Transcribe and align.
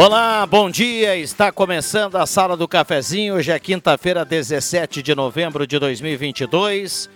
Olá, 0.00 0.46
bom 0.46 0.70
dia. 0.70 1.16
Está 1.16 1.50
começando 1.50 2.14
a 2.14 2.24
Sala 2.24 2.56
do 2.56 2.68
Cafezinho. 2.68 3.34
Hoje 3.34 3.50
é 3.50 3.58
quinta-feira, 3.58 4.24
17 4.24 5.02
de 5.02 5.12
novembro 5.12 5.66
de 5.66 5.76
2022. 5.76 7.10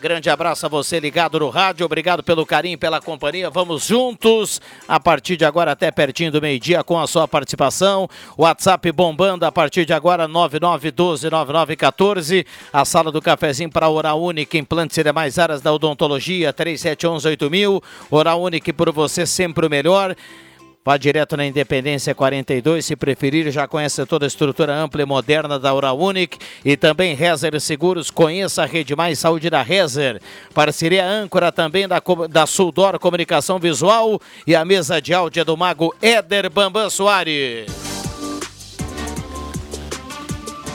Grande 0.00 0.30
abraço 0.30 0.64
a 0.64 0.70
você 0.70 0.98
ligado 0.98 1.38
no 1.38 1.50
rádio. 1.50 1.84
Obrigado 1.84 2.22
pelo 2.22 2.46
carinho, 2.46 2.78
pela 2.78 2.98
companhia. 2.98 3.50
Vamos 3.50 3.88
juntos 3.88 4.58
a 4.88 4.98
partir 4.98 5.36
de 5.36 5.44
agora 5.44 5.72
até 5.72 5.90
pertinho 5.90 6.32
do 6.32 6.40
meio-dia 6.40 6.82
com 6.82 6.98
a 6.98 7.06
sua 7.06 7.28
participação. 7.28 8.08
WhatsApp 8.38 8.90
bombando 8.90 9.44
a 9.44 9.52
partir 9.52 9.84
de 9.84 9.92
agora 9.92 10.26
99129914. 10.26 12.46
A 12.72 12.86
sala 12.86 13.12
do 13.12 13.20
cafezinho 13.20 13.68
para 13.68 13.86
Oral 13.86 14.22
Única, 14.22 14.56
implantes 14.56 14.96
e 14.96 15.04
demais 15.04 15.38
áreas 15.38 15.60
da 15.60 15.74
odontologia 15.74 16.54
37118000. 16.54 17.82
Oral 18.10 18.40
Única 18.40 18.72
por 18.72 18.90
você 18.90 19.26
sempre 19.26 19.66
o 19.66 19.70
melhor. 19.70 20.16
Vá 20.84 20.96
direto 20.96 21.36
na 21.36 21.44
Independência 21.44 22.14
42, 22.14 22.84
se 22.84 22.96
preferir, 22.96 23.50
já 23.50 23.68
conhece 23.68 24.06
toda 24.06 24.24
a 24.24 24.28
estrutura 24.28 24.74
ampla 24.74 25.02
e 25.02 25.04
moderna 25.04 25.58
da 25.58 25.74
Oral 25.74 25.98
Unic 25.98 26.38
e 26.64 26.76
também 26.76 27.14
Rezer 27.14 27.60
Seguros, 27.60 28.10
conheça 28.10 28.62
a 28.62 28.66
Rede 28.66 28.96
Mais 28.96 29.18
Saúde 29.18 29.50
da 29.50 29.60
Rezer. 29.62 30.20
Parceria 30.54 31.06
âncora 31.06 31.52
também 31.52 31.86
da, 31.86 32.02
da 32.30 32.46
Suldor 32.46 32.98
Comunicação 32.98 33.58
Visual 33.58 34.18
e 34.46 34.56
a 34.56 34.64
mesa 34.64 35.00
de 35.00 35.12
áudio 35.12 35.42
é 35.42 35.44
do 35.44 35.56
mago 35.56 35.94
Éder 36.00 36.48
Bambam 36.48 36.88
Soares. 36.88 37.66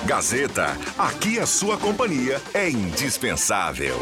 Gazeta, 0.05 0.77
aqui 0.97 1.39
a 1.39 1.45
sua 1.45 1.77
companhia 1.77 2.41
é 2.53 2.69
indispensável. 2.69 3.97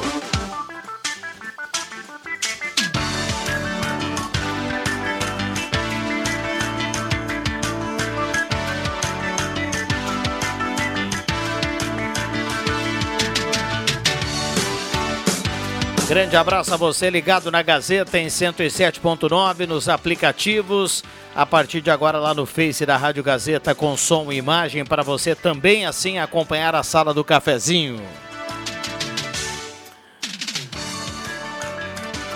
Grande 16.12 16.36
abraço 16.36 16.74
a 16.74 16.78
você 16.78 17.10
ligado 17.10 17.50
na 17.50 17.62
Gazeta 17.62 18.20
em 18.20 18.28
107.9 18.28 19.66
nos 19.66 19.88
aplicativos. 19.88 21.06
A 21.34 21.46
partir 21.46 21.80
de 21.80 21.90
agora 21.90 22.20
lá 22.20 22.34
no 22.34 22.46
Face 22.46 22.86
da 22.86 22.98
Rádio 22.98 23.24
Gazeta 23.24 23.74
com 23.74 23.96
som 23.96 24.30
e 24.30 24.36
imagem 24.36 24.84
para 24.84 25.04
você 25.04 25.34
também 25.34 25.86
assim 25.86 26.20
acompanhar 26.20 26.76
a 26.76 26.84
sala 26.84 27.14
do 27.14 27.24
cafezinho. 27.24 28.02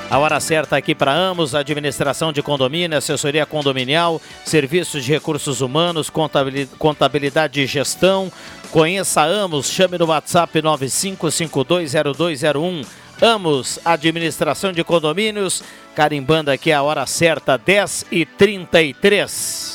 A 0.10 0.20
hora 0.20 0.40
certa 0.40 0.78
aqui 0.78 0.96
para 0.96 1.12
Amos, 1.12 1.54
administração 1.54 2.32
de 2.32 2.42
condomínio, 2.42 2.98
assessoria 2.98 3.46
condominial, 3.46 4.22
serviços 4.46 5.04
de 5.04 5.12
recursos 5.12 5.60
humanos, 5.60 6.10
contabilidade 6.80 7.60
e 7.60 7.66
gestão. 7.66 8.32
Conheça 8.72 9.22
Amos, 9.22 9.70
chame 9.70 9.98
no 9.98 10.06
WhatsApp 10.06 10.62
95520201. 10.62 12.86
Amos, 13.22 13.80
administração 13.86 14.72
de 14.72 14.84
condomínios, 14.84 15.64
carimbando 15.96 16.52
aqui 16.52 16.72
a 16.72 16.84
hora 16.84 17.06
certa, 17.06 17.58
10 17.58 18.08
e 18.12 18.26
33 18.26 19.75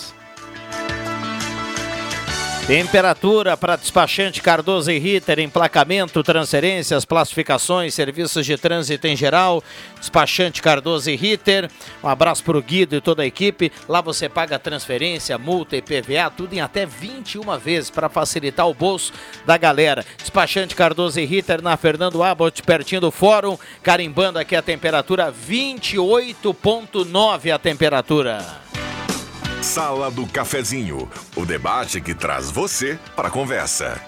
Temperatura 2.71 3.57
para 3.57 3.75
despachante 3.75 4.41
Cardoso 4.41 4.93
e 4.93 4.99
Ritter, 5.01 5.41
emplacamento, 5.41 6.23
transferências, 6.23 7.05
classificações, 7.05 7.95
serviços 7.95 8.47
de 8.47 8.57
trânsito 8.57 9.09
em 9.09 9.17
geral. 9.17 9.61
Despachante 9.99 10.63
Cardoso 10.63 11.11
e 11.11 11.17
Ritter. 11.17 11.69
Um 12.01 12.07
abraço 12.07 12.45
para 12.45 12.57
o 12.57 12.63
Guido 12.63 12.95
e 12.95 13.01
toda 13.01 13.25
a 13.25 13.27
equipe. 13.27 13.73
Lá 13.89 14.01
você 14.01 14.29
paga 14.29 14.57
transferência, 14.57 15.37
multa 15.37 15.77
e 15.77 15.83
PVA, 15.83 16.31
tudo 16.31 16.55
em 16.55 16.61
até 16.61 16.87
21 16.87 17.59
vezes 17.59 17.91
para 17.91 18.09
facilitar 18.09 18.69
o 18.69 18.75
bolso 18.75 19.13
da 19.45 19.57
galera. 19.57 20.07
Despachante 20.17 20.77
Cardoso 20.77 21.19
e 21.19 21.25
Ritter 21.25 21.61
na 21.61 21.77
Fernando 21.77 22.23
Abbott, 22.23 22.63
pertinho 22.63 23.01
do 23.01 23.11
fórum, 23.11 23.59
carimbando 23.83 24.39
aqui 24.39 24.55
a 24.55 24.63
temperatura 24.63 25.33
28.9 25.33 27.53
a 27.53 27.59
temperatura. 27.59 28.70
Sala 29.63 30.11
do 30.11 30.27
Cafezinho, 30.27 31.07
o 31.37 31.45
debate 31.45 32.01
que 32.01 32.15
traz 32.15 32.51
você 32.51 32.99
para 33.15 33.29
a 33.29 33.31
conversa. 33.31 34.01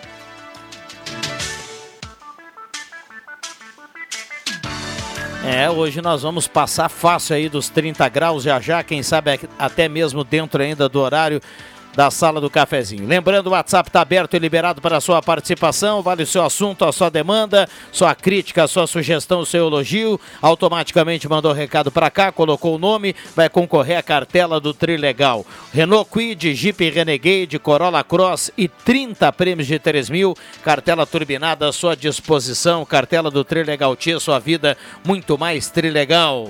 É, 5.44 5.68
hoje 5.68 6.00
nós 6.00 6.22
vamos 6.22 6.48
passar 6.48 6.88
fácil 6.88 7.36
aí 7.36 7.50
dos 7.50 7.68
30 7.68 8.08
graus 8.08 8.44
já 8.44 8.58
já, 8.60 8.82
quem 8.82 9.02
sabe 9.02 9.40
até 9.58 9.88
mesmo 9.88 10.24
dentro 10.24 10.62
ainda 10.62 10.88
do 10.88 11.00
horário 11.00 11.40
da 11.94 12.10
sala 12.10 12.40
do 12.40 12.50
cafezinho. 12.50 13.06
Lembrando, 13.06 13.48
o 13.48 13.50
WhatsApp 13.50 13.88
está 13.88 14.00
aberto 14.00 14.34
e 14.34 14.38
liberado 14.38 14.80
para 14.80 14.96
a 14.96 15.00
sua 15.00 15.22
participação. 15.22 16.02
Vale 16.02 16.22
o 16.22 16.26
seu 16.26 16.44
assunto, 16.44 16.84
a 16.84 16.92
sua 16.92 17.10
demanda, 17.10 17.68
sua 17.90 18.14
crítica, 18.14 18.64
a 18.64 18.68
sua 18.68 18.86
sugestão, 18.86 19.40
o 19.40 19.46
seu 19.46 19.66
elogio. 19.66 20.20
Automaticamente 20.40 21.28
mandou 21.28 21.52
recado 21.52 21.90
para 21.90 22.10
cá, 22.10 22.32
colocou 22.32 22.76
o 22.76 22.78
nome, 22.78 23.14
vai 23.34 23.48
concorrer 23.48 23.98
à 23.98 24.02
cartela 24.02 24.60
do 24.60 24.72
Trilegal. 24.72 25.44
Renault 25.72 26.10
Quid, 26.10 26.54
Jeep 26.54 26.90
Renegade, 26.90 27.58
Corolla 27.58 28.02
Cross 28.02 28.50
e 28.56 28.68
30 28.68 29.32
prêmios 29.32 29.66
de 29.66 29.78
3 29.78 30.10
mil. 30.10 30.34
Cartela 30.62 31.06
turbinada 31.06 31.68
à 31.68 31.72
sua 31.72 31.96
disposição. 31.96 32.84
Cartela 32.84 33.30
do 33.30 33.44
Trilegal 33.44 33.94
Tia, 33.96 34.18
sua 34.18 34.38
vida 34.38 34.76
muito 35.04 35.36
mais 35.38 35.68
Trilegal. 35.68 36.48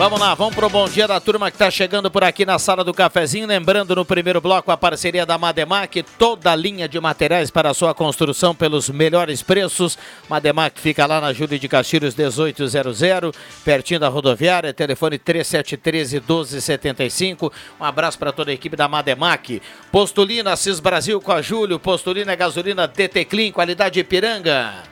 Vamos 0.00 0.18
lá, 0.18 0.34
vamos 0.34 0.54
pro 0.54 0.70
bom 0.70 0.88
dia 0.88 1.06
da 1.06 1.20
turma 1.20 1.50
que 1.50 1.56
está 1.56 1.70
chegando 1.70 2.10
por 2.10 2.24
aqui 2.24 2.46
na 2.46 2.58
sala 2.58 2.82
do 2.82 2.94
cafezinho. 2.94 3.46
Lembrando 3.46 3.94
no 3.94 4.02
primeiro 4.02 4.40
bloco 4.40 4.70
a 4.70 4.76
parceria 4.76 5.26
da 5.26 5.36
Mademac, 5.36 6.02
toda 6.18 6.50
a 6.50 6.56
linha 6.56 6.88
de 6.88 6.98
materiais 6.98 7.50
para 7.50 7.74
sua 7.74 7.92
construção 7.92 8.54
pelos 8.54 8.88
melhores 8.88 9.42
preços. 9.42 9.98
Mademac 10.26 10.80
fica 10.80 11.04
lá 11.04 11.20
na 11.20 11.34
Júlio 11.34 11.58
de 11.58 11.68
Castilhos 11.68 12.14
1800, 12.14 13.36
pertinho 13.62 14.00
da 14.00 14.08
rodoviária, 14.08 14.72
telefone 14.72 15.18
3713 15.18 16.16
1275. 16.16 17.52
Um 17.78 17.84
abraço 17.84 18.18
para 18.18 18.32
toda 18.32 18.50
a 18.50 18.54
equipe 18.54 18.76
da 18.76 18.88
Mademac. 18.88 19.60
Postulina 19.92 20.56
Cis 20.56 20.80
Brasil 20.80 21.20
com 21.20 21.32
a 21.32 21.42
Júlio, 21.42 21.78
Postulina 21.78 22.34
gasolina 22.34 22.88
DT 22.88 23.26
Clean, 23.26 23.52
qualidade 23.52 24.00
Ipiranga. 24.00 24.89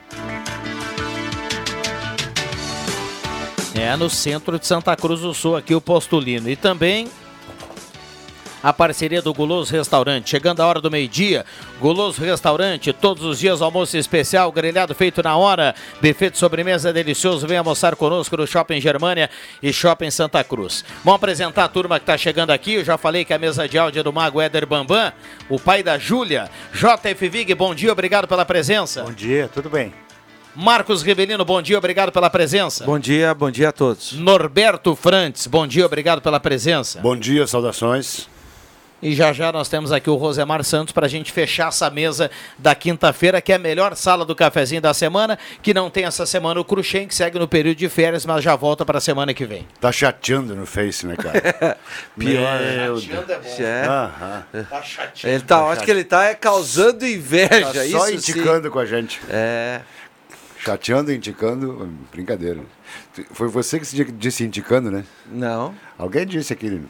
É, 3.79 3.95
no 3.95 4.09
centro 4.09 4.59
de 4.59 4.67
Santa 4.67 4.93
Cruz 4.93 5.21
do 5.21 5.33
Sul, 5.33 5.55
aqui 5.55 5.73
o 5.73 5.79
Postulino. 5.79 6.49
E 6.49 6.57
também 6.57 7.07
a 8.61 8.73
parceria 8.73 9.21
do 9.21 9.33
Guloso 9.33 9.71
Restaurante. 9.71 10.29
Chegando 10.29 10.59
a 10.59 10.65
hora 10.65 10.81
do 10.81 10.91
meio-dia, 10.91 11.45
Guloso 11.79 12.21
Restaurante, 12.21 12.91
todos 12.91 13.23
os 13.23 13.39
dias 13.39 13.61
almoço 13.61 13.95
especial, 13.95 14.51
grelhado 14.51 14.93
feito 14.93 15.23
na 15.23 15.37
hora, 15.37 15.73
buffet 16.01 16.31
de 16.31 16.37
sobremesa 16.37 16.91
delicioso. 16.91 17.47
Vem 17.47 17.57
almoçar 17.57 17.95
conosco 17.95 18.35
no 18.35 18.45
Shopping 18.45 18.81
Germânia 18.81 19.29
e 19.63 19.71
Shopping 19.71 20.11
Santa 20.11 20.43
Cruz. 20.43 20.83
Vamos 21.01 21.15
apresentar 21.15 21.63
a 21.63 21.69
turma 21.69 21.99
que 21.99 22.03
está 22.03 22.17
chegando 22.17 22.51
aqui. 22.51 22.73
Eu 22.73 22.83
já 22.83 22.97
falei 22.97 23.23
que 23.23 23.33
a 23.33 23.39
mesa 23.39 23.65
de 23.65 23.77
áudio 23.77 24.01
é 24.01 24.03
do 24.03 24.11
Mago 24.11 24.41
Éder 24.41 24.67
Bambam, 24.67 25.13
o 25.47 25.57
pai 25.57 25.81
da 25.81 25.97
Júlia. 25.97 26.51
JF 26.73 27.29
Vig, 27.29 27.55
bom 27.55 27.73
dia, 27.73 27.93
obrigado 27.93 28.27
pela 28.27 28.43
presença. 28.43 29.03
Bom 29.03 29.13
dia, 29.13 29.49
tudo 29.53 29.69
bem. 29.69 29.93
Marcos 30.55 31.01
Rivelino, 31.03 31.45
bom 31.45 31.61
dia, 31.61 31.77
obrigado 31.77 32.11
pela 32.11 32.29
presença. 32.29 32.83
Bom 32.83 32.99
dia, 32.99 33.33
bom 33.33 33.51
dia 33.51 33.69
a 33.69 33.71
todos. 33.71 34.13
Norberto 34.13 34.95
Frantes, 34.95 35.47
bom 35.47 35.65
dia, 35.67 35.85
obrigado 35.85 36.21
pela 36.21 36.39
presença. 36.39 36.99
Bom 36.99 37.15
dia, 37.15 37.45
saudações. 37.47 38.27
E 39.01 39.15
já 39.15 39.31
já 39.31 39.49
nós 39.49 39.69
temos 39.69 39.93
aqui 39.93 40.09
o 40.09 40.15
Rosemar 40.15 40.61
Santos 40.61 40.91
para 40.91 41.05
a 41.05 41.09
gente 41.09 41.31
fechar 41.31 41.69
essa 41.69 41.89
mesa 41.89 42.29
da 42.57 42.75
quinta-feira, 42.75 43.39
que 43.39 43.53
é 43.53 43.55
a 43.55 43.59
melhor 43.59 43.95
sala 43.95 44.25
do 44.25 44.35
cafezinho 44.35 44.81
da 44.81 44.93
semana, 44.93 45.39
que 45.61 45.73
não 45.73 45.89
tem 45.89 46.03
essa 46.03 46.25
semana 46.25 46.59
o 46.59 46.65
Cruxem, 46.65 47.07
que 47.07 47.15
segue 47.15 47.39
no 47.39 47.47
período 47.47 47.77
de 47.77 47.87
férias, 47.87 48.25
mas 48.25 48.43
já 48.43 48.57
volta 48.57 48.85
para 48.85 48.97
a 48.97 49.01
semana 49.01 49.33
que 49.33 49.45
vem. 49.45 49.65
Tá 49.79 49.89
chateando 49.89 50.53
no 50.53 50.65
Face, 50.65 51.07
né, 51.07 51.15
cara? 51.15 51.77
Pior. 52.19 52.59
Meu 52.59 52.99
chateando 52.99 53.31
é 53.31 53.37
bom. 53.37 53.63
É. 53.63 53.85
Aham. 53.87 54.45
Tá 54.69 54.81
chateando. 54.81 55.35
Ele 55.35 55.43
tá, 55.45 55.65
acho 55.69 55.83
que 55.85 55.91
ele 55.91 56.03
tá 56.03 56.25
é, 56.25 56.35
causando 56.35 57.07
inveja, 57.07 57.71
Tá 57.71 57.85
isso 57.85 57.97
só 57.97 58.05
sim. 58.05 58.15
indicando 58.15 58.69
com 58.69 58.79
a 58.79 58.85
gente. 58.85 59.21
É, 59.29 59.79
Chateando 60.59 61.11
e 61.11 61.15
indicando, 61.15 61.89
brincadeira. 62.11 62.59
Foi 63.31 63.47
você 63.47 63.79
que 63.79 63.85
se 63.85 64.03
disse 64.05 64.43
indicando, 64.43 64.91
né? 64.91 65.03
não. 65.31 65.73
Alguém 65.97 66.25
disse 66.27 66.51
aqui. 66.53 66.81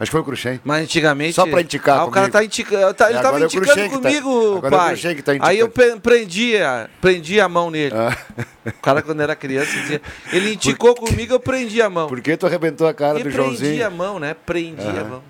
Acho 0.00 0.10
que 0.10 0.12
foi 0.12 0.20
o 0.20 0.24
Cruxem. 0.24 0.60
Mas 0.62 0.84
antigamente. 0.84 1.32
Só 1.34 1.44
pra 1.44 1.60
indicar 1.60 1.98
Ah, 1.98 2.04
o 2.04 2.10
cara 2.12 2.26
comigo. 2.26 2.32
tá 2.38 2.44
indicando. 2.44 2.94
Tá, 2.94 3.10
ele 3.10 3.18
É, 3.18 3.22
tava 3.22 3.40
é 3.40 3.44
indicando 3.44 3.66
tá- 3.82 3.88
comigo, 3.88 4.30
é 4.54 4.68
o 4.68 4.70
pai. 4.70 4.88
Cruxem 4.90 5.16
que 5.16 5.22
tá 5.22 5.32
Aí 5.40 5.58
eu 5.58 5.68
prendia, 6.00 6.88
prendia 7.00 7.44
a 7.44 7.48
mão 7.48 7.68
nele. 7.70 7.92
Ah, 7.96 8.16
O 8.64 8.72
cara, 8.80 9.02
quando 9.02 9.20
era 9.20 9.34
criança, 9.34 9.72
dizia. 9.72 10.00
Ele 10.32 10.54
indicou 10.54 10.94
comigo, 10.94 11.34
eu 11.34 11.40
prendi 11.40 11.82
a 11.82 11.90
mão. 11.90 12.06
por 12.08 12.20
que 12.20 12.36
tu 12.36 12.46
arrebentou 12.46 12.86
a 12.86 12.94
cara 12.94 13.18
E 13.18 13.24
do 13.24 13.30
prendi 13.30 13.40
a 13.40 13.44
Joãozinho? 13.44 13.90
mão, 13.90 14.18
né? 14.20 14.34
Prendi 14.46 14.82
a 14.86 14.90
Aham. 14.90 15.04
mão. 15.08 15.22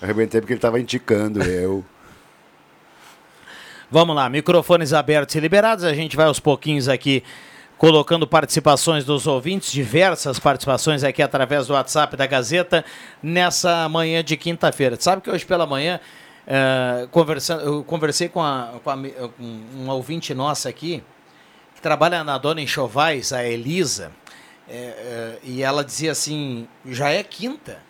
Arrebentei 0.00 0.40
porque 0.40 0.54
ele 0.54 0.60
tava 0.60 0.80
indicando 0.80 1.42
eu. 1.42 1.84
Vamos 3.94 4.16
lá, 4.16 4.28
microfones 4.28 4.92
abertos 4.92 5.36
e 5.36 5.38
liberados. 5.38 5.84
A 5.84 5.94
gente 5.94 6.16
vai 6.16 6.26
aos 6.26 6.40
pouquinhos 6.40 6.88
aqui 6.88 7.22
colocando 7.78 8.26
participações 8.26 9.04
dos 9.04 9.24
ouvintes, 9.28 9.70
diversas 9.70 10.40
participações 10.40 11.04
aqui 11.04 11.22
através 11.22 11.68
do 11.68 11.74
WhatsApp 11.74 12.16
da 12.16 12.26
Gazeta 12.26 12.84
nessa 13.22 13.88
manhã 13.88 14.24
de 14.24 14.36
quinta-feira. 14.36 14.96
Sabe 14.98 15.22
que 15.22 15.30
hoje 15.30 15.46
pela 15.46 15.64
manhã, 15.64 16.00
conversando, 17.12 17.62
eu 17.62 17.84
conversei 17.84 18.28
com, 18.28 18.42
a, 18.42 18.80
com, 18.82 18.90
a, 18.90 18.96
com 18.96 19.60
uma 19.76 19.94
ouvinte 19.94 20.34
nossa 20.34 20.68
aqui, 20.68 21.00
que 21.76 21.80
trabalha 21.80 22.24
na 22.24 22.36
Dona 22.36 22.60
Enxovais, 22.60 23.32
a 23.32 23.44
Elisa, 23.44 24.10
eh, 24.68 24.74
eh, 24.74 25.38
e 25.44 25.62
ela 25.62 25.84
dizia 25.84 26.10
assim: 26.10 26.66
já 26.84 27.10
é 27.10 27.22
quinta. 27.22 27.80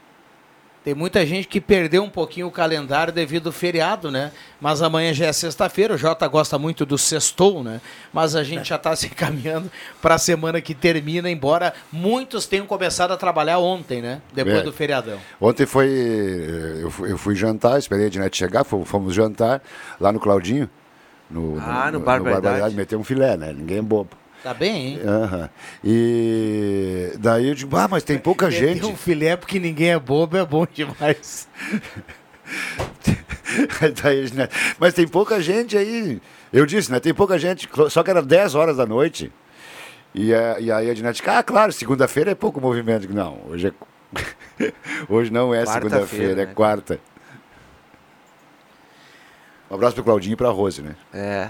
Tem 0.85 0.93
muita 0.95 1.25
gente 1.25 1.49
que 1.49 1.63
perdeu 1.63 2.03
um 2.05 2.11
pouquinho 2.11 2.47
o 2.47 2.51
calendário 2.51 3.11
devido 3.11 3.47
ao 3.47 3.53
feriado, 3.53 4.11
né? 4.11 4.31
Mas 4.61 4.83
amanhã 4.83 5.15
já 5.15 5.25
é 5.27 5.33
sexta-feira, 5.33 5.95
o 5.95 5.97
Jota 5.97 6.29
gosta 6.29 6.59
muito 6.59 6.85
do 6.85 6.99
sextou, 6.99 7.65
né? 7.65 7.81
Mas 8.13 8.37
a 8.37 8.45
gente 8.45 8.69
já 8.69 8.77
está 8.77 8.95
se 8.95 9.07
encaminhando 9.07 9.71
para 10.03 10.17
a 10.17 10.19
semana 10.19 10.61
que 10.61 10.75
termina, 10.75 11.31
embora 11.31 11.73
muitos 11.91 12.45
tenham 12.47 12.67
começado 12.67 13.13
a 13.13 13.17
trabalhar 13.17 13.59
ontem, 13.61 14.03
né? 14.03 14.21
Depois 14.35 14.59
É. 14.59 14.63
do 14.63 14.73
feriadão. 14.75 15.19
Ontem 15.41 15.65
foi. 15.65 15.89
Eu 16.83 16.91
fui, 16.91 17.13
eu 17.13 17.17
fui 17.17 17.35
jantar, 17.35 17.79
esperei 17.79 18.07
a 18.07 18.11
Dinete 18.11 18.37
chegar, 18.37 18.63
fomos, 18.63 19.15
jantar 19.15 19.63
lá 19.99 20.13
no 20.13 20.21
Claudinho. 20.21 20.69
No, 21.31 21.59
Ah, 21.59 21.91
no 21.91 22.01
Barbaridade. 22.01 22.75
Meteu 22.75 23.01
um 23.01 23.05
filé, 23.05 23.39
né? 23.39 23.55
Ninguém 23.55 23.79
é 23.79 23.83
bobo. 23.83 24.11
Tá 24.45 24.53
bem, 24.53 24.89
hein? 24.89 25.01
Aham. 25.07 25.49
E 25.83 27.13
daí 27.19 27.49
eu 27.49 27.55
digo, 27.55 27.75
ah, 27.79 27.89
mas 27.89 28.03
tem 28.05 28.19
pouca 28.19 28.51
gente. 28.51 28.83
Tem 28.83 28.91
um 28.91 28.95
filé 28.95 29.37
porque 29.39 29.59
ninguém 29.59 29.93
é 29.93 29.99
bobo, 29.99 30.37
é 30.37 30.45
bom 30.45 30.67
demais. 30.71 31.49
Daí 34.03 34.27
Ginete, 34.27 34.55
mas 34.79 34.93
tem 34.93 35.09
pouca 35.09 35.41
gente 35.41 35.79
aí. 35.79 36.21
Eu 36.53 36.67
disse, 36.67 36.93
né? 36.93 37.01
Tem 37.01 37.15
pouca 37.15 37.39
gente, 37.39 37.67
só 37.89 38.03
que 38.03 38.11
era 38.11 38.21
10 38.21 38.55
horas 38.55 38.77
da 38.77 38.85
noite. 38.85 39.33
E, 40.15 40.35
a- 40.35 40.61
e 40.61 40.71
aí 40.71 40.91
a 40.91 40.95
Dinete, 40.95 41.23
ah, 41.27 41.43
claro, 41.43 41.73
segunda-feira 41.73 42.33
é 42.33 42.35
pouco 42.35 42.61
movimento. 42.61 43.11
Não, 43.15 43.39
hoje 43.49 43.69
é. 43.69 44.73
hoje 45.09 45.33
não 45.33 45.55
é 45.55 45.65
segunda-feira, 45.65 46.43
é 46.43 46.47
né? 46.47 46.53
quarta. 46.55 47.01
Um 49.71 49.75
abraço 49.77 49.95
pro 49.95 50.05
Claudinho 50.05 50.35
e 50.35 50.37
pra 50.37 50.51
Rose, 50.51 50.83
né? 50.83 50.95
É. 51.15 51.49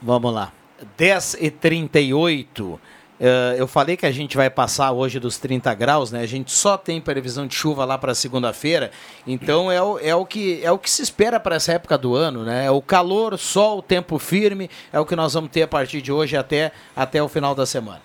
Vamos 0.00 0.32
lá. 0.32 0.52
10 0.96 1.36
e 1.40 1.50
38 1.50 2.80
Eh, 3.20 3.56
eu 3.58 3.66
falei 3.66 3.96
que 3.96 4.06
a 4.06 4.12
gente 4.12 4.36
vai 4.36 4.48
passar 4.48 4.92
hoje 4.92 5.18
dos 5.18 5.38
30 5.38 5.74
graus, 5.74 6.12
né? 6.12 6.20
A 6.20 6.26
gente 6.26 6.52
só 6.52 6.76
tem 6.76 7.00
previsão 7.00 7.46
de 7.46 7.54
chuva 7.54 7.84
lá 7.84 7.98
para 7.98 8.14
segunda-feira, 8.14 8.92
então 9.26 9.70
é 9.70 9.82
o, 9.82 9.98
é, 9.98 10.14
o 10.14 10.24
que, 10.24 10.60
é 10.62 10.70
o 10.70 10.78
que 10.78 10.88
se 10.88 11.02
espera 11.02 11.40
para 11.40 11.56
essa 11.56 11.72
época 11.72 11.98
do 11.98 12.14
ano, 12.14 12.44
né? 12.44 12.66
É 12.66 12.70
o 12.70 12.80
calor, 12.80 13.36
sol, 13.36 13.82
tempo 13.82 14.18
firme, 14.18 14.70
é 14.92 15.00
o 15.00 15.06
que 15.06 15.16
nós 15.16 15.34
vamos 15.34 15.50
ter 15.50 15.62
a 15.62 15.68
partir 15.68 16.00
de 16.00 16.12
hoje 16.12 16.36
até, 16.36 16.70
até 16.94 17.20
o 17.20 17.28
final 17.28 17.54
da 17.56 17.66
semana. 17.66 18.00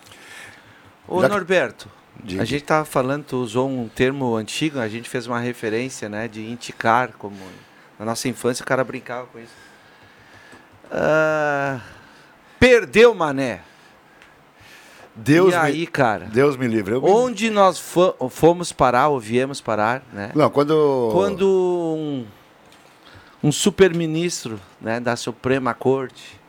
Ô, 1.08 1.22
Já 1.22 1.30
Norberto, 1.30 1.88
Diga. 2.24 2.42
a 2.42 2.46
gente 2.46 2.64
tava 2.64 2.86
falando, 2.86 3.26
tu 3.26 3.38
usou 3.38 3.70
um 3.70 3.88
termo 3.88 4.36
antigo, 4.36 4.80
a 4.80 4.88
gente 4.88 5.08
fez 5.08 5.28
uma 5.28 5.40
referência, 5.40 6.10
né, 6.10 6.28
de 6.28 6.42
indicar, 6.42 7.12
como 7.20 7.36
na 8.00 8.06
nossa 8.06 8.28
infância 8.28 8.64
o 8.64 8.66
cara 8.66 8.84
brincava 8.84 9.28
com 9.28 9.38
isso. 9.38 9.54
Ah, 10.92 11.80
perdeu, 12.64 13.14
mané. 13.14 13.60
Deus 15.14 15.54
e 15.54 15.56
aí, 15.58 15.80
me, 15.80 15.88
cara? 15.88 16.26
Deus 16.32 16.56
me 16.56 16.66
livre. 16.66 16.94
Me- 16.94 17.00
Onde 17.10 17.50
nós 17.50 17.78
fo- 17.78 18.16
fomos 18.30 18.72
parar, 18.72 19.10
ou 19.10 19.20
viemos 19.20 19.60
parar, 19.60 20.02
né? 20.14 20.32
Não, 20.34 20.50
quando. 20.50 21.10
Quando 21.12 21.46
um, 21.46 22.26
um 23.44 23.52
super-ministro 23.52 24.60
né, 24.80 25.00
da 25.02 25.16
Suprema 25.18 25.74
Corte, 25.74 26.40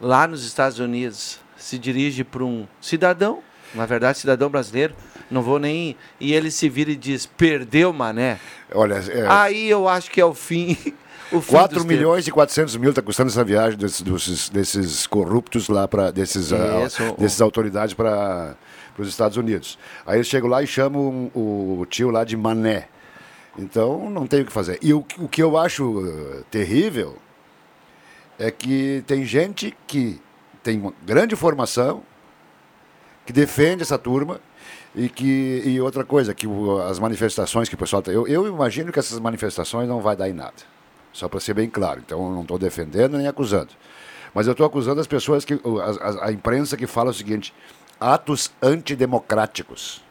lá 0.00 0.26
nos 0.26 0.44
Estados 0.44 0.80
Unidos, 0.80 1.38
se 1.56 1.78
dirige 1.78 2.24
para 2.24 2.42
um 2.44 2.66
cidadão, 2.80 3.38
na 3.72 3.86
verdade, 3.86 4.18
cidadão 4.18 4.50
brasileiro, 4.50 4.94
não 5.30 5.42
vou 5.42 5.60
nem. 5.60 5.96
E 6.20 6.34
ele 6.34 6.50
se 6.50 6.68
vira 6.68 6.90
e 6.90 6.96
diz: 6.96 7.24
perdeu, 7.24 7.92
mané. 7.92 8.40
Olha, 8.74 8.94
é, 8.94 9.26
Aí 9.28 9.70
eu 9.70 9.88
acho 9.88 10.10
que 10.10 10.20
é 10.20 10.24
o 10.24 10.34
fim. 10.34 10.76
O 11.32 11.40
fim 11.40 11.50
4 11.52 11.74
dos 11.76 11.84
milhões 11.84 12.26
e 12.26 12.30
400 12.30 12.76
mil 12.76 12.90
está 12.90 13.02
custando 13.02 13.30
essa 13.30 13.42
viagem 13.42 13.78
desses, 13.78 14.00
desses, 14.02 14.48
desses 14.48 15.06
corruptos 15.06 15.68
lá, 15.68 15.88
para 15.88 16.10
desses, 16.10 16.52
ah, 16.52 16.84
Isso, 16.86 17.02
o- 17.02 17.16
dessas 17.16 17.40
autoridades 17.40 17.94
para 17.94 18.56
os 18.98 19.08
Estados 19.08 19.36
Unidos. 19.36 19.78
Aí 20.06 20.18
eles 20.18 20.26
chegam 20.28 20.48
lá 20.48 20.62
e 20.62 20.66
chamam 20.66 21.30
o 21.34 21.84
tio 21.90 22.10
lá 22.10 22.22
de 22.24 22.36
mané. 22.36 22.88
Então 23.58 24.08
não 24.10 24.26
tem 24.26 24.42
o 24.42 24.44
que 24.46 24.52
fazer. 24.52 24.78
E 24.82 24.92
o, 24.94 25.04
o 25.18 25.28
que 25.28 25.42
eu 25.42 25.56
acho 25.58 26.04
eh, 26.06 26.42
terrível 26.50 27.16
é 28.38 28.50
que 28.50 29.02
tem 29.06 29.24
gente 29.24 29.76
que 29.86 30.20
tem 30.62 30.78
uma 30.78 30.92
grande 31.04 31.34
formação, 31.34 32.02
que 33.24 33.32
defende 33.32 33.82
essa 33.82 33.98
turma. 33.98 34.40
E, 34.98 35.10
que, 35.10 35.62
e 35.66 35.78
outra 35.78 36.04
coisa, 36.04 36.32
que 36.32 36.46
o- 36.46 36.80
as 36.80 36.98
manifestações 36.98 37.68
que 37.68 37.74
o 37.74 37.78
pessoal. 37.78 38.00
tá- 38.00 38.10
Eu, 38.10 38.26
eu 38.26 38.46
imagino 38.46 38.90
que 38.90 38.98
essas 38.98 39.18
manifestações 39.18 39.86
não 39.86 40.00
vai 40.00 40.16
dar 40.16 40.26
em 40.26 40.32
nada. 40.32 40.54
Só 41.16 41.28
para 41.28 41.40
ser 41.40 41.54
bem 41.54 41.68
claro. 41.70 42.02
Então 42.04 42.22
eu 42.26 42.32
não 42.32 42.42
estou 42.42 42.58
defendendo 42.58 43.16
nem 43.16 43.26
acusando. 43.26 43.70
Mas 44.34 44.46
eu 44.46 44.52
estou 44.52 44.66
acusando 44.66 45.00
as 45.00 45.06
pessoas 45.06 45.46
que. 45.46 45.54
A, 45.54 46.24
a- 46.24 46.26
a 46.28 46.32
imprensa 46.32 46.76
que 46.76 46.86
fala 46.86 47.10
o 47.10 47.14
seguinte: 47.14 47.54
atos 47.98 48.50
antidemocráticos. 48.62 50.02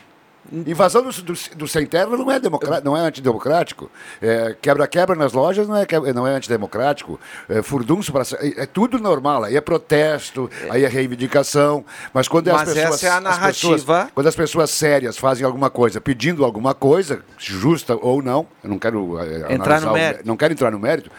Invasão 0.51 1.01
do, 1.03 1.11
do, 1.11 1.33
do 1.55 1.67
sem 1.67 1.85
terra 1.85 2.05
não 2.15 2.29
é, 2.31 2.39
democra- 2.39 2.79
não 2.81 2.95
é 2.95 2.99
antidemocrático. 3.01 3.89
É, 4.21 4.55
Quebra-quebra 4.61 5.15
nas 5.15 5.33
lojas 5.33 5.67
não 5.67 5.75
é, 5.75 5.85
não 6.13 6.27
é 6.27 6.31
antidemocrático. 6.35 7.19
É, 7.49 7.61
furdunço 7.61 8.11
para 8.11 8.23
é, 8.39 8.63
é 8.63 8.65
tudo 8.65 8.99
normal. 8.99 9.43
Aí 9.43 9.55
é 9.55 9.61
protesto, 9.61 10.49
aí 10.69 10.83
é 10.83 10.87
reivindicação. 10.87 11.83
Mas 12.13 12.27
quando 12.27 12.49
é 12.49 12.53
Mas 12.53 12.69
as 12.69 12.73
pessoas. 12.75 12.93
essa 12.95 13.07
é 13.07 13.09
a 13.09 13.17
as 13.17 13.37
pessoas- 13.47 13.85
narrativa. 13.85 14.11
quando 14.13 14.27
as 14.27 14.35
pessoas 14.35 14.69
sérias 14.69 15.17
fazem 15.17 15.45
alguma 15.45 15.69
coisa, 15.69 15.99
pedindo 15.99 16.45
alguma 16.45 16.73
coisa, 16.73 17.21
justa 17.37 17.95
ou 17.95 18.21
não, 18.21 18.47
eu 18.63 18.69
não 18.69 18.77
quero 18.79 19.17
é, 19.19 19.53
Entrar 19.53 19.81
no 19.81 19.89
o- 19.89 19.93
mérito. 19.93 20.27
não 20.27 20.37
quero 20.37 20.53
entrar 20.53 20.71
no 20.71 20.79
mérito. 20.79 21.09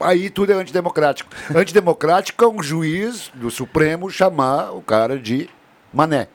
Aí 0.00 0.30
tudo 0.30 0.52
é 0.52 0.54
antidemocrático. 0.54 1.28
Antidemocrático 1.54 2.44
é 2.44 2.48
um 2.48 2.62
juiz 2.62 3.30
do 3.34 3.50
Supremo 3.50 4.08
chamar 4.10 4.70
o 4.72 4.80
cara 4.80 5.18
de 5.18 5.48
mané. 5.92 6.28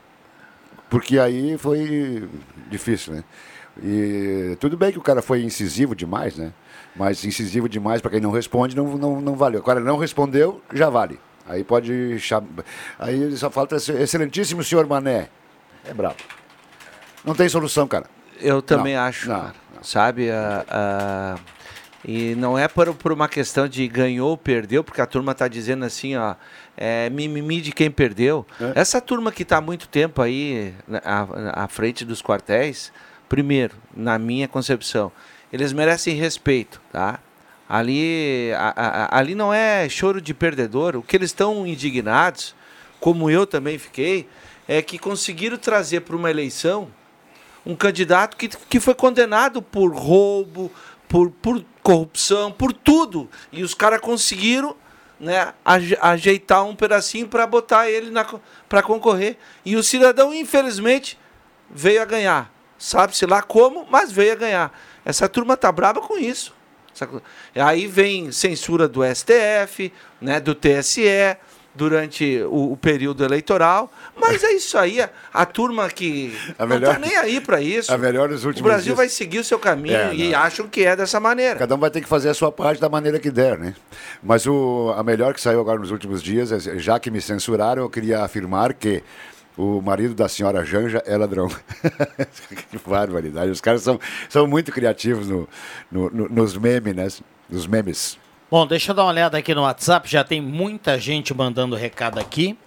Porque 0.90 1.20
aí 1.20 1.58
foi 1.58 2.28
difícil, 2.70 3.14
né? 3.14 3.24
E 3.84 4.58
tudo 4.60 4.76
bem 4.78 4.92
que 4.92 4.98
o 4.98 5.02
cara 5.04 5.22
foi 5.22 5.44
incisivo 5.44 5.96
demais, 5.96 6.36
né? 6.36 6.52
Mas 6.96 7.24
incisivo 7.24 7.70
demais 7.70 8.02
para 8.02 8.12
quem 8.12 8.20
não 8.20 8.32
responde 8.32 8.76
não, 8.76 8.98
não, 8.98 9.22
não 9.22 9.36
valeu. 9.36 9.60
Agora 9.60 9.80
não 9.80 9.98
respondeu, 9.98 10.62
já 10.74 10.90
vale. 10.90 11.20
Aí 11.48 11.64
pode 11.64 12.20
chamar. 12.20 12.48
Aí 12.98 13.36
só 13.38 13.50
falta 13.50 13.76
excelentíssimo 13.76 14.64
senhor 14.64 14.88
Mané. 14.88 15.30
É 15.86 15.94
bravo. 15.94 16.16
Não 17.24 17.36
tem 17.36 17.48
solução, 17.48 17.88
cara. 17.88 18.06
Eu 18.40 18.62
também 18.62 18.96
Não, 18.96 19.02
acho, 19.02 19.30
não, 19.30 19.40
cara. 19.40 19.54
sabe? 19.82 20.30
ah, 20.32 20.66
ah, 20.70 21.36
e 22.08 22.34
não 22.36 22.58
é 22.58 22.68
por, 22.70 22.94
por 22.96 23.12
uma 23.12 23.28
questão 23.28 23.68
de 23.68 23.86
ganhou 23.88 24.30
ou 24.30 24.38
perdeu, 24.38 24.84
porque 24.84 25.02
a 25.02 25.06
turma 25.06 25.34
está 25.34 25.48
dizendo 25.48 25.84
assim, 25.84 26.16
ó, 26.16 26.36
é 26.78 27.10
mimimi 27.10 27.60
de 27.60 27.72
quem 27.74 27.92
perdeu. 27.92 28.46
É. 28.62 28.80
Essa 28.80 29.02
turma 29.02 29.32
que 29.32 29.44
está 29.44 29.58
há 29.58 29.62
muito 29.62 29.88
tempo 29.90 30.22
aí 30.22 30.74
né, 30.88 31.02
à, 31.04 31.64
à 31.64 31.68
frente 31.68 32.06
dos 32.06 32.22
quartéis, 32.22 32.94
primeiro, 33.28 33.76
na 33.94 34.18
minha 34.18 34.48
concepção, 34.48 35.12
eles 35.52 35.74
merecem 35.74 36.16
respeito, 36.16 36.82
tá? 36.94 37.20
Ali, 37.70 38.52
a- 38.54 38.74
a- 38.76 39.04
a- 39.16 39.20
ali 39.20 39.36
não 39.36 39.54
é 39.54 39.90
choro 39.90 40.22
de 40.22 40.34
perdedor. 40.34 40.96
O 40.96 41.02
que 41.02 41.18
eles 41.18 41.32
estão 41.32 41.68
indignados, 41.68 42.56
como 43.02 43.30
eu 43.30 43.46
também 43.46 43.78
fiquei, 43.78 44.30
é 44.66 44.82
que 44.82 44.98
conseguiram 44.98 45.58
trazer 45.58 46.02
para 46.02 46.16
uma 46.16 46.30
eleição 46.30 46.88
um 47.66 47.76
candidato 47.76 48.38
que, 48.38 48.48
que 48.48 48.80
foi 48.80 48.96
condenado 48.96 49.62
por 49.62 49.94
roubo, 49.94 50.72
por, 51.10 51.30
por 51.30 51.62
corrupção, 51.88 52.52
por 52.52 52.74
tudo. 52.74 53.30
E 53.50 53.64
os 53.64 53.74
caras 53.74 54.02
conseguiram 54.02 54.76
né, 55.18 55.54
aje- 55.64 55.98
ajeitar 56.02 56.66
um 56.66 56.76
pedacinho 56.76 57.28
para 57.30 57.48
botar 57.48 57.90
ele 57.90 58.12
para 58.68 58.84
concorrer. 58.84 59.38
E 59.64 59.78
o 59.78 59.82
cidadão, 59.82 60.34
infelizmente, 60.34 61.18
veio 61.70 62.02
a 62.02 62.06
ganhar. 62.06 62.52
Sabe-se 62.78 63.26
lá 63.26 63.42
como, 63.42 63.88
mas 63.90 64.12
veio 64.12 64.34
a 64.34 64.36
ganhar. 64.36 64.80
Essa 65.06 65.30
turma 65.30 65.56
tá 65.56 65.72
braba 65.72 66.02
com 66.02 66.18
isso. 66.18 66.54
Aí 67.56 67.88
vem 67.88 68.34
censura 68.34 68.86
do 68.86 69.02
STF, 69.06 69.94
né, 70.20 70.42
do 70.42 70.54
TSE, 70.54 71.38
durante 71.78 72.42
o, 72.44 72.74
o 72.74 72.78
período 72.78 73.24
eleitoral. 73.24 73.92
Mas 74.20 74.44
é 74.44 74.52
isso 74.54 74.78
aí. 74.78 75.00
A, 75.02 75.10
a 75.34 75.46
turma 75.46 75.88
que 75.90 76.36
A 76.58 76.66
não 76.66 76.76
melhor- 76.76 76.94
tá 76.96 77.00
nem 77.00 77.16
aí 77.16 77.40
para 77.40 77.62
isso. 77.62 77.94
A 77.94 77.98
melhor 77.98 78.30
nos 78.30 78.44
O 78.44 78.48
últimos 78.48 78.68
Brasil 78.70 78.86
dias. 78.88 78.98
vai 78.98 79.08
seguir 79.10 79.40
o 79.40 79.44
seu 79.44 79.60
caminho 79.60 79.96
É, 79.96 80.14
e 80.16 80.32
não. 80.32 80.40
acham 80.40 80.68
que 80.68 80.84
é 80.84 80.96
dessa 80.96 81.20
maneira. 81.20 81.56
Cada 81.60 81.76
um 81.76 81.80
vai 81.80 81.92
ter 81.92 82.02
que 82.02 82.08
fazer 82.10 82.30
a 82.30 82.34
sua 82.34 82.52
parte 82.52 82.82
da 82.82 82.90
maneira 82.90 83.20
que 83.20 83.30
der, 83.32 83.58
né? 83.58 83.76
Mas 84.24 84.46
o, 84.48 84.94
a 84.98 85.04
melhor 85.04 85.34
que 85.34 85.40
saiu 85.42 85.62
agora 85.62 85.80
nos 85.80 85.92
últimos 85.92 86.22
dias, 86.24 86.52
é, 86.52 86.80
já 86.80 87.00
que 87.00 87.12
me 87.12 87.22
censuraram, 87.22 87.84
eu 87.84 87.90
queria 87.90 88.24
afirmar 88.24 88.74
que 88.74 89.04
o 89.56 89.82
marido 89.82 90.14
da 90.14 90.28
senhora 90.28 90.64
Janja 90.66 91.02
é 91.06 91.16
ladrão. 91.18 91.48
que 92.72 92.78
barbaridade. 92.88 93.52
Os 93.52 93.62
caras 93.62 93.82
são, 93.82 94.00
são 94.30 94.46
muito 94.48 94.72
criativos 94.72 95.28
no, 95.28 95.48
no- 95.92 96.10
no- 96.10 96.30
nos 96.30 96.58
memes, 96.58 96.96
né? 96.96 97.08
Nos 97.50 97.66
memes. 97.68 98.18
Bom, 98.50 98.66
deixa 98.66 98.92
eu 98.92 98.96
dar 98.96 99.04
uma 99.04 99.12
olhada 99.12 99.38
aqui 99.38 99.54
no 99.54 99.64
WhatsApp. 99.64 100.10
Já 100.10 100.24
tem 100.24 100.40
muita 100.40 100.98
gente 100.98 101.34
mandando 101.34 101.76
recado 101.76 102.18
aqui. 102.18 102.58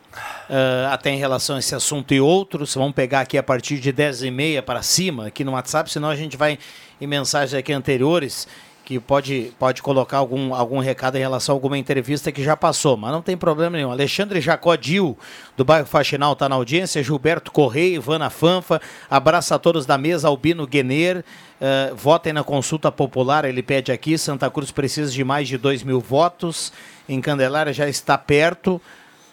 ah, 0.50 0.90
até 0.92 1.10
em 1.10 1.16
relação 1.16 1.56
a 1.56 1.58
esse 1.58 1.74
assunto 1.74 2.12
e 2.12 2.20
outros. 2.20 2.74
Vamos 2.74 2.92
pegar 2.92 3.20
aqui 3.20 3.38
a 3.38 3.42
partir 3.42 3.78
de 3.78 3.90
10h30 3.90 4.60
para 4.60 4.82
cima 4.82 5.28
aqui 5.28 5.42
no 5.42 5.52
WhatsApp, 5.52 5.90
senão 5.90 6.10
a 6.10 6.16
gente 6.16 6.36
vai 6.36 6.58
em 7.00 7.06
mensagens 7.06 7.54
aqui 7.54 7.72
anteriores 7.72 8.46
que 8.90 8.98
pode, 8.98 9.52
pode 9.56 9.82
colocar 9.82 10.16
algum, 10.16 10.52
algum 10.52 10.80
recado 10.80 11.14
em 11.14 11.20
relação 11.20 11.52
a 11.52 11.56
alguma 11.56 11.78
entrevista 11.78 12.32
que 12.32 12.42
já 12.42 12.56
passou, 12.56 12.96
mas 12.96 13.12
não 13.12 13.22
tem 13.22 13.36
problema 13.36 13.76
nenhum. 13.76 13.92
Alexandre 13.92 14.40
Jacodil, 14.40 15.16
do 15.56 15.64
bairro 15.64 15.86
Faxinal, 15.86 16.32
está 16.32 16.48
na 16.48 16.56
audiência. 16.56 17.00
Gilberto 17.00 17.52
Correia, 17.52 17.94
Ivana 17.94 18.28
Fanfa. 18.30 18.80
Abraço 19.08 19.54
a 19.54 19.60
todos 19.60 19.86
da 19.86 19.96
mesa. 19.96 20.26
Albino 20.26 20.66
Guener. 20.66 21.24
eh, 21.60 21.92
votem 21.94 22.32
na 22.32 22.42
consulta 22.42 22.90
popular, 22.90 23.44
ele 23.44 23.62
pede 23.62 23.92
aqui. 23.92 24.18
Santa 24.18 24.50
Cruz 24.50 24.72
precisa 24.72 25.12
de 25.12 25.22
mais 25.22 25.46
de 25.46 25.56
2 25.56 25.84
mil 25.84 26.00
votos. 26.00 26.72
Em 27.08 27.20
Candelária 27.20 27.72
já 27.72 27.88
está 27.88 28.18
perto. 28.18 28.82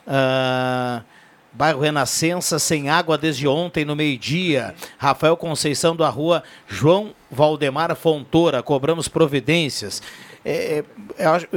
Ah, 0.05 1.01
bairro 1.53 1.81
Renascença, 1.81 2.59
sem 2.59 2.89
água 2.89 3.17
desde 3.17 3.47
ontem 3.47 3.83
no 3.83 3.95
meio-dia. 3.95 4.75
Rafael 4.97 5.35
Conceição 5.35 5.95
da 5.95 6.09
rua 6.09 6.43
João 6.67 7.13
Valdemar 7.29 7.95
Fontoura, 7.95 8.61
cobramos 8.63 9.07
providências. 9.07 10.01
É, 10.45 10.79
é, 10.79 10.85
eu, 11.25 11.31
acho, 11.31 11.47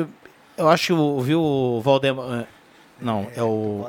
eu 0.56 0.68
acho, 0.68 1.20
viu, 1.20 1.80
Valdemar. 1.82 2.46
Não, 3.00 3.26
é 3.34 3.42
o. 3.42 3.86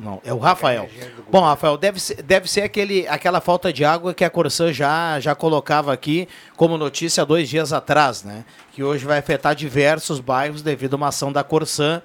Não, 0.00 0.20
é 0.24 0.32
o 0.32 0.38
Rafael. 0.38 0.88
Bom, 1.30 1.40
Rafael, 1.40 1.76
deve 1.76 2.00
ser, 2.00 2.22
deve 2.22 2.50
ser 2.50 2.62
aquele, 2.62 3.06
aquela 3.06 3.40
falta 3.40 3.72
de 3.72 3.84
água 3.84 4.12
que 4.12 4.24
a 4.24 4.30
Corsã 4.30 4.72
já, 4.72 5.20
já 5.20 5.34
colocava 5.34 5.92
aqui 5.92 6.28
como 6.56 6.76
notícia 6.76 7.24
dois 7.24 7.48
dias 7.48 7.72
atrás, 7.72 8.22
né? 8.24 8.44
Que 8.72 8.82
hoje 8.82 9.04
vai 9.04 9.18
afetar 9.18 9.54
diversos 9.54 10.18
bairros 10.18 10.62
devido 10.62 10.94
a 10.94 10.96
uma 10.96 11.08
ação 11.08 11.30
da 11.30 11.44
Corsã. 11.44 12.02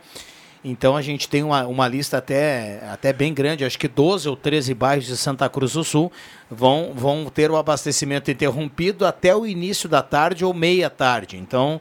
Então 0.63 0.97
a 0.97 1.01
gente 1.01 1.29
tem 1.29 1.41
uma, 1.41 1.65
uma 1.67 1.87
lista 1.87 2.17
até, 2.17 2.81
até 2.91 3.13
bem 3.13 3.33
grande, 3.33 3.63
acho 3.63 3.79
que 3.79 3.87
12 3.87 4.27
ou 4.27 4.35
13 4.35 4.73
bairros 4.73 5.05
de 5.05 5.15
Santa 5.15 5.47
Cruz 5.47 5.71
do 5.73 5.83
Sul 5.85 6.11
vão, 6.51 6.91
vão 6.93 7.25
ter 7.33 7.49
o 7.49 7.55
abastecimento 7.55 8.29
interrompido 8.29 9.05
até 9.05 9.33
o 9.33 9.47
início 9.47 9.87
da 9.87 10.01
tarde 10.01 10.43
ou 10.43 10.53
meia 10.53 10.89
tarde. 10.89 11.37
Então, 11.37 11.79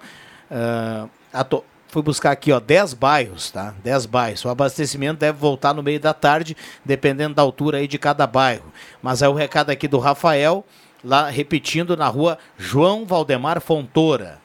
ah, 0.49 1.07
a 1.33 1.43
to- 1.43 1.65
fui 1.89 2.03
buscar 2.03 2.31
aqui, 2.31 2.53
ó, 2.53 2.61
10 2.61 2.95
bairros, 2.95 3.51
tá? 3.51 3.75
10 3.83 4.07
bairros. 4.07 4.45
O 4.45 4.49
abastecimento 4.49 5.19
deve 5.19 5.39
voltar 5.39 5.75
no 5.75 5.83
meio 5.83 5.99
da 5.99 6.15
tarde, 6.15 6.57
dependendo 6.85 7.35
da 7.35 7.43
altura 7.43 7.79
aí 7.79 7.89
de 7.89 7.99
cada 7.99 8.29
bairro. 8.29 8.73
Mas 9.03 9.23
é 9.23 9.29
o 9.29 9.35
recado 9.35 9.71
aqui 9.71 9.89
do 9.89 9.99
Rafael, 9.99 10.65
lá 11.03 11.29
repetindo 11.29 11.97
na 11.97 12.07
rua 12.07 12.39
João 12.57 13.05
Valdemar 13.05 13.61
Fontoura, 13.61 14.39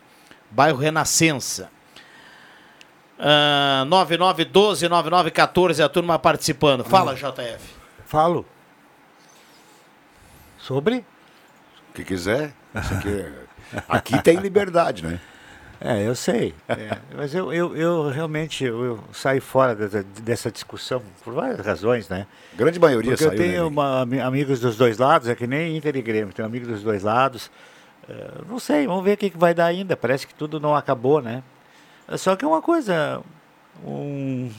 bairro 0.49 0.77
Renascença. 0.79 1.69
Ah, 3.25 3.85
9912-9914, 3.87 5.83
a 5.83 5.87
turma 5.87 6.19
participando. 6.19 6.83
Fala, 6.83 7.15
JF. 7.15 7.73
Falo. 8.05 8.45
Sobre? 10.57 10.97
O 11.89 11.93
que 11.95 12.03
quiser. 12.03 12.51
Isso 12.75 12.93
aqui, 12.93 13.09
é- 13.09 13.33
aqui 13.87 14.21
tem 14.21 14.37
liberdade, 14.37 15.03
né? 15.05 15.19
É, 15.79 16.07
eu 16.07 16.15
sei. 16.15 16.53
É, 16.67 16.97
mas 17.15 17.33
eu, 17.35 17.51
eu, 17.53 17.75
eu 17.75 18.09
realmente 18.09 18.63
eu, 18.63 18.83
eu 18.85 19.03
saio 19.11 19.41
fora 19.41 19.75
dessa, 19.75 20.03
dessa 20.21 20.49
discussão 20.51 21.01
por 21.23 21.33
várias 21.33 21.65
razões, 21.65 22.07
né? 22.07 22.25
Grande 22.55 22.79
maioria 22.79 23.11
Porque 23.11 23.23
saiu, 23.25 23.33
eu 23.33 23.37
tenho 23.37 23.61
né? 23.63 23.67
uma, 23.67 24.01
ami- 24.01 24.19
amigos 24.21 24.61
dos 24.61 24.77
dois 24.77 24.97
lados, 24.97 25.27
é 25.27 25.35
que 25.35 25.45
nem 25.45 25.75
Inter 25.75 25.95
e 25.97 26.01
Grêmio, 26.01 26.33
tenho 26.33 26.45
amigos 26.45 26.69
dos 26.69 26.83
dois 26.83 27.03
lados. 27.03 27.51
É, 28.07 28.13
não 28.47 28.59
sei, 28.59 28.87
vamos 28.87 29.03
ver 29.03 29.13
o 29.13 29.17
que, 29.17 29.29
que 29.29 29.37
vai 29.37 29.53
dar 29.53 29.65
ainda. 29.65 29.97
Parece 29.97 30.25
que 30.25 30.33
tudo 30.33 30.57
não 30.59 30.73
acabou, 30.73 31.21
né? 31.21 31.43
Só 32.17 32.35
que 32.35 32.45
uma 32.45 32.61
coisa, 32.61 33.21
um, 33.85 34.51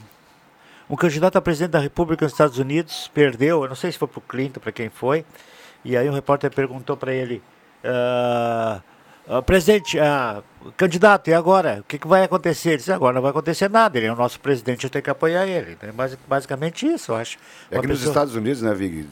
um 0.88 0.96
candidato 0.96 1.36
a 1.36 1.40
presidente 1.42 1.70
da 1.72 1.78
República 1.78 2.24
nos 2.24 2.32
Estados 2.32 2.58
Unidos 2.58 3.10
perdeu, 3.12 3.62
eu 3.62 3.68
não 3.68 3.76
sei 3.76 3.92
se 3.92 3.98
foi 3.98 4.08
para 4.08 4.18
o 4.18 4.22
Clinton, 4.22 4.60
para 4.60 4.72
quem 4.72 4.88
foi, 4.88 5.24
e 5.84 5.96
aí 5.96 6.08
um 6.08 6.12
repórter 6.14 6.50
perguntou 6.50 6.96
para 6.96 7.12
ele, 7.12 7.42
ah, 7.84 8.80
ah, 9.28 9.42
presidente, 9.42 9.98
ah, 9.98 10.42
candidato, 10.76 11.28
e 11.28 11.34
agora? 11.34 11.78
O 11.80 11.84
que, 11.84 11.98
que 11.98 12.06
vai 12.06 12.24
acontecer? 12.24 12.70
Ele 12.70 12.76
disse, 12.78 12.92
agora 12.92 13.14
não 13.14 13.22
vai 13.22 13.30
acontecer 13.30 13.68
nada, 13.70 13.98
ele 13.98 14.06
é 14.06 14.12
o 14.12 14.16
nosso 14.16 14.40
presidente, 14.40 14.84
eu 14.84 14.90
tenho 14.90 15.02
que 15.04 15.10
apoiar 15.10 15.46
ele. 15.46 15.76
É 15.82 15.92
basi- 15.92 16.18
basicamente 16.26 16.86
isso, 16.86 17.12
eu 17.12 17.16
acho. 17.16 17.36
É 17.70 17.78
que 17.78 17.86
nos 17.86 17.98
pessoa- 17.98 18.12
Estados 18.12 18.34
Unidos, 18.34 18.62
né, 18.62 18.74
Vig? 18.74 19.06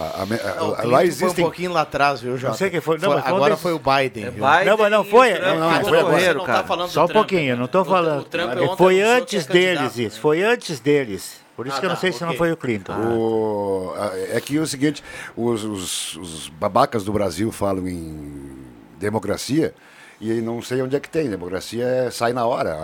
É, 0.00 0.04
é, 0.04 0.06
a- 0.06 0.50
a- 0.50 0.50
a- 0.50 0.52
a- 0.52 0.54
Não, 0.56 0.68
o 0.68 0.70
lá 0.70 0.76
Clinton 0.76 0.88
Foi 0.90 0.96
um 0.96 1.00
existem. 1.02 1.44
pouquinho 1.44 1.72
lá 1.72 1.80
atrás, 1.82 2.20
viu, 2.20 2.36
Jota? 2.36 2.56
sei 2.56 2.70
quem 2.70 2.80
foi, 2.80 2.98
não, 2.98 3.12
foi 3.12 3.20
agora 3.20 3.50
desses- 3.50 3.62
foi 3.62 3.72
o 3.72 3.78
Biden. 3.78 4.24
É? 4.24 4.30
Biden 4.30 4.64
Não, 4.66 4.76
mas 4.78 4.90
não 4.90 5.00
o 5.00 5.04
foi- 5.04 5.38
não, 5.38 5.58
não, 5.60 5.78
que 5.78 5.88
foi 5.88 5.98
agora. 6.00 6.34
não 6.34 6.44
tá 6.44 6.64
falando 6.64 6.88
do 6.88 6.92
Só 6.92 7.04
um 7.04 7.06
Trump, 7.06 7.16
pouquinho, 7.28 7.50
eu 7.52 7.56
não 7.56 7.64
estou 7.66 7.82
O- 7.82 7.84
falando. 7.84 8.20
o 8.20 8.24
Trump 8.24 8.50
É, 8.56 8.60
ontem 8.60 8.76
foi 8.76 9.00
antes 9.02 9.46
que 9.46 9.50
é 9.50 9.54
deles 9.74 9.96
isso, 9.98 10.16
né? 10.16 10.22
foi 10.22 10.42
antes 10.42 10.80
deles. 10.80 11.40
Por 11.56 11.66
isso 11.66 11.76
Ah, 11.76 11.80
que 11.80 11.86
eu 11.86 11.88
não 11.90 11.96
tá, 11.96 12.00
sei 12.00 12.12
se 12.12 12.24
não 12.24 12.32
foi 12.34 12.50
o 12.52 12.56
Clinton. 12.56 12.92
O- 12.94 13.92
a- 13.96 14.12
é 14.36 14.40
que 14.40 14.56
é 14.56 14.60
o 14.60 14.66
seguinte, 14.66 15.04
os, 15.36 15.62
os- 15.62 16.16
os 16.16 16.48
babacas 16.48 17.04
do 17.04 17.12
Brasil 17.12 17.52
falam 17.52 17.86
em 17.86 18.56
democracia 18.98 19.74
e 20.20 20.40
não 20.40 20.62
sei 20.62 20.80
onde 20.80 20.96
é 20.96 21.00
que 21.00 21.08
tem. 21.10 21.28
Democracia 21.28 21.84
é- 21.84 22.10
sai 22.10 22.32
na 22.32 22.46
hora 22.46 22.72
a, 22.72 22.76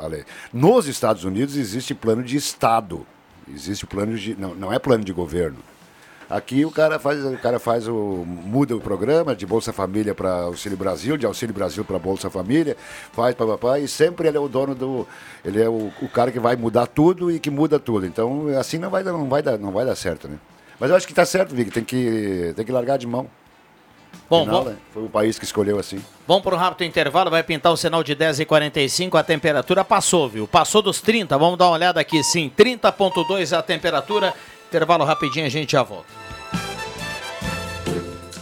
a- 0.00 0.04
a 0.04 0.06
lei. 0.06 0.24
Nos 0.52 0.86
Estados 0.86 1.24
Unidos 1.24 1.56
existe 1.56 1.94
plano 1.94 2.22
de 2.22 2.36
Estado. 2.36 3.06
Existe 3.52 3.84
plano 3.84 4.16
de. 4.16 4.34
Não, 4.40 4.54
não 4.54 4.72
é 4.72 4.78
plano 4.78 5.04
de 5.04 5.12
governo. 5.12 5.58
Aqui 6.34 6.64
o 6.64 6.70
cara 6.72 6.98
faz, 6.98 7.24
o 7.24 7.38
cara 7.38 7.60
faz 7.60 7.86
o 7.86 8.24
muda 8.26 8.74
o 8.74 8.80
programa 8.80 9.36
de 9.36 9.46
Bolsa 9.46 9.72
Família 9.72 10.16
para 10.16 10.32
Auxílio 10.32 10.76
Brasil, 10.76 11.16
de 11.16 11.24
Auxílio 11.24 11.54
Brasil 11.54 11.84
para 11.84 11.96
Bolsa 11.96 12.28
Família, 12.28 12.76
faz 13.12 13.36
para 13.36 13.46
papai 13.46 13.82
e 13.82 13.88
sempre 13.88 14.26
ele 14.26 14.36
é 14.36 14.40
o 14.40 14.48
dono 14.48 14.74
do, 14.74 15.06
ele 15.44 15.62
é 15.62 15.68
o, 15.68 15.92
o 16.02 16.08
cara 16.08 16.32
que 16.32 16.40
vai 16.40 16.56
mudar 16.56 16.88
tudo 16.88 17.30
e 17.30 17.38
que 17.38 17.50
muda 17.50 17.78
tudo. 17.78 18.04
Então 18.04 18.48
assim 18.58 18.78
não 18.78 18.90
vai 18.90 19.04
dar, 19.04 19.12
não 19.12 19.28
vai 19.28 19.42
dar, 19.42 19.56
não 19.58 19.70
vai 19.70 19.86
dar 19.86 19.94
certo, 19.94 20.26
né? 20.26 20.36
Mas 20.80 20.90
eu 20.90 20.96
acho 20.96 21.06
que 21.06 21.12
está 21.12 21.24
certo, 21.24 21.54
Vic, 21.54 21.70
tem 21.70 21.84
que 21.84 22.52
tem 22.56 22.64
que 22.64 22.72
largar 22.72 22.98
de 22.98 23.06
mão. 23.06 23.28
Bom, 24.28 24.42
Afinal, 24.42 24.64
vamos, 24.64 24.72
né, 24.72 24.78
Foi 24.92 25.04
o 25.04 25.08
país 25.08 25.38
que 25.38 25.44
escolheu 25.44 25.78
assim. 25.78 26.02
vamos 26.26 26.42
para 26.42 26.56
um 26.56 26.58
rápido 26.58 26.84
intervalo, 26.84 27.30
vai 27.30 27.44
pintar 27.44 27.72
o 27.72 27.76
sinal 27.76 28.02
de 28.02 28.16
10h45, 28.16 29.16
a 29.16 29.22
temperatura 29.22 29.84
passou, 29.84 30.28
viu? 30.28 30.48
Passou 30.48 30.82
dos 30.82 31.00
30, 31.00 31.38
vamos 31.38 31.58
dar 31.58 31.66
uma 31.66 31.74
olhada 31.74 32.00
aqui, 32.00 32.24
sim, 32.24 32.50
30.2 32.56 33.56
a 33.56 33.62
temperatura. 33.62 34.34
Intervalo 34.74 35.04
rapidinho, 35.04 35.46
a 35.46 35.48
gente 35.48 35.70
já 35.70 35.84
volta. 35.84 36.33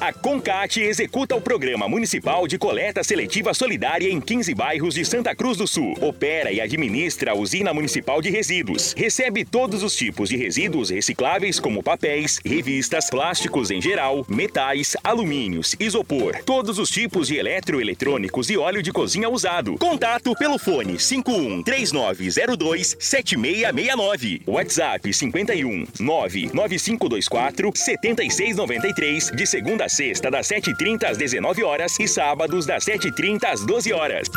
A 0.02 0.12
Concat 0.12 0.80
executa 0.80 1.36
o 1.36 1.40
Programa 1.40 1.86
Municipal 1.86 2.48
de 2.48 2.58
Coleta 2.58 3.04
Seletiva 3.04 3.54
Solidária 3.54 4.10
em 4.10 4.20
15 4.20 4.52
bairros 4.52 4.94
de 4.94 5.04
Santa 5.04 5.32
Cruz 5.32 5.56
do 5.56 5.64
Sul. 5.64 5.96
Opera 6.00 6.50
e 6.50 6.60
administra 6.60 7.30
a 7.30 7.34
Usina 7.36 7.72
Municipal 7.72 8.20
de 8.20 8.28
Resíduos. 8.28 8.94
Recebe 8.96 9.44
todos 9.44 9.84
os 9.84 9.94
tipos 9.94 10.28
de 10.28 10.36
resíduos 10.36 10.90
recicláveis, 10.90 11.60
como 11.60 11.84
papéis, 11.84 12.40
revistas, 12.44 13.08
plásticos 13.10 13.70
em 13.70 13.80
geral, 13.80 14.26
metais, 14.28 14.96
alumínios, 15.04 15.76
isopor, 15.78 16.36
todos 16.44 16.80
os 16.80 16.90
tipos 16.90 17.28
de 17.28 17.36
eletroeletrônicos 17.36 18.50
e 18.50 18.58
óleo 18.58 18.82
de 18.82 18.90
cozinha 18.90 19.28
usado. 19.28 19.78
Contato 19.78 20.34
pelo 20.34 20.58
fone 20.58 20.98
51 20.98 21.62
3902 21.62 22.96
7669. 22.98 24.42
WhatsApp 24.48 25.12
51 25.12 25.86
99524 26.00 27.70
7693 27.72 29.30
de 29.30 29.46
segunda 29.46 29.84
a 29.84 29.91
sexta 29.92 30.30
das 30.30 30.48
7h30 30.48 31.04
às 31.04 31.16
19 31.16 31.62
horas 31.62 31.98
e 32.00 32.08
sábados 32.08 32.66
das 32.66 32.84
7h30 32.84 33.44
às 33.44 33.64
12 33.64 33.92
horas. 33.92 34.28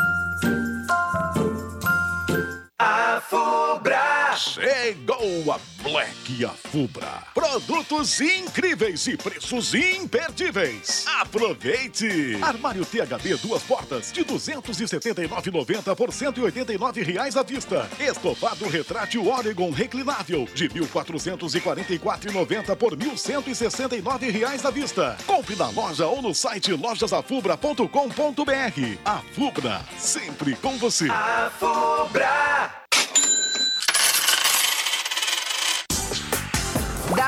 Chegou 4.35 5.51
a 5.51 5.59
Black 5.81 6.43
Afubra. 6.43 7.23
Produtos 7.33 8.19
incríveis 8.19 9.07
e 9.07 9.15
preços 9.15 9.73
imperdíveis. 9.73 11.05
Aproveite! 11.21 12.37
Armário 12.41 12.85
THB 12.85 13.37
duas 13.37 13.63
portas 13.63 14.11
de 14.11 14.25
279,90 14.25 15.95
por 15.95 16.11
189 16.11 17.03
reais 17.03 17.37
à 17.37 17.43
vista. 17.43 17.89
Estofado 17.99 18.67
retrátil 18.67 19.25
Oregon 19.27 19.71
reclinável 19.71 20.45
de 20.53 20.67
1.444,90 20.69 22.75
por 22.75 22.97
1.169 22.97 24.31
reais 24.31 24.65
à 24.65 24.71
vista. 24.71 25.15
Compre 25.25 25.55
na 25.55 25.69
loja 25.69 26.07
ou 26.07 26.21
no 26.21 26.35
site 26.35 26.73
lojasafubra.com.br. 26.73 28.97
A 29.05 29.21
Fubra, 29.33 29.79
sempre 29.97 30.55
com 30.55 30.77
você. 30.77 31.07
A 31.09 31.49
Fubra! 31.57 32.84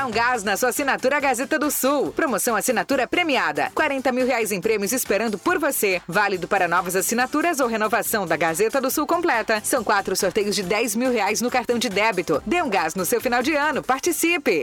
Um 0.08 0.10
gás 0.10 0.42
na 0.42 0.56
sua 0.56 0.70
assinatura 0.70 1.20
Gazeta 1.20 1.58
do 1.58 1.70
Sul. 1.70 2.12
Promoção 2.12 2.56
assinatura 2.56 3.06
premiada. 3.06 3.70
40 3.74 4.10
mil 4.10 4.26
reais 4.26 4.50
em 4.50 4.60
prêmios 4.60 4.92
esperando 4.92 5.38
por 5.38 5.58
você. 5.58 6.00
Válido 6.08 6.48
para 6.48 6.66
novas 6.66 6.96
assinaturas 6.96 7.60
ou 7.60 7.68
renovação 7.68 8.26
da 8.26 8.36
Gazeta 8.36 8.80
do 8.80 8.90
Sul 8.90 9.06
completa. 9.06 9.60
São 9.62 9.84
quatro 9.84 10.16
sorteios 10.16 10.56
de 10.56 10.62
10 10.62 10.96
mil 10.96 11.12
reais 11.12 11.42
no 11.42 11.50
cartão 11.50 11.78
de 11.78 11.90
débito. 11.90 12.42
Dê 12.46 12.62
um 12.62 12.70
gás 12.70 12.94
no 12.94 13.04
seu 13.04 13.20
final 13.20 13.42
de 13.42 13.54
ano. 13.54 13.82
Participe! 13.82 14.62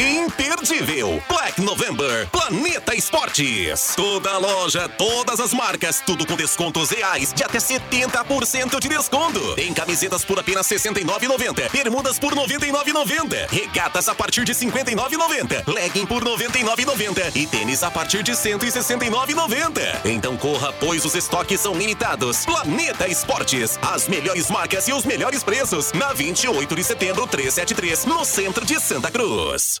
Imperdível 0.00 1.20
Black 1.28 1.60
November 1.60 2.28
Planeta 2.30 2.94
Esportes. 2.94 3.94
Toda 3.96 4.38
loja, 4.38 4.88
todas 4.88 5.40
as 5.40 5.52
marcas, 5.52 6.00
tudo 6.06 6.24
com 6.24 6.36
descontos 6.36 6.90
reais 6.90 7.32
de 7.32 7.42
até 7.42 7.58
70% 7.58 8.78
de 8.78 8.88
desconto. 8.88 9.54
Tem 9.56 9.72
camisetas 9.74 10.24
por 10.24 10.38
apenas 10.38 10.70
R$ 10.70 10.76
69,90, 10.76 11.70
bermudas 11.72 12.18
por 12.18 12.32
R$ 12.32 12.46
99,90, 12.46 13.48
regatas 13.50 14.08
a 14.08 14.14
partir 14.14 14.44
de 14.44 14.52
R$ 14.52 14.58
59,90, 14.58 15.72
legging 15.72 16.06
por 16.06 16.22
R$ 16.22 16.30
99,90 16.30 17.34
e 17.34 17.46
tênis 17.46 17.82
a 17.82 17.90
partir 17.90 18.22
de 18.22 18.32
R$ 18.32 18.36
169,90. 18.36 19.80
Então 20.04 20.36
corra, 20.36 20.72
pois 20.74 21.04
os 21.04 21.14
estoques 21.14 21.60
são 21.60 21.74
limitados. 21.74 22.44
Planeta 22.44 23.08
Esportes, 23.08 23.78
as 23.82 24.06
melhores 24.06 24.48
marcas 24.50 24.86
e 24.86 24.92
os 24.92 25.04
melhores 25.04 25.42
preços. 25.42 25.92
Na 25.92 26.12
28 26.12 26.76
de 26.76 26.84
setembro 26.84 27.26
373, 27.26 28.04
no 28.04 28.24
centro 28.24 28.64
de 28.64 28.78
Santa 28.78 29.10
Cruz. 29.10 29.80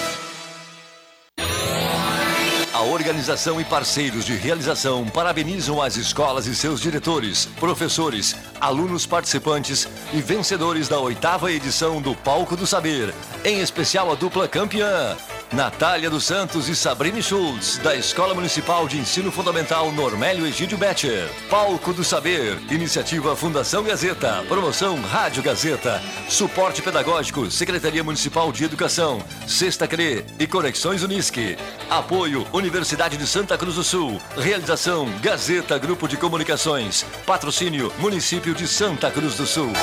A 2.73 2.83
organização 2.83 3.59
e 3.59 3.65
parceiros 3.65 4.23
de 4.23 4.33
realização 4.33 5.05
parabenizam 5.05 5.81
as 5.81 5.97
escolas 5.97 6.47
e 6.47 6.55
seus 6.55 6.79
diretores, 6.79 7.45
professores, 7.59 8.33
alunos 8.61 9.05
participantes 9.05 9.89
e 10.13 10.21
vencedores 10.21 10.87
da 10.87 10.97
oitava 10.97 11.51
edição 11.51 12.01
do 12.01 12.15
Palco 12.15 12.55
do 12.55 12.65
Saber, 12.65 13.13
em 13.43 13.59
especial 13.59 14.09
a 14.09 14.15
dupla 14.15 14.47
campeã. 14.47 15.17
Natália 15.53 16.09
dos 16.09 16.23
Santos 16.23 16.69
e 16.69 16.75
Sabrine 16.75 17.21
Schultz, 17.21 17.77
da 17.79 17.93
Escola 17.93 18.33
Municipal 18.33 18.87
de 18.87 18.97
Ensino 18.97 19.29
Fundamental 19.29 19.91
Normélio 19.91 20.47
Egídio 20.47 20.77
Betcher. 20.77 21.29
Palco 21.49 21.91
do 21.91 22.05
Saber, 22.05 22.57
iniciativa 22.71 23.35
Fundação 23.35 23.83
Gazeta, 23.83 24.45
promoção 24.47 25.01
Rádio 25.01 25.43
Gazeta, 25.43 26.01
suporte 26.29 26.81
pedagógico, 26.81 27.51
Secretaria 27.51 28.01
Municipal 28.01 28.49
de 28.53 28.63
Educação, 28.63 29.21
Sexta 29.45 29.85
CRE 29.85 30.23
e 30.39 30.47
Conexões 30.47 31.03
Unisque. 31.03 31.57
Apoio 31.89 32.47
Universidade 32.53 33.17
de 33.17 33.27
Santa 33.27 33.57
Cruz 33.57 33.75
do 33.75 33.83
Sul. 33.83 34.21
Realização 34.37 35.05
Gazeta 35.19 35.77
Grupo 35.77 36.07
de 36.07 36.15
Comunicações. 36.15 37.05
Patrocínio 37.25 37.91
Município 37.99 38.55
de 38.55 38.65
Santa 38.65 39.11
Cruz 39.11 39.35
do 39.35 39.45
Sul. 39.45 39.73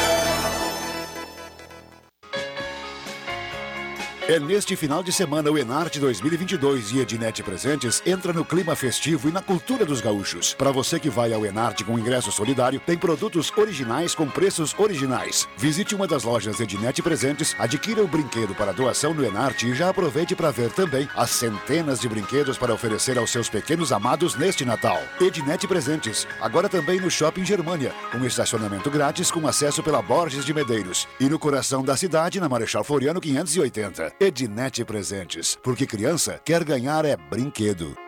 É 4.30 4.38
neste 4.38 4.76
final 4.76 5.02
de 5.02 5.10
semana 5.10 5.50
o 5.50 5.56
Enarte 5.56 5.98
2022 5.98 6.92
e 6.92 6.98
Ednet 6.98 7.42
Presentes 7.42 8.02
entra 8.04 8.30
no 8.30 8.44
clima 8.44 8.76
festivo 8.76 9.26
e 9.26 9.32
na 9.32 9.40
cultura 9.40 9.86
dos 9.86 10.02
gaúchos. 10.02 10.52
Para 10.52 10.70
você 10.70 11.00
que 11.00 11.08
vai 11.08 11.32
ao 11.32 11.46
Enarte 11.46 11.82
com 11.82 11.98
ingresso 11.98 12.30
solidário, 12.30 12.78
tem 12.78 12.98
produtos 12.98 13.50
originais 13.56 14.14
com 14.14 14.28
preços 14.28 14.74
originais. 14.76 15.48
Visite 15.56 15.94
uma 15.94 16.06
das 16.06 16.24
lojas 16.24 16.60
Ednet 16.60 17.00
Presentes, 17.00 17.56
adquira 17.58 18.04
o 18.04 18.06
brinquedo 18.06 18.54
para 18.54 18.70
doação 18.70 19.14
no 19.14 19.24
Enarte 19.24 19.66
e 19.66 19.74
já 19.74 19.88
aproveite 19.88 20.36
para 20.36 20.50
ver 20.50 20.70
também 20.72 21.08
as 21.16 21.30
centenas 21.30 21.98
de 21.98 22.06
brinquedos 22.06 22.58
para 22.58 22.74
oferecer 22.74 23.16
aos 23.16 23.30
seus 23.30 23.48
pequenos 23.48 23.92
amados 23.92 24.34
neste 24.34 24.62
Natal. 24.62 25.00
Ednet 25.18 25.66
Presentes, 25.66 26.28
agora 26.38 26.68
também 26.68 27.00
no 27.00 27.10
Shopping 27.10 27.46
Germania, 27.46 27.94
com 28.12 28.22
estacionamento 28.26 28.90
grátis 28.90 29.30
com 29.30 29.48
acesso 29.48 29.82
pela 29.82 30.02
Borges 30.02 30.44
de 30.44 30.52
Medeiros. 30.52 31.08
E 31.18 31.30
no 31.30 31.38
coração 31.38 31.82
da 31.82 31.96
cidade, 31.96 32.38
na 32.38 32.46
Marechal 32.46 32.84
Floriano 32.84 33.22
580. 33.22 34.17
Ednet 34.20 34.84
Presentes, 34.84 35.56
porque 35.62 35.86
criança 35.86 36.40
quer 36.44 36.64
ganhar 36.64 37.04
é 37.04 37.16
brinquedo. 37.16 38.07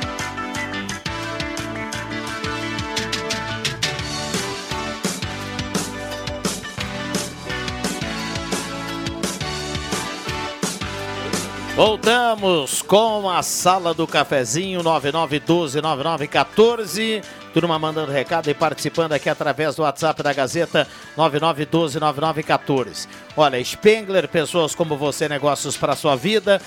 Voltamos 11.83 12.83
com 12.83 13.27
a 13.27 13.41
sala 13.41 13.91
do 13.91 14.05
cafezinho 14.05 14.83
99129914. 14.83 17.23
Turma 17.55 17.79
mandando 17.79 18.11
recado 18.11 18.51
e 18.51 18.53
participando 18.53 19.13
aqui 19.13 19.27
através 19.27 19.75
do 19.75 19.81
WhatsApp 19.81 20.21
da 20.21 20.31
Gazeta 20.31 20.87
99129914. 21.17 23.07
Olha, 23.35 23.65
Spengler, 23.65 24.27
pessoas 24.27 24.75
como 24.75 24.95
você, 24.95 25.27
negócios 25.27 25.75
para 25.75 25.95
sua 25.95 26.15
vida. 26.15 26.61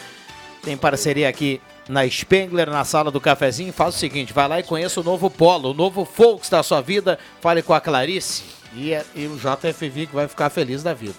Tem 0.65 0.77
parceria 0.77 1.29
aqui 1.29 1.61
na 1.89 2.05
Spengler, 2.09 2.69
na 2.69 2.85
sala 2.85 3.13
do 3.13 3.21
cafezinho. 3.21 3.73
Faz 3.73 3.95
o 3.95 3.99
seguinte, 3.99 4.33
vai 4.33 4.49
lá 4.49 4.59
e 4.59 4.65
conheça 4.65 5.01
o 5.01 5.05
novo 5.05 5.31
Polo, 5.31 5.71
o 5.71 5.75
novo 5.75 6.05
Volks 6.05 6.51
da 6.51 6.61
sua 6.65 6.81
vida. 6.81 7.21
Fale 7.41 7.63
com 7.63 7.73
a 7.73 7.81
Clarice 7.81 8.43
e, 8.75 8.93
é- 8.93 9.07
e 9.15 9.29
o 9.29 9.37
JFV 9.37 10.09
que 10.09 10.15
vai 10.17 10.27
ficar 10.27 10.51
feliz 10.51 10.83
da 10.83 10.93
vida. 10.93 11.15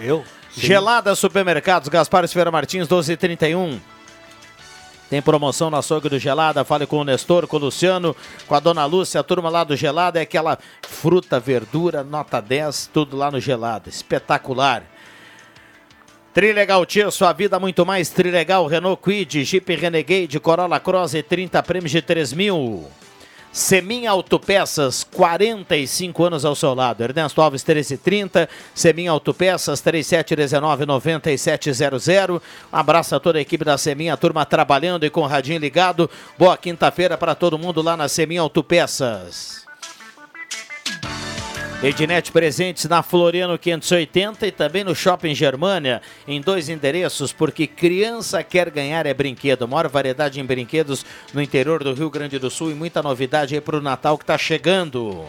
Eu? 0.00 0.24
Gelada 0.56 1.14
Supermercados, 1.14 1.88
Gaspar 1.88 2.26
Silveira 2.28 2.50
Martins, 2.50 2.86
1231. 2.88 3.80
Tem 5.10 5.20
promoção 5.20 5.68
na 5.70 5.78
açougue 5.78 6.08
do 6.08 6.18
Gelada. 6.18 6.64
Fale 6.64 6.86
com 6.86 6.98
o 6.98 7.04
Nestor, 7.04 7.46
com 7.46 7.56
o 7.56 7.60
Luciano, 7.60 8.16
com 8.46 8.54
a 8.54 8.60
dona 8.60 8.84
Lúcia. 8.84 9.20
A 9.20 9.24
turma 9.24 9.48
lá 9.48 9.64
do 9.64 9.76
Gelada 9.76 10.18
é 10.18 10.22
aquela 10.22 10.58
fruta, 10.82 11.38
verdura, 11.38 12.02
nota 12.02 12.40
10, 12.40 12.90
tudo 12.92 13.16
lá 13.16 13.30
no 13.30 13.40
Gelada. 13.40 13.88
Espetacular. 13.88 14.84
Trilegal 16.32 16.84
Tia, 16.86 17.10
sua 17.10 17.32
vida 17.32 17.60
muito 17.60 17.84
mais. 17.84 18.10
Trilegal, 18.10 18.66
Renault 18.66 19.00
Quid, 19.02 19.44
Jeep 19.44 19.74
Renegade, 19.76 20.40
Corolla 20.40 20.80
Cross 20.80 21.14
e 21.14 21.22
30 21.22 21.62
prêmios 21.62 21.92
de 21.92 22.02
3 22.02 22.32
mil. 22.32 22.88
Semin 23.54 24.06
Autopeças, 24.08 25.04
45 25.04 26.24
anos 26.24 26.44
ao 26.44 26.56
seu 26.56 26.74
lado. 26.74 27.04
Ernesto 27.04 27.40
Alves, 27.40 27.62
1330. 27.62 28.48
Semin 28.74 29.06
Autopeças, 29.06 29.80
3719-9700. 29.80 32.42
Um 32.72 32.76
abraço 32.76 33.14
a 33.14 33.20
toda 33.20 33.38
a 33.38 33.40
equipe 33.40 33.64
da 33.64 33.78
Semin, 33.78 34.08
a 34.08 34.16
turma 34.16 34.44
trabalhando 34.44 35.06
e 35.06 35.10
com 35.10 35.20
o 35.20 35.26
radinho 35.28 35.60
ligado. 35.60 36.10
Boa 36.36 36.56
quinta-feira 36.56 37.16
para 37.16 37.36
todo 37.36 37.56
mundo 37.56 37.80
lá 37.80 37.96
na 37.96 38.08
Semin 38.08 38.38
Autopeças. 38.38 39.63
Ednet 41.84 42.32
Presentes 42.32 42.86
na 42.86 43.02
Floriano 43.02 43.58
580 43.58 44.46
e 44.46 44.50
também 44.50 44.82
no 44.82 44.94
Shopping 44.94 45.34
Germânia, 45.34 46.00
em 46.26 46.40
dois 46.40 46.70
endereços, 46.70 47.30
porque 47.30 47.66
criança 47.66 48.42
quer 48.42 48.70
ganhar 48.70 49.04
é 49.04 49.12
brinquedo. 49.12 49.68
Maior 49.68 49.86
variedade 49.88 50.40
em 50.40 50.46
brinquedos 50.46 51.04
no 51.34 51.42
interior 51.42 51.84
do 51.84 51.92
Rio 51.92 52.08
Grande 52.08 52.38
do 52.38 52.48
Sul 52.48 52.70
e 52.70 52.74
muita 52.74 53.02
novidade 53.02 53.54
aí 53.54 53.60
para 53.60 53.76
o 53.76 53.82
Natal 53.82 54.16
que 54.16 54.24
está 54.24 54.38
chegando. 54.38 55.26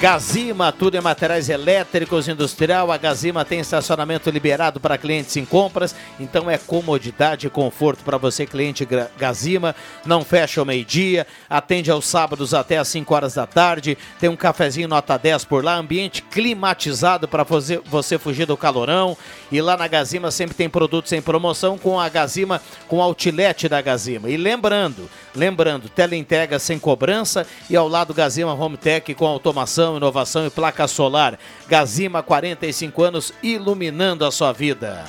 Gazima, 0.00 0.72
tudo 0.72 0.96
em 0.96 1.00
materiais 1.02 1.50
elétricos, 1.50 2.26
industrial. 2.26 2.90
A 2.90 2.96
Gazima 2.96 3.44
tem 3.44 3.60
estacionamento 3.60 4.30
liberado 4.30 4.80
para 4.80 4.96
clientes 4.96 5.36
em 5.36 5.44
compras, 5.44 5.94
então 6.18 6.50
é 6.50 6.56
comodidade 6.56 7.46
e 7.46 7.50
conforto 7.50 8.02
para 8.02 8.16
você, 8.16 8.46
cliente 8.46 8.88
Gazima. 9.18 9.76
Não 10.06 10.24
fecha 10.24 10.58
ao 10.58 10.64
meio-dia, 10.64 11.26
atende 11.50 11.90
aos 11.90 12.06
sábados 12.06 12.54
até 12.54 12.78
às 12.78 12.88
5 12.88 13.14
horas 13.14 13.34
da 13.34 13.46
tarde. 13.46 13.98
Tem 14.18 14.30
um 14.30 14.36
cafezinho 14.36 14.88
nota 14.88 15.18
10 15.18 15.44
por 15.44 15.62
lá, 15.62 15.76
ambiente 15.76 16.22
climatizado 16.22 17.28
para 17.28 17.44
você 17.44 18.18
fugir 18.18 18.46
do 18.46 18.56
calorão. 18.56 19.14
E 19.50 19.60
lá 19.60 19.76
na 19.76 19.88
Gazima 19.88 20.30
sempre 20.30 20.54
tem 20.54 20.68
produtos 20.68 21.12
em 21.12 21.20
promoção 21.20 21.76
com 21.76 21.98
a 21.98 22.08
Gazima, 22.08 22.60
com 22.88 22.98
o 22.98 23.02
outlet 23.02 23.68
da 23.68 23.80
Gazima. 23.80 24.30
E 24.30 24.36
lembrando, 24.36 25.08
lembrando, 25.34 25.88
teleentrega 25.88 26.58
sem 26.58 26.78
cobrança 26.78 27.46
e 27.68 27.76
ao 27.76 27.88
lado 27.88 28.14
Gazima 28.14 28.54
Home 28.54 28.76
Tech 28.76 29.14
com 29.14 29.26
automação, 29.26 29.96
inovação 29.96 30.46
e 30.46 30.50
placa 30.50 30.86
solar. 30.86 31.38
Gazima, 31.68 32.22
45 32.22 33.02
anos, 33.02 33.32
iluminando 33.42 34.24
a 34.24 34.30
sua 34.30 34.52
vida. 34.52 35.04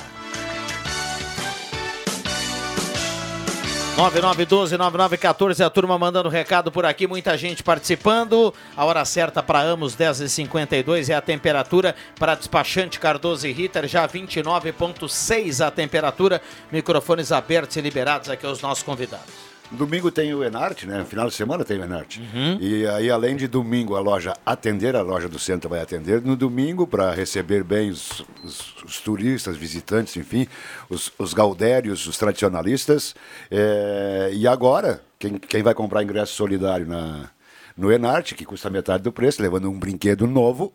9912-9914, 3.96 5.64
a 5.64 5.68
turma 5.68 5.98
mandando 5.98 6.30
recado 6.30 6.72
por 6.72 6.86
aqui, 6.86 7.06
muita 7.06 7.36
gente 7.36 7.62
participando. 7.62 8.52
A 8.74 8.84
hora 8.84 9.04
certa 9.04 9.42
para 9.42 9.60
Amos, 9.60 9.94
10h52 9.94 11.10
é 11.10 11.14
a 11.14 11.20
temperatura 11.20 11.94
para 12.18 12.34
despachante 12.34 12.98
Cardoso 12.98 13.46
e 13.46 13.52
Ritter, 13.52 13.86
já 13.86 14.08
29,6 14.08 15.64
a 15.64 15.70
temperatura. 15.70 16.40
Microfones 16.72 17.30
abertos 17.30 17.76
e 17.76 17.82
liberados 17.82 18.30
aqui 18.30 18.46
aos 18.46 18.62
nossos 18.62 18.82
convidados. 18.82 19.51
Domingo 19.72 20.10
tem 20.12 20.34
o 20.34 20.44
Enarte, 20.44 20.86
né? 20.86 21.04
Final 21.04 21.28
de 21.28 21.34
semana 21.34 21.64
tem 21.64 21.78
o 21.78 21.82
Enarte. 21.84 22.20
E 22.60 22.86
aí, 22.86 23.10
além 23.10 23.34
de 23.36 23.48
domingo 23.48 23.96
a 23.96 24.00
loja 24.00 24.34
atender, 24.44 24.94
a 24.94 25.00
loja 25.02 25.28
do 25.28 25.38
centro 25.38 25.68
vai 25.70 25.80
atender, 25.80 26.20
no 26.20 26.36
domingo, 26.36 26.86
para 26.86 27.12
receber 27.12 27.64
bem 27.64 27.90
os, 27.90 28.20
os- 28.44 28.82
os 28.84 29.00
turistas, 29.00 29.56
visitantes, 29.56 30.14
enfim, 30.16 30.46
os, 30.90 31.10
os 31.18 31.32
gaudérios, 31.32 32.06
os 32.06 32.18
tradicionalistas. 32.18 33.14
É, 33.50 34.30
e 34.34 34.46
agora, 34.46 35.02
quem, 35.18 35.38
quem 35.38 35.62
vai 35.62 35.72
comprar 35.74 36.02
ingresso 36.02 36.34
solidário 36.34 36.86
na, 36.86 37.30
no 37.76 37.90
Enarte, 37.90 38.34
que 38.34 38.44
custa 38.44 38.68
metade 38.68 39.02
do 39.02 39.10
preço, 39.12 39.40
levando 39.40 39.70
um 39.70 39.78
brinquedo 39.78 40.26
novo, 40.26 40.74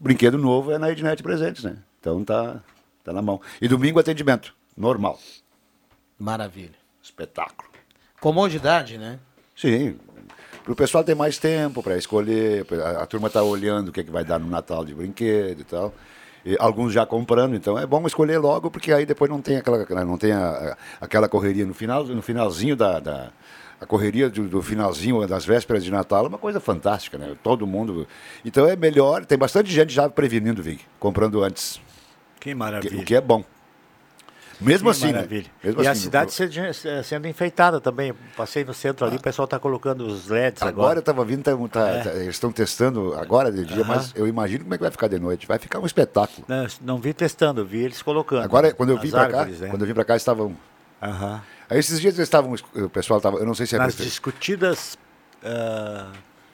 brinquedo 0.00 0.36
novo 0.36 0.72
é 0.72 0.78
na 0.78 0.90
Ednet 0.90 1.22
Presentes, 1.22 1.62
né? 1.62 1.76
Então 2.00 2.24
tá, 2.24 2.60
tá 3.04 3.12
na 3.12 3.22
mão. 3.22 3.40
E 3.62 3.68
domingo 3.68 4.00
atendimento, 4.00 4.52
normal. 4.76 5.18
Maravilha. 6.18 6.74
Espetáculo. 7.02 7.70
Comodidade, 8.30 8.98
né? 8.98 9.20
Sim. 9.54 9.94
Para 10.64 10.72
o 10.72 10.74
pessoal 10.74 11.04
ter 11.04 11.14
mais 11.14 11.38
tempo 11.38 11.80
para 11.80 11.96
escolher, 11.96 12.66
a, 12.84 13.02
a 13.02 13.06
turma 13.06 13.28
está 13.28 13.40
olhando 13.40 13.90
o 13.90 13.92
que, 13.92 14.00
é 14.00 14.02
que 14.02 14.10
vai 14.10 14.24
dar 14.24 14.40
no 14.40 14.48
Natal 14.50 14.84
de 14.84 14.92
brinquedo 14.92 15.60
e 15.60 15.64
tal. 15.64 15.94
E 16.44 16.56
alguns 16.58 16.92
já 16.92 17.06
comprando, 17.06 17.54
então 17.54 17.78
é 17.78 17.86
bom 17.86 18.04
escolher 18.04 18.38
logo, 18.38 18.68
porque 18.68 18.92
aí 18.92 19.06
depois 19.06 19.30
não 19.30 19.40
tem 19.40 19.58
aquela, 19.58 20.04
não 20.04 20.18
tem 20.18 20.32
a- 20.32 20.48
a- 20.50 20.76
aquela 21.04 21.28
correria 21.28 21.64
no 21.64 21.72
final, 21.72 22.02
no 22.02 22.20
finalzinho 22.20 22.74
da, 22.74 22.98
da- 22.98 23.30
a 23.80 23.86
correria 23.86 24.28
do, 24.28 24.48
do 24.48 24.60
finalzinho 24.60 25.24
das 25.28 25.44
vésperas 25.46 25.84
de 25.84 25.92
Natal 25.92 26.24
é 26.24 26.28
uma 26.28 26.38
coisa 26.38 26.58
fantástica, 26.58 27.16
né? 27.16 27.32
Todo 27.44 27.64
mundo. 27.64 28.08
Então 28.44 28.66
é 28.66 28.74
melhor, 28.74 29.24
tem 29.24 29.38
bastante 29.38 29.70
gente 29.70 29.92
já 29.94 30.08
prevenindo 30.08 30.60
vir, 30.64 30.80
comprando 30.98 31.44
antes. 31.44 31.80
Que 32.40 32.52
maravilha. 32.56 33.00
O 33.00 33.04
que 33.04 33.14
é 33.14 33.20
bom. 33.20 33.44
Mesmo 34.60 34.86
Que 34.86 34.90
assim, 34.96 35.06
né? 35.08 35.12
maravilha. 35.12 35.46
Mesmo 35.62 35.82
e 35.82 35.86
a 35.86 35.90
assim, 35.90 36.00
cidade 36.02 36.32
sendo, 36.32 36.52
sendo 37.04 37.28
enfeitada 37.28 37.80
também. 37.80 38.14
Passei 38.36 38.64
no 38.64 38.72
centro 38.72 39.06
ali, 39.06 39.16
o 39.16 39.20
pessoal 39.20 39.44
está 39.44 39.58
colocando 39.58 40.06
os 40.06 40.28
LEDs 40.28 40.62
agora. 40.62 40.86
Agora 40.86 40.98
eu 40.98 41.00
estava 41.00 41.24
vindo, 41.24 41.42
tá- 41.42 41.56
tá- 41.68 41.88
É. 41.88 42.02
tá- 42.02 42.10
eles 42.14 42.28
estão 42.36 42.50
testando 42.50 43.14
agora 43.14 43.52
de 43.52 43.64
dia, 43.64 43.82
Aham. 43.82 43.96
mas 43.96 44.12
eu 44.14 44.26
imagino 44.26 44.64
como 44.64 44.74
é 44.74 44.78
que 44.78 44.82
vai 44.82 44.90
ficar 44.90 45.08
de 45.08 45.18
noite. 45.18 45.46
Vai 45.46 45.58
ficar 45.58 45.78
um 45.78 45.86
espetáculo. 45.86 46.44
Não, 46.48 46.66
não 46.80 46.98
vi 46.98 47.12
testando, 47.12 47.64
vi 47.66 47.82
eles 47.84 48.00
colocando. 48.00 48.42
Agora, 48.44 48.72
quando 48.72 48.90
eu 48.90 48.98
vim 48.98 49.10
para 49.10 49.28
cá, 49.28 49.44
né? 49.44 49.68
quando 49.68 49.82
eu 49.82 49.86
vim 49.86 49.94
para 49.94 50.04
cá, 50.04 50.16
estavam. 50.16 50.56
Aham. 51.02 51.42
Aí 51.68 51.78
esses 51.78 52.00
dias 52.00 52.14
eles 52.14 52.26
estavam, 52.26 52.54
o 52.74 52.88
pessoal 52.88 53.18
estava, 53.18 53.36
eu 53.38 53.44
não 53.44 53.54
sei 53.54 53.66
se 53.66 53.74
é 53.74 53.78
Nas 53.78 53.88
prefeito- 53.88 54.08
discutidas. 54.08 54.96
ah, 55.44 56.12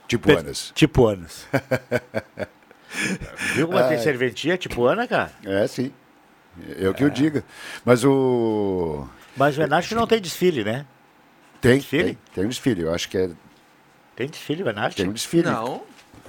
Tipuanas. 0.09 0.69
pe- 0.69 0.75
Tipuanas. 0.75 1.47
Viu 3.55 3.67
como 3.69 3.79
é 3.79 3.89
tem 3.89 3.99
serventia 3.99 4.59
tipuana, 4.59 5.07
cara? 5.07 5.31
É, 5.45 5.67
sim. 5.67 5.93
Eu 6.77 6.93
que 6.95 7.03
eu 7.05 7.11
diga. 7.11 7.45
Mas 7.85 8.05
o. 8.05 9.07
Mas 9.37 9.57
o 9.57 9.63
Enarte 9.63 9.95
não 9.95 10.07
tem 10.07 10.21
desfile, 10.21 10.63
né? 10.65 10.85
Tem, 11.61 11.79
desfile? 11.79 12.05
Tem, 12.05 12.19
tem 12.35 12.45
um 12.45 12.49
desfile. 12.49 12.83
Eu 12.83 12.95
acho 12.95 13.09
que 13.09 13.17
é. 13.19 13.31
Tem 14.15 14.29
desfile, 14.29 14.63
o 14.63 14.69
Enarte? 14.69 14.97
Tem 14.97 15.09
um 15.09 15.13
desfile. 15.13 15.45
Não. 15.49 15.83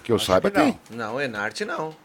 Que 0.03 0.11
eu 0.11 0.19
saiba, 0.19 0.49
que 0.51 0.57
não. 0.57 0.65
tem. 0.65 0.79
Não, 0.91 1.19
Enarte 1.21 1.65
não. 1.65 1.95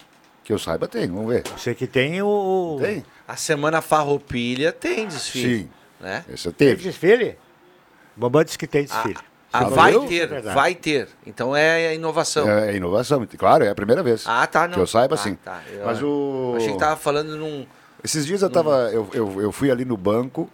Que 0.43 0.53
eu 0.53 0.59
saiba, 0.59 0.89
tem. 0.89 1.07
Vamos 1.09 1.29
ver. 1.29 1.45
Você 1.57 1.75
que 1.75 1.87
tem 1.87 2.21
o. 2.23 2.79
Tem. 2.81 3.05
A 3.27 3.37
Semana 3.37 3.81
Farroupilha 3.81 4.73
tem 4.73 5.07
desfile. 5.07 5.59
Sim. 5.65 5.71
Né? 6.01 6.25
Esse 6.29 6.51
Tem 6.53 6.69
teve. 6.69 6.83
desfile? 6.85 7.37
O 8.17 8.21
Bambam 8.21 8.45
disse 8.45 8.59
que 8.59 8.67
tem 8.67 8.85
desfile. 8.85 9.17
Ah, 9.53 9.65
Você 9.65 9.75
vai 9.75 9.99
ter, 10.07 10.33
É 10.33 10.41
vai 10.41 10.75
ter. 10.75 11.09
Então 11.27 11.57
é 11.57 11.95
inovação. 11.95 12.49
É, 12.49 12.71
é 12.71 12.77
inovação, 12.77 13.27
claro, 13.37 13.65
é 13.65 13.71
a 13.71 13.75
primeira 13.75 14.03
vez. 14.03 14.25
Ah, 14.27 14.47
tá, 14.47 14.67
não. 14.69 14.75
Que 14.75 14.81
eu 14.81 14.87
saiba, 14.87 15.17
Tá, 15.17 15.23
sim. 15.23 15.35
tá. 15.37 15.63
Eu 15.73 15.87
Mas 15.87 16.03
o... 16.03 16.55
Achei 16.57 16.73
que 16.73 16.79
tava 16.79 16.97
falando 16.97 17.37
num... 17.37 17.67
Esses 18.05 18.25
dias 18.27 18.43
eu 18.43 18.51
tava. 18.51 18.91
Eu, 18.93 19.09
eu, 19.13 19.41
eu 19.43 19.53
fui 19.53 19.71
ali 19.71 19.85
no 19.85 19.97
banco 19.97 20.49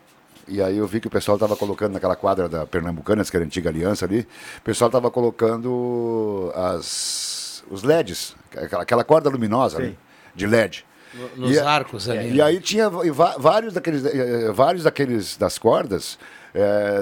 e 0.48 0.62
aí 0.62 0.76
eu 0.76 0.86
vi 0.86 1.00
que 1.00 1.06
o 1.06 1.10
pessoal 1.10 1.38
tava 1.38 1.56
colocando 1.56 1.92
naquela 1.92 2.16
quadra 2.16 2.48
da 2.48 2.66
Pernambucanas, 2.66 3.30
que 3.30 3.36
era 3.36 3.44
a 3.44 3.46
antiga 3.46 3.70
aliança 3.70 4.04
ali, 4.04 4.20
o 4.58 4.62
pessoal 4.62 4.90
tava 4.90 5.10
colocando 5.10 6.52
as, 6.54 7.64
os 7.70 7.82
LEDs, 7.82 8.34
aquela, 8.56 8.82
aquela 8.82 9.04
corda 9.04 9.30
luminosa 9.30 9.78
ali, 9.78 9.98
de 10.34 10.46
LED. 10.46 10.84
No- 11.14 11.46
nos 11.46 11.58
arcos 11.58 12.08
ali, 12.08 12.30
E 12.30 12.34
né? 12.34 12.42
aí 12.42 12.60
tinha 12.60 12.90
vários 13.38 13.72
daqueles, 13.72 14.04
eh, 14.04 14.50
vários 14.52 14.82
daqueles 14.82 15.36
das 15.36 15.56
cordas 15.58 16.18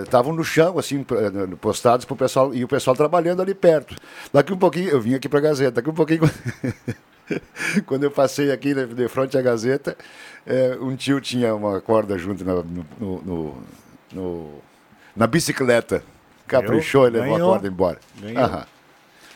estavam 0.02 0.32
no 0.34 0.44
chão, 0.44 0.78
assim, 0.78 1.00
eh, 1.10 1.56
postados 1.60 2.04
pro 2.04 2.14
pessoal, 2.14 2.54
e 2.54 2.62
o 2.62 2.68
pessoal 2.68 2.94
trabalhando 2.94 3.40
ali 3.42 3.54
perto. 3.54 3.96
Daqui 4.32 4.52
um 4.52 4.58
pouquinho, 4.58 4.88
eu 4.90 5.00
vim 5.00 5.14
aqui 5.14 5.28
pra 5.30 5.40
Gazeta, 5.40 5.72
daqui 5.72 5.88
um 5.90 5.94
pouquinho. 5.94 6.22
Quando 7.86 8.04
eu 8.04 8.10
passei 8.10 8.50
aqui 8.50 8.74
de 8.74 9.08
frente 9.08 9.36
à 9.38 9.42
Gazeta, 9.42 9.96
eh, 10.46 10.76
um 10.80 10.94
tio 10.96 11.20
tinha 11.20 11.54
uma 11.54 11.80
corda 11.80 12.18
junto 12.18 12.44
na, 12.44 12.54
no, 12.54 12.86
no- 12.98 13.22
no- 13.22 13.62
no- 14.12 14.54
na 15.16 15.26
bicicleta. 15.26 16.02
Caprichou 16.46 17.06
e 17.06 17.10
levou 17.10 17.34
Ganhou. 17.34 17.48
a 17.50 17.52
corda 17.54 17.68
embora. 17.68 17.98
Ganhou. 18.20 18.42
Aham. 18.42 18.66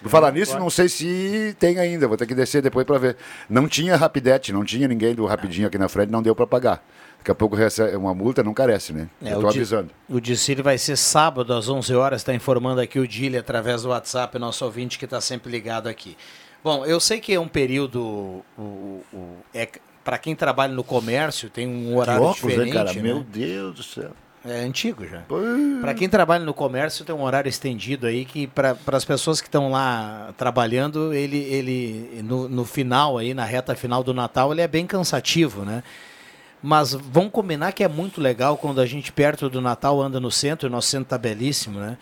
Por 0.03 0.11
falar 0.11 0.31
nisso, 0.31 0.59
não 0.59 0.68
sei 0.68 0.88
se 0.90 1.57
tem 1.59 1.79
ainda, 1.79 2.07
vou 2.07 2.16
ter 2.18 2.27
que 2.27 2.35
descer 2.35 2.61
depois 2.61 2.87
para 2.87 2.99
ver. 2.99 3.16
Não 3.49 3.66
tinha 3.66 3.96
Rapidete, 3.96 4.53
não 4.53 4.62
tinha 4.64 4.87
ninguém 4.87 5.14
do 5.14 5.25
Rapidinho 5.25 5.66
aqui 5.66 5.79
na 5.79 5.88
frente, 5.88 6.11
não 6.11 6.22
deu 6.22 6.35
para 6.35 6.46
pagar. 6.46 6.85
Daqui 7.18 7.31
a 7.31 7.35
pouco 7.35 7.57
recebe 7.57 7.96
uma 7.96 8.14
multa, 8.14 8.42
não 8.42 8.53
carece, 8.53 8.92
né? 8.92 9.09
É, 9.22 9.33
eu 9.33 9.38
o 9.38 9.40
tô 9.40 9.49
avisando. 9.49 9.90
O 10.09 10.20
desfile 10.20 10.61
vai 10.62 10.77
ser 10.79 10.96
sábado 10.96 11.53
às 11.55 11.68
11 11.68 11.94
horas, 11.94 12.20
está 12.20 12.33
informando 12.35 12.81
aqui 12.81 12.99
o 13.01 13.09
Dile 13.09 13.38
através 13.38 13.83
do 13.83 13.88
WhatsApp, 13.88 14.38
nosso 14.38 14.64
ouvinte 14.64 14.99
que 14.99 15.07
está 15.07 15.20
sempre 15.20 15.51
ligado 15.51 15.88
aqui. 15.88 16.16
Bom, 16.67 16.85
eu 16.85 16.99
sei 16.99 17.21
que 17.21 17.33
é 17.33 17.39
um 17.39 17.47
período, 17.47 18.01
o, 18.03 18.45
o- 18.59 19.03
o- 19.13 19.37
é, 19.55 19.69
para 20.03 20.19
quem 20.19 20.35
trabalha 20.35 20.73
no 20.75 20.83
comércio, 20.83 21.49
tem 21.49 21.65
um 21.69 21.97
horário 21.97 22.25
óculos, 22.25 22.43
hein, 22.43 22.65
diferente. 22.65 22.73
cara? 22.73 22.93
né? 22.93 23.03
Meu 23.03 23.23
Deus 23.23 23.77
do 23.77 23.83
céu. 23.85 24.11
É 24.45 24.65
antigo 24.65 25.07
já. 25.07 25.23
Para 25.81 25.95
quem 25.95 26.09
trabalha 26.09 26.45
no 26.45 26.53
comércio, 26.53 27.05
tem 27.05 27.15
um 27.15 27.23
horário 27.23 27.49
estendido 27.49 28.05
aí 28.05 28.25
que 28.25 28.49
para 28.49 28.77
as 28.89 29.05
pessoas 29.05 29.41
que 29.41 29.47
estão 29.47 29.71
lá 29.71 30.35
trabalhando, 30.37 31.15
ele, 31.15 31.37
ele 31.39 32.21
no, 32.25 32.49
no 32.49 32.65
final 32.65 33.17
aí, 33.17 33.33
na 33.33 33.45
reta 33.45 33.77
final 33.77 34.03
do 34.03 34.13
Natal, 34.13 34.51
ele 34.51 34.61
é 34.61 34.67
bem 34.67 34.89
cansativo, 34.89 35.65
né? 35.65 35.85
Mas 36.61 36.95
vamos 36.95 37.31
combinar 37.31 37.71
que 37.71 37.85
é 37.85 37.89
muito 37.89 38.21
legal 38.21 38.57
quando 38.57 38.81
a 38.81 38.87
gente 38.87 39.13
perto 39.13 39.49
do 39.49 39.61
Natal 39.61 40.03
anda 40.03 40.19
no 40.19 40.33
centro, 40.33 40.67
e 40.67 40.71
nosso 40.71 40.89
centro 40.89 41.11
tá 41.11 41.17
belíssimo, 41.19 41.79
né? 41.79 41.97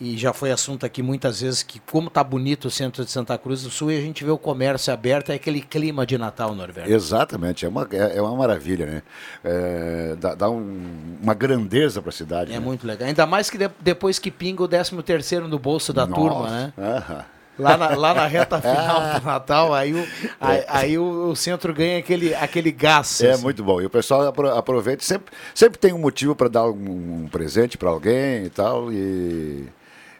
E 0.00 0.16
já 0.16 0.32
foi 0.32 0.52
assunto 0.52 0.86
aqui 0.86 1.02
muitas 1.02 1.40
vezes 1.40 1.62
que 1.64 1.80
como 1.80 2.08
tá 2.08 2.22
bonito 2.22 2.66
o 2.66 2.70
centro 2.70 3.04
de 3.04 3.10
Santa 3.10 3.36
Cruz 3.36 3.62
do 3.64 3.70
Sul 3.70 3.90
e 3.90 3.98
a 3.98 4.00
gente 4.00 4.24
vê 4.24 4.30
o 4.30 4.38
comércio 4.38 4.92
aberto, 4.92 5.30
é 5.30 5.34
aquele 5.34 5.60
clima 5.60 6.06
de 6.06 6.16
Natal, 6.16 6.54
Norberto. 6.54 6.88
Exatamente, 6.92 7.66
é 7.66 7.68
uma, 7.68 7.88
é, 7.90 8.16
é 8.16 8.22
uma 8.22 8.36
maravilha, 8.36 8.86
né? 8.86 9.02
É, 9.42 10.14
dá 10.16 10.34
dá 10.36 10.48
um- 10.50 11.16
uma 11.20 11.34
grandeza 11.34 12.00
para 12.00 12.10
a 12.10 12.12
cidade. 12.12 12.52
É 12.52 12.54
né? 12.54 12.60
muito 12.60 12.86
legal. 12.86 13.08
Ainda 13.08 13.26
mais 13.26 13.50
que 13.50 13.58
de- 13.58 13.68
depois 13.80 14.20
que 14.20 14.30
pinga 14.30 14.62
o 14.62 14.68
13 14.68 15.02
terceiro 15.02 15.48
no 15.48 15.58
bolso 15.58 15.92
da 15.92 16.06
Nossa, 16.06 16.20
turma, 16.22 16.48
né? 16.50 16.72
aham. 16.78 17.24
Lá 17.58 17.76
na, 17.76 17.88
lá 17.96 18.14
na 18.14 18.26
reta 18.28 18.60
final 18.62 19.18
do 19.18 19.26
Natal, 19.26 19.74
aí 19.74 19.92
o, 19.92 20.06
aí, 20.40 20.64
aí 20.68 20.96
o, 20.98 21.30
o 21.30 21.34
centro 21.34 21.74
ganha 21.74 21.98
aquele, 21.98 22.32
aquele 22.36 22.70
gás. 22.70 23.20
É 23.20 23.32
assim. 23.32 23.42
muito 23.42 23.64
bom. 23.64 23.80
E 23.82 23.86
o 23.86 23.90
pessoal 23.90 24.24
apro- 24.28 24.56
aproveita, 24.56 25.02
sempre, 25.02 25.34
sempre 25.52 25.76
tem 25.76 25.92
um 25.92 25.98
motivo 25.98 26.36
para 26.36 26.46
dar 26.48 26.66
um, 26.70 27.24
um 27.24 27.28
presente 27.28 27.76
para 27.76 27.88
alguém 27.90 28.44
e 28.44 28.50
tal. 28.50 28.92
E, 28.92 29.66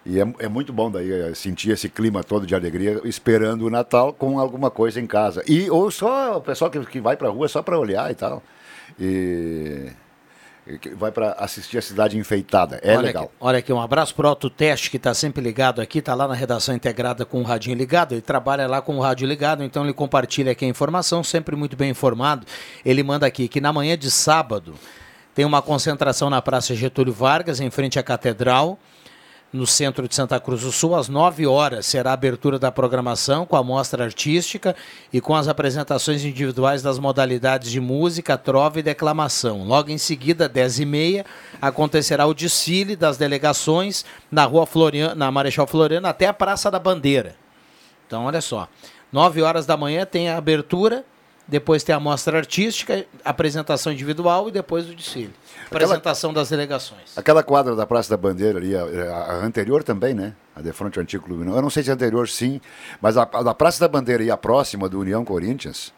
e 0.09 0.18
é, 0.18 0.27
é 0.38 0.49
muito 0.49 0.73
bom 0.73 0.90
daí 0.90 1.12
eh, 1.12 1.35
sentir 1.35 1.71
esse 1.71 1.87
clima 1.87 2.25
todo 2.25 2.47
de 2.47 2.55
alegria, 2.55 2.99
esperando 3.05 3.66
o 3.66 3.71
Natal 3.71 4.11
com 4.11 4.40
alguma 4.40 4.71
coisa 4.71 4.99
em 4.99 5.07
casa. 5.07 5.42
E, 5.47 5.68
ou 5.68 5.90
só 5.90 6.38
o 6.38 6.40
pessoal 6.40 6.71
que, 6.71 6.81
que 6.87 6.99
vai 6.99 7.14
para 7.14 7.29
a 7.29 7.31
rua 7.31 7.47
só 7.47 7.62
para 7.62 7.79
olhar 7.79 8.11
e 8.11 8.14
tal. 8.14 8.42
E, 8.99 9.90
vai 10.97 11.12
para 11.12 11.33
assistir 11.33 11.77
a 11.77 11.83
cidade 11.83 12.16
enfeitada. 12.16 12.81
É 12.83 12.92
olha 12.92 13.03
legal. 13.03 13.25
Aqui, 13.25 13.33
olha 13.38 13.59
aqui, 13.59 13.71
um 13.71 13.81
abraço 13.83 14.14
pro 14.14 14.27
Auto 14.27 14.49
Teste, 14.49 14.90
que 14.90 14.97
está 14.97 15.12
sempre 15.12 15.42
ligado 15.42 15.79
aqui, 15.79 15.99
está 15.99 16.14
lá 16.14 16.27
na 16.27 16.35
redação 16.35 16.75
integrada 16.75 17.27
com 17.27 17.40
o 17.40 17.44
radinho 17.44 17.77
ligado. 17.77 18.12
Ele 18.12 18.23
trabalha 18.23 18.66
lá 18.66 18.81
com 18.81 18.97
o 18.97 19.01
rádio 19.01 19.29
ligado, 19.29 19.62
então 19.62 19.85
ele 19.85 19.92
compartilha 19.92 20.53
aqui 20.53 20.64
a 20.64 20.68
informação, 20.68 21.23
sempre 21.23 21.55
muito 21.55 21.77
bem 21.77 21.90
informado. 21.90 22.47
Ele 22.83 23.03
manda 23.03 23.27
aqui 23.27 23.47
que 23.47 23.61
na 23.61 23.75
manhã 23.75 23.97
de 23.97 24.11
sábado 24.11 24.73
tem 25.35 25.44
uma 25.44 25.61
concentração 25.61 26.31
na 26.31 26.40
Praça 26.40 26.75
Getúlio 26.75 27.12
Vargas, 27.12 27.61
em 27.61 27.68
frente 27.68 27.99
à 27.99 28.03
Catedral. 28.03 28.79
No 29.53 29.67
centro 29.67 30.07
de 30.07 30.15
Santa 30.15 30.39
Cruz 30.39 30.61
do 30.61 30.71
Sul, 30.71 30.95
às 30.95 31.09
9 31.09 31.47
horas, 31.47 31.87
será 31.87 32.11
a 32.11 32.15
abertura 32.15 32.59
da 32.59 32.71
programação 32.71 33.47
com 33.47 33.57
a 33.57 33.63
mostra 33.63 34.05
artística 34.05 34.77
e 35.13 35.21
com 35.21 35.35
as 35.35 35.49
apresentações 35.49 36.23
individuais 36.25 36.83
das 36.83 36.99
modalidades 36.99 37.71
de 37.71 37.81
música, 37.81 38.37
trova 38.37 38.79
e 38.79 38.83
declamação. 38.83 39.65
Logo 39.65 39.91
em 39.91 39.97
seguida, 39.97 40.51
10h30, 40.51 41.25
acontecerá 41.63 42.27
o 42.27 42.35
desfile 42.35 42.95
das 42.95 43.17
delegações 43.17 44.05
na 44.31 44.45
Rua 44.45 44.67
Floriano, 44.67 45.15
na 45.15 45.31
Marechal 45.31 45.67
Floriano 45.67 46.07
até 46.07 46.27
a 46.27 46.35
Praça 46.35 46.71
da 46.71 46.79
Bandeira. 46.79 47.35
Então, 48.07 48.25
olha 48.25 48.41
só. 48.41 48.69
9 49.11 49.41
horas 49.41 49.65
da 49.65 49.77
manhã 49.77 50.05
tem 50.05 50.29
a 50.29 50.37
abertura, 50.37 51.05
depois 51.47 51.83
tem 51.83 51.95
a 51.95 52.01
mostra 52.01 52.37
artística, 52.37 53.07
apresentação 53.25 53.91
individual 53.91 54.49
e 54.49 54.53
depois 54.53 54.87
o 54.91 54.95
desfile. 54.95 55.33
Apresentação 55.70 56.33
das 56.33 56.48
delegações. 56.48 57.16
Aquela 57.16 57.42
quadra 57.42 57.76
da 57.76 57.87
Praça 57.87 58.11
da 58.11 58.16
Bandeira 58.16 58.59
ali, 58.59 58.74
a, 58.76 58.83
a 58.83 59.35
anterior 59.44 59.83
também, 59.85 60.14
né? 60.14 60.35
A 60.57 60.62
de 60.62 60.72
frente 60.72 60.98
ao 60.98 61.02
antigo 61.02 61.24
Clube. 61.24 61.44
Não, 61.44 61.54
Eu 61.54 61.62
não 61.62 61.70
sei 61.70 61.83
se 61.83 61.90
a 61.90 61.94
anterior 61.94 62.28
sim, 62.28 62.61
mas 63.00 63.16
a, 63.16 63.22
a 63.33 63.42
da 63.42 63.54
Praça 63.54 63.81
da 63.81 63.88
Bandeira 63.88 64.22
e 64.22 64.31
a 64.31 64.37
próxima 64.37 64.88
do 64.88 64.98
União 64.98 65.24
Corinthians 65.24 65.92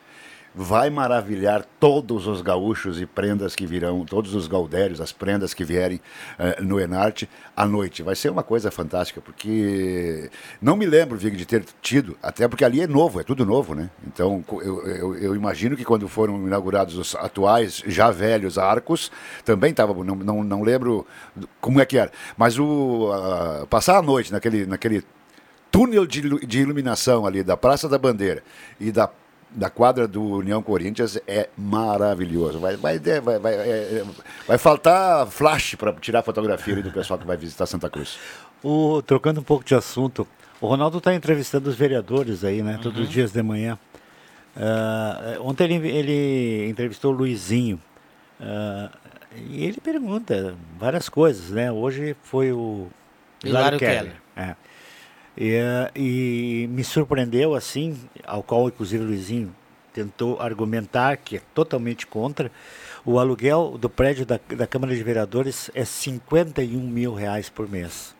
vai 0.54 0.90
maravilhar 0.90 1.64
todos 1.78 2.26
os 2.26 2.42
gaúchos 2.42 3.00
e 3.00 3.06
prendas 3.06 3.54
que 3.54 3.66
virão, 3.66 4.04
todos 4.04 4.34
os 4.34 4.48
gaudérios, 4.48 5.00
as 5.00 5.12
prendas 5.12 5.54
que 5.54 5.64
vierem 5.64 6.00
eh, 6.38 6.60
no 6.60 6.80
Enarte 6.80 7.28
à 7.56 7.64
noite. 7.66 8.02
Vai 8.02 8.16
ser 8.16 8.30
uma 8.30 8.42
coisa 8.42 8.70
fantástica, 8.70 9.20
porque 9.20 10.28
não 10.60 10.76
me 10.76 10.86
lembro, 10.86 11.16
Vig, 11.16 11.36
de 11.36 11.46
ter 11.46 11.64
tido, 11.80 12.16
até 12.22 12.48
porque 12.48 12.64
ali 12.64 12.80
é 12.80 12.86
novo, 12.86 13.20
é 13.20 13.22
tudo 13.22 13.46
novo, 13.46 13.74
né? 13.74 13.90
Então, 14.06 14.44
eu, 14.50 14.86
eu, 14.86 15.14
eu 15.16 15.36
imagino 15.36 15.76
que 15.76 15.84
quando 15.84 16.08
foram 16.08 16.36
inaugurados 16.46 16.96
os 16.96 17.14
atuais, 17.14 17.82
já 17.86 18.10
velhos 18.10 18.58
arcos, 18.58 19.10
também 19.44 19.70
estava, 19.70 19.94
não, 20.02 20.16
não, 20.16 20.42
não 20.42 20.62
lembro 20.62 21.06
como 21.60 21.80
é 21.80 21.86
que 21.86 21.96
era, 21.96 22.10
mas 22.36 22.58
o 22.58 23.10
a- 23.12 23.66
passar 23.68 23.98
a 23.98 24.02
noite 24.02 24.32
naquele, 24.32 24.66
naquele 24.66 25.04
túnel 25.70 26.04
de, 26.06 26.20
de 26.44 26.60
iluminação 26.60 27.24
ali 27.24 27.44
da 27.44 27.56
Praça 27.56 27.88
da 27.88 27.96
Bandeira 27.96 28.42
e 28.80 28.90
da, 28.90 29.08
da 29.52 29.68
quadra 29.68 30.06
do 30.06 30.22
União 30.22 30.62
Corinthians 30.62 31.18
é 31.26 31.48
maravilhoso. 31.56 32.58
Vai, 32.60 32.76
vai, 32.76 32.96
é, 33.04 33.20
vai, 33.20 33.38
vai, 33.38 33.54
é, 33.54 33.58
é, 33.58 34.04
vai 34.46 34.58
faltar 34.58 35.26
flash 35.26 35.74
para 35.74 35.92
tirar 35.94 36.22
fotografia 36.22 36.76
do 36.76 36.92
pessoal 36.92 37.18
que 37.18 37.26
vai 37.26 37.36
visitar 37.36 37.66
Santa 37.66 37.90
Cruz. 37.90 38.18
O, 38.62 39.02
trocando 39.02 39.40
um 39.40 39.44
pouco 39.44 39.64
de 39.64 39.74
assunto, 39.74 40.26
o 40.60 40.66
Ronaldo 40.66 40.98
está 40.98 41.14
entrevistando 41.14 41.68
os 41.68 41.74
vereadores 41.74 42.44
aí, 42.44 42.62
né? 42.62 42.78
Todos 42.82 43.00
os 43.00 43.08
dias 43.08 43.32
de 43.32 43.42
manhã. 43.42 43.78
Ah, 44.56 45.36
ontem 45.40 45.64
ele, 45.64 45.88
ele 45.88 46.68
entrevistou 46.68 47.12
o 47.12 47.16
Luizinho. 47.16 47.80
ah, 48.40 48.90
e 49.36 49.64
ele 49.64 49.80
pergunta 49.80 50.54
várias 50.78 51.08
coisas, 51.08 51.50
né? 51.50 51.70
Hoje 51.70 52.16
foi 52.22 52.52
o 52.52 52.88
Hilário 53.44 53.76
Hilário 53.76 53.78
Keller. 53.78 54.16
É. 54.36 54.56
E, 55.36 55.56
ah, 55.56 55.90
e 55.94 56.68
me 56.70 56.84
surpreendeu, 56.84 57.54
assim, 57.54 57.98
ao 58.24 58.42
qual 58.42 58.68
inclusive 58.68 59.02
o 59.02 59.06
Luizinho 59.06 59.54
tentou 59.92 60.40
argumentar 60.40 61.16
que 61.16 61.36
é 61.36 61.42
totalmente 61.54 62.06
contra, 62.06 62.50
o 63.04 63.18
aluguel 63.18 63.76
do 63.78 63.88
prédio 63.88 64.24
da, 64.26 64.38
da 64.56 64.66
Câmara 64.66 64.94
de 64.94 65.02
Vereadores 65.02 65.70
é 65.74 65.84
51 65.84 66.80
mil 66.80 67.14
reais 67.14 67.48
por 67.48 67.68
mês. 67.68 68.14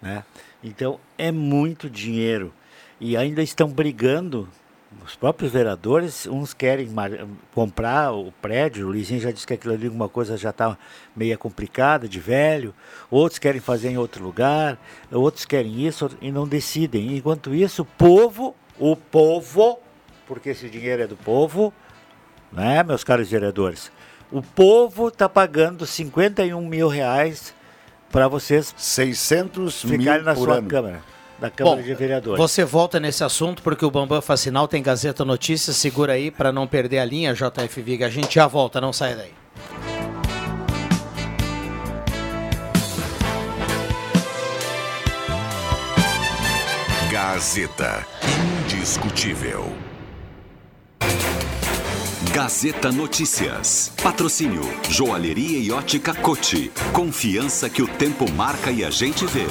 Né? 0.00 0.24
Então 0.62 0.98
é 1.18 1.32
muito 1.32 1.90
dinheiro. 1.90 2.52
E 3.00 3.16
ainda 3.16 3.42
estão 3.42 3.68
brigando, 3.68 4.48
os 5.04 5.16
próprios 5.16 5.52
vereadores, 5.52 6.26
uns 6.26 6.52
querem 6.52 6.88
comprar 7.54 8.12
o 8.12 8.32
prédio, 8.42 8.86
o 8.86 8.90
Luizinho 8.90 9.20
já 9.20 9.30
disse 9.30 9.46
que 9.46 9.54
aquilo 9.54 9.74
ali 9.74 9.86
alguma 9.86 10.08
coisa 10.08 10.36
já 10.36 10.50
está 10.50 10.76
meio 11.16 11.36
complicada, 11.38 12.08
de 12.08 12.20
velho, 12.20 12.74
outros 13.10 13.38
querem 13.38 13.60
fazer 13.60 13.90
em 13.90 13.98
outro 13.98 14.22
lugar, 14.22 14.78
outros 15.10 15.44
querem 15.44 15.86
isso 15.86 16.10
e 16.20 16.30
não 16.30 16.46
decidem. 16.46 17.16
Enquanto 17.16 17.54
isso, 17.54 17.82
o 17.82 17.84
povo, 17.84 18.54
o 18.78 18.96
povo, 18.96 19.78
porque 20.26 20.50
esse 20.50 20.68
dinheiro 20.68 21.02
é 21.02 21.06
do 21.06 21.16
povo, 21.16 21.72
né, 22.52 22.82
meus 22.82 23.02
caros 23.02 23.30
vereadores? 23.30 23.90
O 24.30 24.42
povo 24.42 25.08
está 25.08 25.28
pagando 25.28 25.86
51 25.86 26.60
mil 26.66 26.88
reais 26.88 27.54
para 28.10 28.28
vocês 28.28 28.74
600 28.76 29.82
ficarem 29.82 29.98
mil 29.98 30.24
na 30.24 30.34
por 30.34 30.44
sua 30.44 30.58
ano. 30.58 30.68
Câmara, 30.68 31.02
da 31.44 31.50
Câmara 31.50 31.76
Bom, 31.76 31.82
de 31.82 31.94
Vereadores. 31.94 32.38
Você 32.38 32.64
volta 32.64 32.98
nesse 32.98 33.22
assunto 33.22 33.62
porque 33.62 33.84
o 33.84 33.90
Bambam 33.90 34.22
Facinal 34.22 34.66
tem 34.66 34.82
Gazeta 34.82 35.24
Notícias. 35.24 35.76
Segura 35.76 36.14
aí 36.14 36.30
para 36.30 36.50
não 36.50 36.66
perder 36.66 36.98
a 36.98 37.04
linha, 37.04 37.34
JF 37.34 37.82
Viga. 37.82 38.06
A 38.06 38.10
gente 38.10 38.34
já 38.34 38.46
volta, 38.46 38.80
não 38.80 38.92
sai 38.92 39.14
daí. 39.14 39.32
Gazeta 47.10 48.06
Indiscutível. 48.64 49.72
Gazeta 52.32 52.90
Notícias. 52.90 53.92
Patrocínio 54.02 54.62
Joalheria 54.88 55.58
e 55.58 55.70
Ótica 55.70 56.14
Cote. 56.14 56.72
Confiança 56.92 57.68
que 57.68 57.82
o 57.82 57.86
tempo 57.86 58.28
marca 58.32 58.70
e 58.70 58.84
a 58.84 58.90
gente 58.90 59.24
vê. 59.26 59.46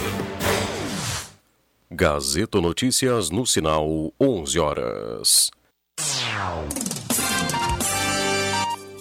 Gazeta 1.96 2.60
Notícias 2.60 3.30
no 3.30 3.46
sinal 3.46 4.12
11 4.20 4.60
horas. 4.60 5.52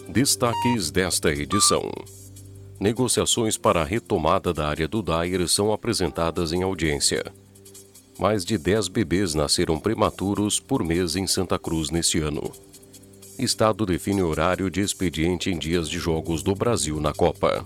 Destaques 0.07 0.91
desta 0.91 1.31
edição. 1.33 1.91
Negociações 2.79 3.57
para 3.57 3.81
a 3.81 3.85
retomada 3.85 4.53
da 4.53 4.69
área 4.69 4.87
do 4.87 5.01
Dair 5.01 5.49
são 5.49 5.73
apresentadas 5.73 6.53
em 6.53 6.63
audiência. 6.63 7.25
Mais 8.19 8.45
de 8.45 8.59
10 8.59 8.89
bebês 8.89 9.33
nasceram 9.33 9.81
prematuros 9.81 10.61
por 10.61 10.85
mês 10.85 11.17
em 11.17 11.27
Santa 11.27 11.59
Cruz 11.59 11.89
neste 11.89 12.19
ano. 12.19 12.53
Estado 13.39 13.87
define 13.87 14.21
horário 14.23 14.71
de 14.71 14.83
expediente 14.83 15.49
em 15.49 15.59
dias 15.59 15.89
de 15.89 15.99
jogos 15.99 16.43
do 16.43 16.55
Brasil 16.55 17.01
na 17.01 17.15
Copa. 17.15 17.65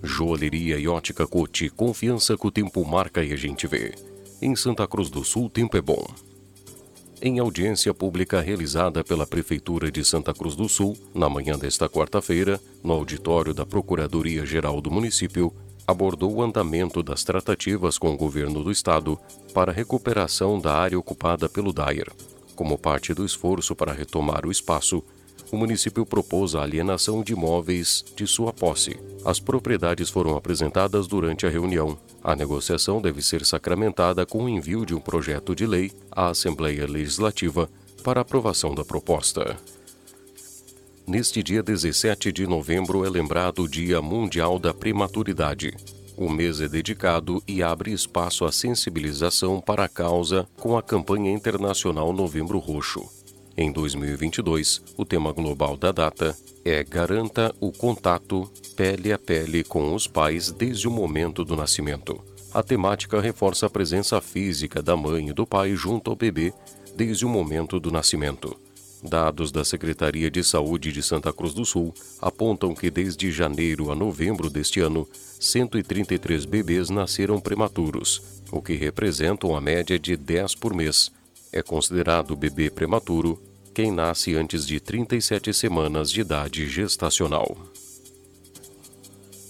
Joalheria 0.00 0.78
e 0.78 0.86
ótica 0.86 1.26
Cote, 1.26 1.68
confiança 1.70 2.36
que 2.36 2.46
o 2.46 2.52
tempo 2.52 2.84
marca 2.84 3.24
e 3.24 3.32
a 3.32 3.36
gente 3.36 3.66
vê. 3.66 4.13
Em 4.46 4.54
Santa 4.54 4.86
Cruz 4.86 5.08
do 5.08 5.24
Sul, 5.24 5.48
tempo 5.48 5.74
é 5.74 5.80
bom. 5.80 6.06
Em 7.22 7.38
audiência 7.38 7.94
pública 7.94 8.42
realizada 8.42 9.02
pela 9.02 9.26
Prefeitura 9.26 9.90
de 9.90 10.04
Santa 10.04 10.34
Cruz 10.34 10.54
do 10.54 10.68
Sul, 10.68 10.94
na 11.14 11.30
manhã 11.30 11.58
desta 11.58 11.88
quarta-feira, 11.88 12.60
no 12.82 12.92
auditório 12.92 13.54
da 13.54 13.64
Procuradoria-Geral 13.64 14.82
do 14.82 14.90
município, 14.90 15.50
abordou 15.86 16.30
o 16.30 16.42
andamento 16.42 17.02
das 17.02 17.24
tratativas 17.24 17.96
com 17.96 18.12
o 18.12 18.18
governo 18.18 18.62
do 18.62 18.70
estado 18.70 19.18
para 19.54 19.72
a 19.72 19.74
recuperação 19.74 20.60
da 20.60 20.74
área 20.74 20.98
ocupada 20.98 21.48
pelo 21.48 21.72
Dyer. 21.72 22.12
Como 22.54 22.76
parte 22.76 23.14
do 23.14 23.24
esforço 23.24 23.74
para 23.74 23.94
retomar 23.94 24.44
o 24.44 24.52
espaço, 24.52 25.02
o 25.54 25.56
município 25.56 26.04
propôs 26.04 26.56
a 26.56 26.62
alienação 26.62 27.22
de 27.22 27.32
imóveis 27.32 28.04
de 28.16 28.26
sua 28.26 28.52
posse. 28.52 28.98
As 29.24 29.38
propriedades 29.38 30.10
foram 30.10 30.36
apresentadas 30.36 31.06
durante 31.06 31.46
a 31.46 31.48
reunião. 31.48 31.96
A 32.24 32.34
negociação 32.34 33.00
deve 33.00 33.22
ser 33.22 33.44
sacramentada 33.46 34.26
com 34.26 34.44
o 34.44 34.48
envio 34.48 34.84
de 34.84 34.94
um 34.94 35.00
projeto 35.00 35.54
de 35.54 35.64
lei 35.64 35.92
à 36.10 36.28
Assembleia 36.30 36.86
Legislativa 36.86 37.70
para 38.02 38.20
aprovação 38.20 38.74
da 38.74 38.84
proposta. 38.84 39.56
Neste 41.06 41.40
dia 41.40 41.62
17 41.62 42.32
de 42.32 42.46
novembro 42.46 43.04
é 43.04 43.08
lembrado 43.08 43.62
o 43.62 43.68
Dia 43.68 44.02
Mundial 44.02 44.58
da 44.58 44.74
Prematuridade. 44.74 45.72
O 46.16 46.28
mês 46.28 46.60
é 46.60 46.68
dedicado 46.68 47.40
e 47.46 47.62
abre 47.62 47.92
espaço 47.92 48.44
à 48.44 48.50
sensibilização 48.50 49.60
para 49.60 49.84
a 49.84 49.88
causa 49.88 50.48
com 50.56 50.76
a 50.76 50.82
campanha 50.82 51.30
internacional 51.30 52.12
Novembro 52.12 52.58
Roxo. 52.58 53.23
Em 53.56 53.70
2022, 53.70 54.82
o 54.96 55.04
tema 55.04 55.32
global 55.32 55.76
da 55.76 55.92
data 55.92 56.36
é 56.64 56.82
Garanta 56.82 57.54
o 57.60 57.70
contato 57.70 58.50
pele 58.76 59.12
a 59.12 59.18
pele 59.18 59.62
com 59.62 59.94
os 59.94 60.08
pais 60.08 60.50
desde 60.50 60.88
o 60.88 60.90
momento 60.90 61.44
do 61.44 61.54
nascimento. 61.54 62.20
A 62.52 62.64
temática 62.64 63.20
reforça 63.20 63.66
a 63.66 63.70
presença 63.70 64.20
física 64.20 64.82
da 64.82 64.96
mãe 64.96 65.28
e 65.28 65.32
do 65.32 65.46
pai 65.46 65.76
junto 65.76 66.10
ao 66.10 66.16
bebê 66.16 66.52
desde 66.96 67.24
o 67.24 67.28
momento 67.28 67.78
do 67.78 67.92
nascimento. 67.92 68.56
Dados 69.04 69.52
da 69.52 69.64
Secretaria 69.64 70.28
de 70.28 70.42
Saúde 70.42 70.90
de 70.90 71.02
Santa 71.02 71.32
Cruz 71.32 71.54
do 71.54 71.64
Sul 71.64 71.94
apontam 72.20 72.74
que 72.74 72.90
desde 72.90 73.30
janeiro 73.30 73.92
a 73.92 73.94
novembro 73.94 74.50
deste 74.50 74.80
ano, 74.80 75.06
133 75.38 76.44
bebês 76.44 76.90
nasceram 76.90 77.40
prematuros, 77.40 78.20
o 78.50 78.60
que 78.60 78.74
representa 78.74 79.46
uma 79.46 79.60
média 79.60 79.96
de 79.96 80.16
10 80.16 80.56
por 80.56 80.74
mês. 80.74 81.12
É 81.56 81.62
considerado 81.62 82.34
bebê 82.34 82.68
prematuro 82.68 83.40
quem 83.72 83.92
nasce 83.92 84.34
antes 84.34 84.66
de 84.66 84.80
37 84.80 85.54
semanas 85.54 86.10
de 86.10 86.20
idade 86.20 86.66
gestacional. 86.66 87.56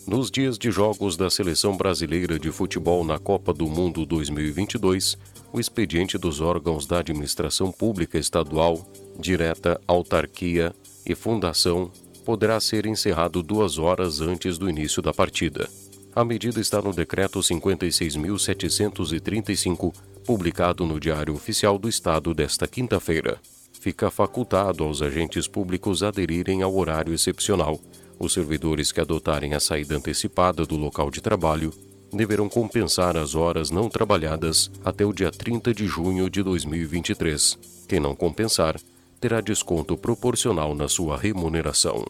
Nos 0.07 0.31
dias 0.31 0.59
de 0.59 0.71
jogos 0.71 1.17
da 1.17 1.31
Seleção 1.31 1.75
Brasileira 1.75 2.39
de 2.39 2.51
Futebol 2.53 3.03
na 3.05 3.19
Copa 3.19 3.55
do 3.55 3.67
Mundo 3.67 4.05
2022, 4.05 5.17
o 5.51 5.59
expediente 5.59 6.19
dos 6.19 6.43
órgãos 6.43 6.85
da 6.85 6.99
administração 6.99 7.73
pública 7.73 8.19
estadual, 8.19 8.87
direta, 9.19 9.81
autarquia 9.87 10.75
e 11.07 11.15
fundação 11.15 11.91
poderá 12.23 12.61
ser 12.61 12.85
encerrado 12.85 13.43
duas 13.43 13.79
horas 13.79 14.21
antes 14.21 14.59
do 14.59 14.69
início 14.69 15.01
da 15.01 15.15
partida. 15.15 15.71
A 16.17 16.25
medida 16.25 16.61
está 16.61 16.81
no 16.81 16.93
Decreto 16.93 17.41
56.735, 17.41 19.93
publicado 20.25 20.87
no 20.87 21.01
Diário 21.01 21.35
Oficial 21.35 21.77
do 21.77 21.89
Estado 21.89 22.33
desta 22.33 22.69
quinta-feira. 22.69 23.37
Fica 23.81 24.13
facultado 24.13 24.85
aos 24.85 25.03
agentes 25.03 25.49
públicos 25.49 26.05
aderirem 26.05 26.63
ao 26.63 26.73
horário 26.77 27.13
excepcional. 27.13 27.81
Os 28.17 28.33
servidores 28.33 28.93
que 28.93 29.01
adotarem 29.01 29.55
a 29.55 29.61
saída 29.61 29.97
antecipada 29.97 30.65
do 30.65 30.77
local 30.77 31.11
de 31.11 31.21
trabalho 31.21 31.75
deverão 32.13 32.49
compensar 32.49 33.17
as 33.17 33.35
horas 33.35 33.73
não 33.73 33.91
trabalhadas 33.91 34.71
até 34.85 35.05
o 35.05 35.13
dia 35.13 35.33
30 35.33 35.75
de 35.75 35.89
junho 35.89 36.31
de 36.31 36.45
2023. 36.45 37.59
Quem 37.89 37.99
não 37.99 38.15
compensar, 38.15 38.77
terá 39.21 39.41
desconto 39.41 39.97
proporcional 39.97 40.77
na 40.77 40.87
sua 40.87 41.19
remuneração. 41.19 42.05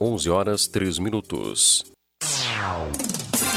11 0.00 0.30
horas 0.30 0.68
3 0.68 1.00
minutos. 1.00 1.90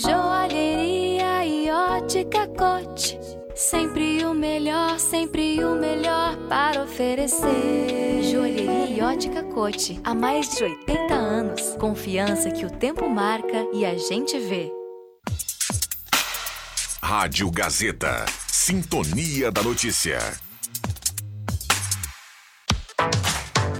Joalheria 0.00 1.44
e 1.44 1.68
ótica 1.70 2.46
cote. 2.46 3.18
Sempre 3.52 4.24
o 4.24 4.32
melhor, 4.32 4.96
sempre 5.00 5.64
o 5.64 5.74
melhor 5.74 6.36
para 6.48 6.84
oferecer. 6.84 8.22
Joalheria 8.22 8.90
e 8.90 9.00
ótica 9.00 9.42
cote. 9.42 10.00
Há 10.04 10.14
mais 10.14 10.54
de 10.54 10.62
80 10.62 11.14
anos. 11.14 11.74
Confiança 11.80 12.48
que 12.48 12.64
o 12.64 12.70
tempo 12.70 13.08
marca 13.08 13.66
e 13.72 13.84
a 13.84 13.98
gente 13.98 14.38
vê. 14.38 14.70
Rádio 17.02 17.50
Gazeta. 17.50 18.24
Sintonia 18.46 19.50
da 19.50 19.64
Notícia. 19.64 20.47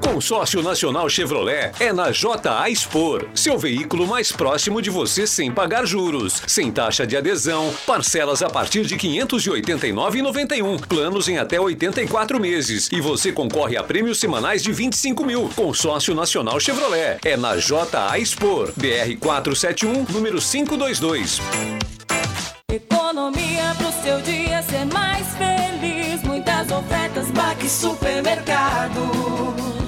Consórcio 0.09 0.63
Nacional 0.63 1.07
Chevrolet 1.11 1.71
é 1.79 1.93
na 1.93 2.11
JA 2.11 2.71
Expor, 2.71 3.29
seu 3.35 3.59
veículo 3.59 4.07
mais 4.07 4.33
próximo 4.33 4.81
de 4.81 4.89
você 4.89 5.27
sem 5.27 5.53
pagar 5.53 5.85
juros, 5.85 6.43
sem 6.47 6.73
taxa 6.73 7.07
de 7.07 7.15
adesão, 7.15 7.71
parcelas 7.87 8.43
a 8.43 8.49
partir 8.49 8.87
de 8.87 8.95
R$ 8.95 9.27
589,91, 9.27 10.87
planos 10.87 11.29
em 11.29 11.37
até 11.37 11.61
84 11.61 12.41
meses 12.41 12.89
e 12.91 13.03
você 13.03 13.31
concorre 13.31 13.77
a 13.77 13.83
prêmios 13.83 14.19
semanais 14.19 14.63
de 14.63 14.73
25 14.73 15.27
mil. 15.27 15.51
Consórcio 15.55 16.15
Nacional 16.15 16.59
Chevrolet 16.59 17.19
é 17.23 17.37
na 17.37 17.59
JA 17.59 18.19
Expor, 18.19 18.73
BR 18.79 19.15
471, 19.21 20.07
número 20.09 20.41
522. 20.41 21.39
Economia 22.73 23.75
pro 23.77 23.93
seu 24.03 24.23
dia 24.23 24.63
ser 24.63 24.87
mais 24.87 25.27
feliz. 25.37 26.23
Muitas 26.23 26.71
ofertas, 26.71 27.31
Baque 27.31 27.69
Supermercado. 27.69 29.88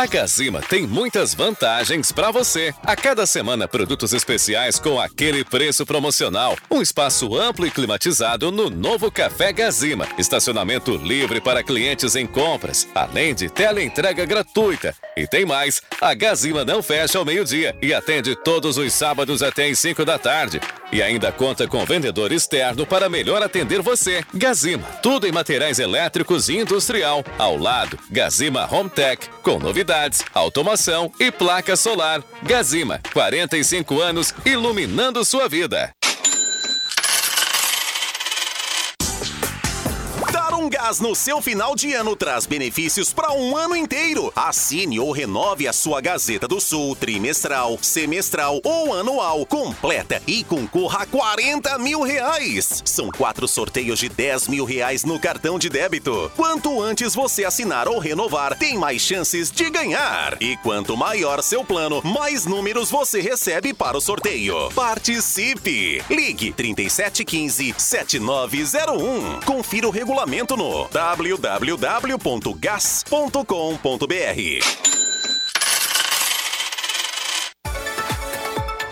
A 0.00 0.06
Gazima 0.06 0.62
tem 0.62 0.86
muitas 0.86 1.34
vantagens 1.34 2.10
para 2.10 2.30
você. 2.30 2.72
A 2.84 2.96
cada 2.96 3.26
semana, 3.26 3.68
produtos 3.68 4.14
especiais 4.14 4.78
com 4.78 4.98
aquele 4.98 5.44
preço 5.44 5.84
promocional. 5.84 6.56
Um 6.70 6.80
espaço 6.80 7.36
amplo 7.36 7.66
e 7.66 7.70
climatizado 7.70 8.50
no 8.50 8.70
novo 8.70 9.12
Café 9.12 9.52
Gazima. 9.52 10.08
Estacionamento 10.16 10.96
livre 10.96 11.38
para 11.38 11.62
clientes 11.62 12.16
em 12.16 12.26
compras, 12.26 12.88
além 12.94 13.34
de 13.34 13.50
tela 13.50 13.82
entrega 13.82 14.24
gratuita. 14.24 14.94
E 15.14 15.26
tem 15.26 15.44
mais: 15.44 15.82
a 16.00 16.14
Gazima 16.14 16.64
não 16.64 16.82
fecha 16.82 17.18
ao 17.18 17.24
meio-dia 17.26 17.76
e 17.82 17.92
atende 17.92 18.34
todos 18.34 18.78
os 18.78 18.94
sábados 18.94 19.42
até 19.42 19.68
às 19.68 19.78
5 19.80 20.02
da 20.02 20.18
tarde. 20.18 20.62
E 20.90 21.02
ainda 21.02 21.30
conta 21.30 21.68
com 21.68 21.84
vendedor 21.84 22.32
externo 22.32 22.86
para 22.86 23.10
melhor 23.10 23.42
atender 23.42 23.82
você. 23.82 24.24
Gazima, 24.32 24.82
tudo 25.02 25.26
em 25.26 25.30
materiais 25.30 25.78
elétricos 25.78 26.48
e 26.48 26.56
industrial. 26.56 27.22
Ao 27.38 27.56
lado, 27.56 27.98
Gazima 28.10 28.66
Home 28.72 28.88
Tech, 28.88 29.28
com 29.42 29.58
novidades, 29.58 29.89
automação 30.32 31.12
e 31.18 31.32
placa 31.32 31.74
solar. 31.74 32.22
Gazima, 32.42 33.00
45 33.12 34.00
anos 34.00 34.32
iluminando 34.46 35.24
sua 35.24 35.48
vida. 35.48 35.92
Gás 40.70 41.00
no 41.00 41.16
seu 41.16 41.42
final 41.42 41.74
de 41.74 41.92
ano 41.94 42.14
traz 42.14 42.46
benefícios 42.46 43.12
para 43.12 43.32
um 43.32 43.56
ano 43.56 43.74
inteiro. 43.74 44.32
Assine 44.36 45.00
ou 45.00 45.10
renove 45.10 45.66
a 45.66 45.72
sua 45.72 46.00
Gazeta 46.00 46.46
do 46.46 46.60
Sul 46.60 46.94
trimestral, 46.94 47.76
semestral 47.82 48.60
ou 48.62 48.94
anual, 48.94 49.44
completa 49.44 50.22
e 50.28 50.44
concorra 50.44 51.00
a 51.02 51.06
40 51.06 51.76
mil 51.78 52.02
reais. 52.02 52.82
São 52.84 53.10
quatro 53.10 53.48
sorteios 53.48 53.98
de 53.98 54.08
10 54.08 54.46
mil 54.46 54.64
reais 54.64 55.02
no 55.02 55.18
cartão 55.18 55.58
de 55.58 55.68
débito. 55.68 56.30
Quanto 56.36 56.80
antes 56.80 57.16
você 57.16 57.44
assinar 57.44 57.88
ou 57.88 57.98
renovar, 57.98 58.56
tem 58.56 58.78
mais 58.78 59.02
chances 59.02 59.50
de 59.50 59.68
ganhar. 59.70 60.40
E 60.40 60.56
quanto 60.58 60.96
maior 60.96 61.42
seu 61.42 61.64
plano, 61.64 62.00
mais 62.04 62.46
números 62.46 62.92
você 62.92 63.20
recebe 63.20 63.74
para 63.74 63.98
o 63.98 64.00
sorteio. 64.00 64.70
Participe! 64.72 66.00
Ligue 66.08 66.52
3715 66.52 67.74
7901. 67.76 69.40
Confira 69.40 69.88
o 69.88 69.90
regulamento 69.90 70.59
no 70.60 70.86
www.gas.com.br. 70.88 72.20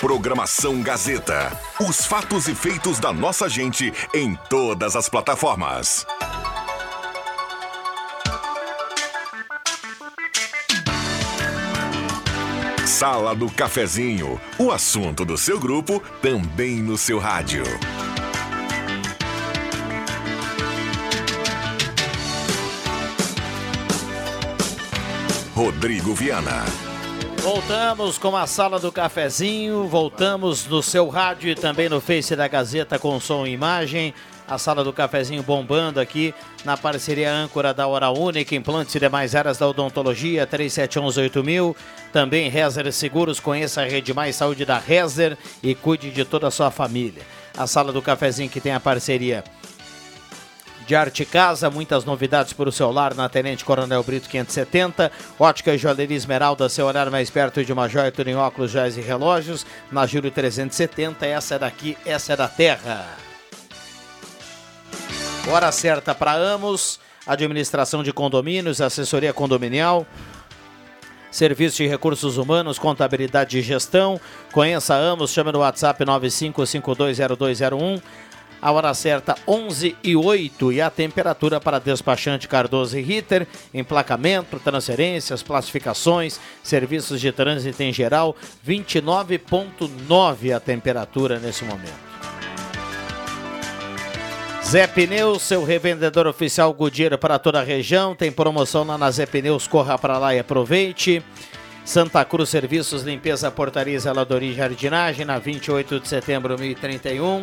Programação 0.00 0.80
Gazeta. 0.80 1.52
Os 1.86 2.06
fatos 2.06 2.48
e 2.48 2.54
feitos 2.54 2.98
da 2.98 3.12
nossa 3.12 3.50
gente 3.50 3.92
em 4.14 4.34
todas 4.48 4.96
as 4.96 5.10
plataformas. 5.10 6.06
Sala 12.86 13.34
do 13.34 13.50
Cafezinho. 13.50 14.40
O 14.58 14.72
assunto 14.72 15.22
do 15.26 15.36
seu 15.36 15.60
grupo 15.60 16.02
também 16.22 16.76
no 16.76 16.96
seu 16.96 17.18
rádio. 17.18 17.64
Rodrigo 25.58 26.14
Viana. 26.14 26.64
Voltamos 27.42 28.16
com 28.16 28.36
a 28.36 28.46
sala 28.46 28.78
do 28.78 28.92
cafezinho, 28.92 29.88
voltamos 29.88 30.64
no 30.68 30.80
seu 30.80 31.08
rádio 31.08 31.50
e 31.50 31.56
também 31.56 31.88
no 31.88 32.00
Face 32.00 32.36
da 32.36 32.46
Gazeta 32.46 32.96
com 32.96 33.18
som 33.18 33.44
e 33.44 33.50
imagem. 33.50 34.14
A 34.46 34.56
sala 34.56 34.84
do 34.84 34.92
cafezinho 34.92 35.42
bombando 35.42 35.98
aqui 35.98 36.32
na 36.64 36.76
parceria 36.76 37.32
âncora 37.32 37.74
da 37.74 37.88
Hora 37.88 38.08
Única, 38.08 38.54
implantes 38.54 38.94
e 38.94 39.00
demais 39.00 39.34
áreas 39.34 39.58
da 39.58 39.66
odontologia, 39.66 40.46
37118000. 40.46 41.74
Também 42.12 42.48
Rezer 42.48 42.92
Seguros, 42.92 43.40
conheça 43.40 43.82
a 43.82 43.84
Rede 43.84 44.14
Mais 44.14 44.36
Saúde 44.36 44.64
da 44.64 44.78
Rezer 44.78 45.36
e 45.60 45.74
cuide 45.74 46.12
de 46.12 46.24
toda 46.24 46.46
a 46.46 46.52
sua 46.52 46.70
família. 46.70 47.22
A 47.56 47.66
sala 47.66 47.92
do 47.92 48.00
cafezinho 48.00 48.48
que 48.48 48.60
tem 48.60 48.72
a 48.72 48.78
parceria 48.78 49.42
de 50.88 50.96
Arte 50.96 51.26
Casa, 51.26 51.68
muitas 51.68 52.06
novidades 52.06 52.54
para 52.54 52.70
o 52.70 52.72
seu 52.72 52.90
lar 52.90 53.14
na 53.14 53.28
Tenente 53.28 53.62
Coronel 53.62 54.02
Brito 54.02 54.26
570, 54.26 55.12
Ótica 55.38 55.74
e 55.74 55.78
Joalheria 55.78 56.16
Esmeralda, 56.16 56.66
seu 56.70 56.86
horário 56.86 57.12
mais 57.12 57.28
perto 57.28 57.62
de 57.62 57.70
uma 57.70 57.86
joia, 57.86 58.10
tudo 58.10 58.28
em 58.28 58.34
óculos, 58.34 58.70
joias 58.70 58.96
e 58.96 59.02
relógios, 59.02 59.66
na 59.92 60.06
Júlio 60.06 60.30
370, 60.30 61.26
essa 61.26 61.56
é 61.56 61.58
daqui, 61.58 61.94
essa 62.06 62.32
é 62.32 62.36
da 62.36 62.48
terra. 62.48 63.04
Hora 65.46 65.70
certa 65.70 66.14
para 66.14 66.32
Amos, 66.32 66.98
administração 67.26 68.02
de 68.02 68.10
condomínios, 68.10 68.80
assessoria 68.80 69.34
condominial, 69.34 70.06
Serviço 71.30 71.76
de 71.76 71.86
Recursos 71.86 72.38
Humanos, 72.38 72.78
Contabilidade 72.78 73.58
e 73.58 73.62
Gestão. 73.62 74.18
Conheça 74.52 74.94
Amos, 74.94 75.30
chame 75.30 75.52
no 75.52 75.58
WhatsApp 75.58 76.02
95520201. 76.04 78.00
A 78.60 78.72
hora 78.72 78.92
certa 78.92 79.36
11 79.46 79.96
e 80.02 80.16
8 80.16 80.72
e 80.72 80.80
a 80.80 80.90
temperatura 80.90 81.60
para 81.60 81.78
despachante 81.78 82.48
Cardoso 82.48 82.98
e 82.98 83.02
Ritter, 83.02 83.46
emplacamento, 83.72 84.58
transferências, 84.58 85.42
classificações, 85.42 86.40
serviços 86.62 87.20
de 87.20 87.30
trânsito 87.30 87.82
em 87.82 87.92
geral, 87.92 88.34
29.9 88.66 90.54
a 90.54 90.58
temperatura 90.58 91.38
nesse 91.38 91.64
momento. 91.64 92.08
Zé 94.68 94.86
Pneus, 94.86 95.42
seu 95.42 95.64
revendedor 95.64 96.26
oficial 96.26 96.74
Goodyear 96.74 97.16
para 97.16 97.38
toda 97.38 97.58
a 97.58 97.64
região. 97.64 98.14
Tem 98.14 98.30
promoção 98.30 98.84
lá 98.84 98.98
na 98.98 99.10
Zé 99.10 99.24
Pneus, 99.24 99.66
corra 99.66 99.96
para 99.96 100.18
lá 100.18 100.34
e 100.34 100.40
aproveite. 100.40 101.22
Santa 101.86 102.22
Cruz 102.22 102.50
Serviços, 102.50 103.02
Limpeza, 103.02 103.50
Portaria, 103.50 103.98
Zeladoria 103.98 104.50
e 104.50 104.54
Jardinagem, 104.54 105.24
na 105.24 105.38
28 105.38 106.00
de 106.00 106.06
setembro, 106.06 106.58
1031. 106.58 107.40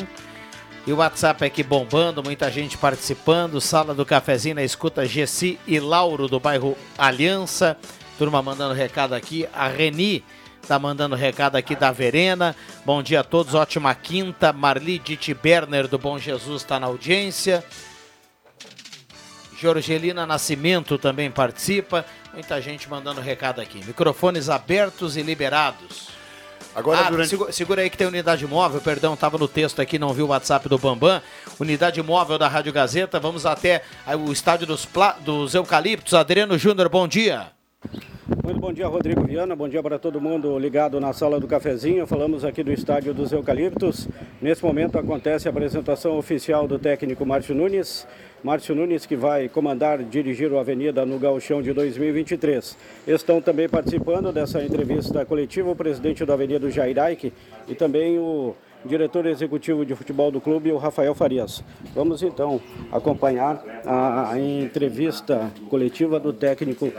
E 0.88 0.94
o 0.94 0.98
WhatsApp 0.98 1.44
aqui 1.44 1.64
bombando, 1.64 2.22
muita 2.22 2.52
gente 2.52 2.78
participando. 2.78 3.60
Sala 3.60 3.96
do 3.96 4.06
Cafezinho 4.06 4.54
na 4.54 4.64
escuta 4.64 5.04
Gessi 5.04 5.60
e 5.66 5.80
Lauro 5.80 6.28
do 6.28 6.40
bairro 6.40 6.78
Aliança. 6.96 7.76
Turma 8.20 8.40
mandando 8.40 8.76
recado 8.76 9.16
aqui. 9.16 9.48
A 9.52 9.68
Reni 9.68 10.24
tá 10.68 10.78
mandando 10.78 11.16
recado 11.16 11.56
aqui 11.56 11.76
da 11.76 11.92
Verena. 11.92 12.56
Bom 12.86 13.02
dia 13.02 13.22
a 13.22 13.24
todos, 13.24 13.56
ótima 13.56 13.96
quinta. 13.96 14.54
Marli 14.54 15.00
Diti 15.00 15.34
Berner 15.34 15.88
do 15.88 15.98
Bom 15.98 16.20
Jesus 16.20 16.62
está 16.62 16.80
na 16.80 16.86
audiência. 16.86 17.64
Jorgelina 19.60 20.28
Nascimento 20.28 21.00
também 21.00 21.32
participa. 21.32 22.06
Muita 22.32 22.62
gente 22.62 22.88
mandando 22.88 23.22
recado 23.22 23.60
aqui. 23.60 23.84
Microfones 23.84 24.50
abertos 24.50 25.18
e 25.18 25.24
liberados. 25.24 26.10
Agora, 26.76 27.00
ah, 27.00 27.10
durante- 27.10 27.30
segura, 27.30 27.52
segura 27.52 27.82
aí 27.82 27.90
que 27.90 27.98
tem 27.98 28.06
unidade 28.06 28.46
móvel, 28.46 28.82
perdão, 28.82 29.14
estava 29.14 29.38
no 29.38 29.48
texto 29.48 29.82
aqui, 29.82 29.98
não 29.98 30.14
vi 30.14 30.22
o 30.22 30.28
WhatsApp 30.28 30.68
do 30.68 30.78
Bambam. 30.78 31.22
Unidade 31.60 32.02
móvel 32.04 32.38
da 32.38 32.48
Rádio 32.50 32.74
Gazeta, 32.74 33.20
vamos 33.20 33.46
até 33.46 33.82
o 34.28 34.32
estádio 34.32 34.68
dos, 34.68 34.86
Pla- 34.86 35.16
dos 35.24 35.54
Eucaliptos. 35.56 36.14
Adriano 36.14 36.58
Júnior, 36.58 36.90
bom 36.90 37.08
dia. 37.08 37.48
Muito 38.44 38.60
bom 38.60 38.74
dia, 38.74 38.88
Rodrigo 38.88 39.22
Viana. 39.26 39.56
Bom 39.56 39.70
dia 39.70 39.82
para 39.84 40.00
todo 40.00 40.20
mundo 40.20 40.58
ligado 40.58 41.00
na 41.00 41.14
sala 41.14 41.40
do 41.40 41.48
cafezinho. 41.48 42.06
Falamos 42.08 42.44
aqui 42.44 42.64
do 42.64 42.72
estádio 42.74 43.14
dos 43.14 43.32
Eucaliptos. 43.32 44.08
Nesse 44.42 44.64
momento 44.64 44.98
acontece 44.98 45.48
a 45.48 45.52
apresentação 45.52 46.18
oficial 46.18 46.68
do 46.68 46.78
técnico 46.80 47.26
Márcio 47.26 47.54
Nunes. 47.56 48.06
Márcio 48.46 48.76
Nunes 48.76 49.08
que 49.08 49.16
vai 49.16 49.50
comandar, 49.50 50.04
dirigir 50.04 50.52
o 50.52 50.60
Avenida 50.60 51.04
no 51.04 51.18
Gauchão 51.18 51.64
de 51.64 51.74
2023. 51.74 52.78
Estão 53.08 53.42
também 53.42 53.68
participando 53.68 54.32
dessa 54.32 54.64
entrevista 54.64 55.26
coletiva 55.26 55.72
o 55.72 55.76
presidente 55.76 56.24
do 56.24 56.32
Avenida, 56.32 56.70
Jair 56.70 57.00
Aike, 57.00 57.34
e 57.68 57.74
também 57.74 58.20
o 58.20 58.56
diretor 58.86 59.26
executivo 59.26 59.84
de 59.84 59.96
futebol 59.96 60.30
do 60.30 60.40
clube, 60.40 60.72
o 60.72 60.78
Rafael 60.78 61.16
Farias. 61.16 61.64
Vamos 61.96 62.22
então 62.22 62.62
acompanhar 62.92 63.66
a, 63.84 64.34
a 64.34 64.40
entrevista 64.40 65.52
coletiva 65.68 66.20
do 66.20 66.32
técnico 66.32 66.94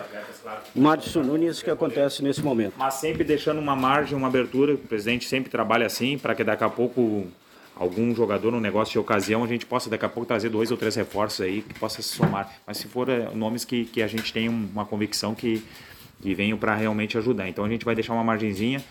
Márcio 0.74 1.22
Nunes 1.22 1.62
que 1.62 1.70
acontece 1.70 2.24
nesse 2.24 2.42
momento. 2.42 2.74
mas 2.76 2.94
sempre 2.94 3.22
deixando 3.22 3.60
uma 3.60 3.76
margem, 3.76 4.18
uma 4.18 4.26
abertura. 4.26 4.74
O 4.74 4.78
presidente 4.78 5.28
sempre 5.28 5.48
trabalha 5.48 5.86
assim, 5.86 6.18
para 6.18 6.34
que 6.34 6.42
daqui 6.42 6.64
a 6.64 6.68
pouco 6.68 7.28
algum 7.76 8.14
jogador 8.14 8.50
no 8.50 8.60
negócio 8.60 8.92
de 8.92 8.98
ocasião 8.98 9.44
a 9.44 9.46
gente 9.46 9.66
possa 9.66 9.90
daqui 9.90 10.04
a 10.04 10.08
pouco 10.08 10.26
trazer 10.26 10.48
dois 10.48 10.70
ou 10.70 10.76
três 10.78 10.96
reforços 10.96 11.42
aí 11.42 11.60
que 11.60 11.78
possa 11.78 12.00
se 12.00 12.08
somar. 12.08 12.50
Mas 12.66 12.78
se 12.78 12.88
for 12.88 13.08
eh, 13.08 13.28
nomes 13.34 13.64
que, 13.64 13.84
que 13.84 14.02
a 14.02 14.06
gente 14.06 14.32
tem 14.32 14.48
uma 14.48 14.86
convicção 14.86 15.34
que, 15.34 15.62
que 16.22 16.34
venham 16.34 16.56
para 16.56 16.74
realmente 16.74 17.18
ajudar. 17.18 17.48
Então 17.48 17.64
a 17.64 17.68
gente 17.68 17.84
vai 17.84 17.94
deixar 17.94 18.14
uma 18.14 18.24
margenzinha, 18.24 18.82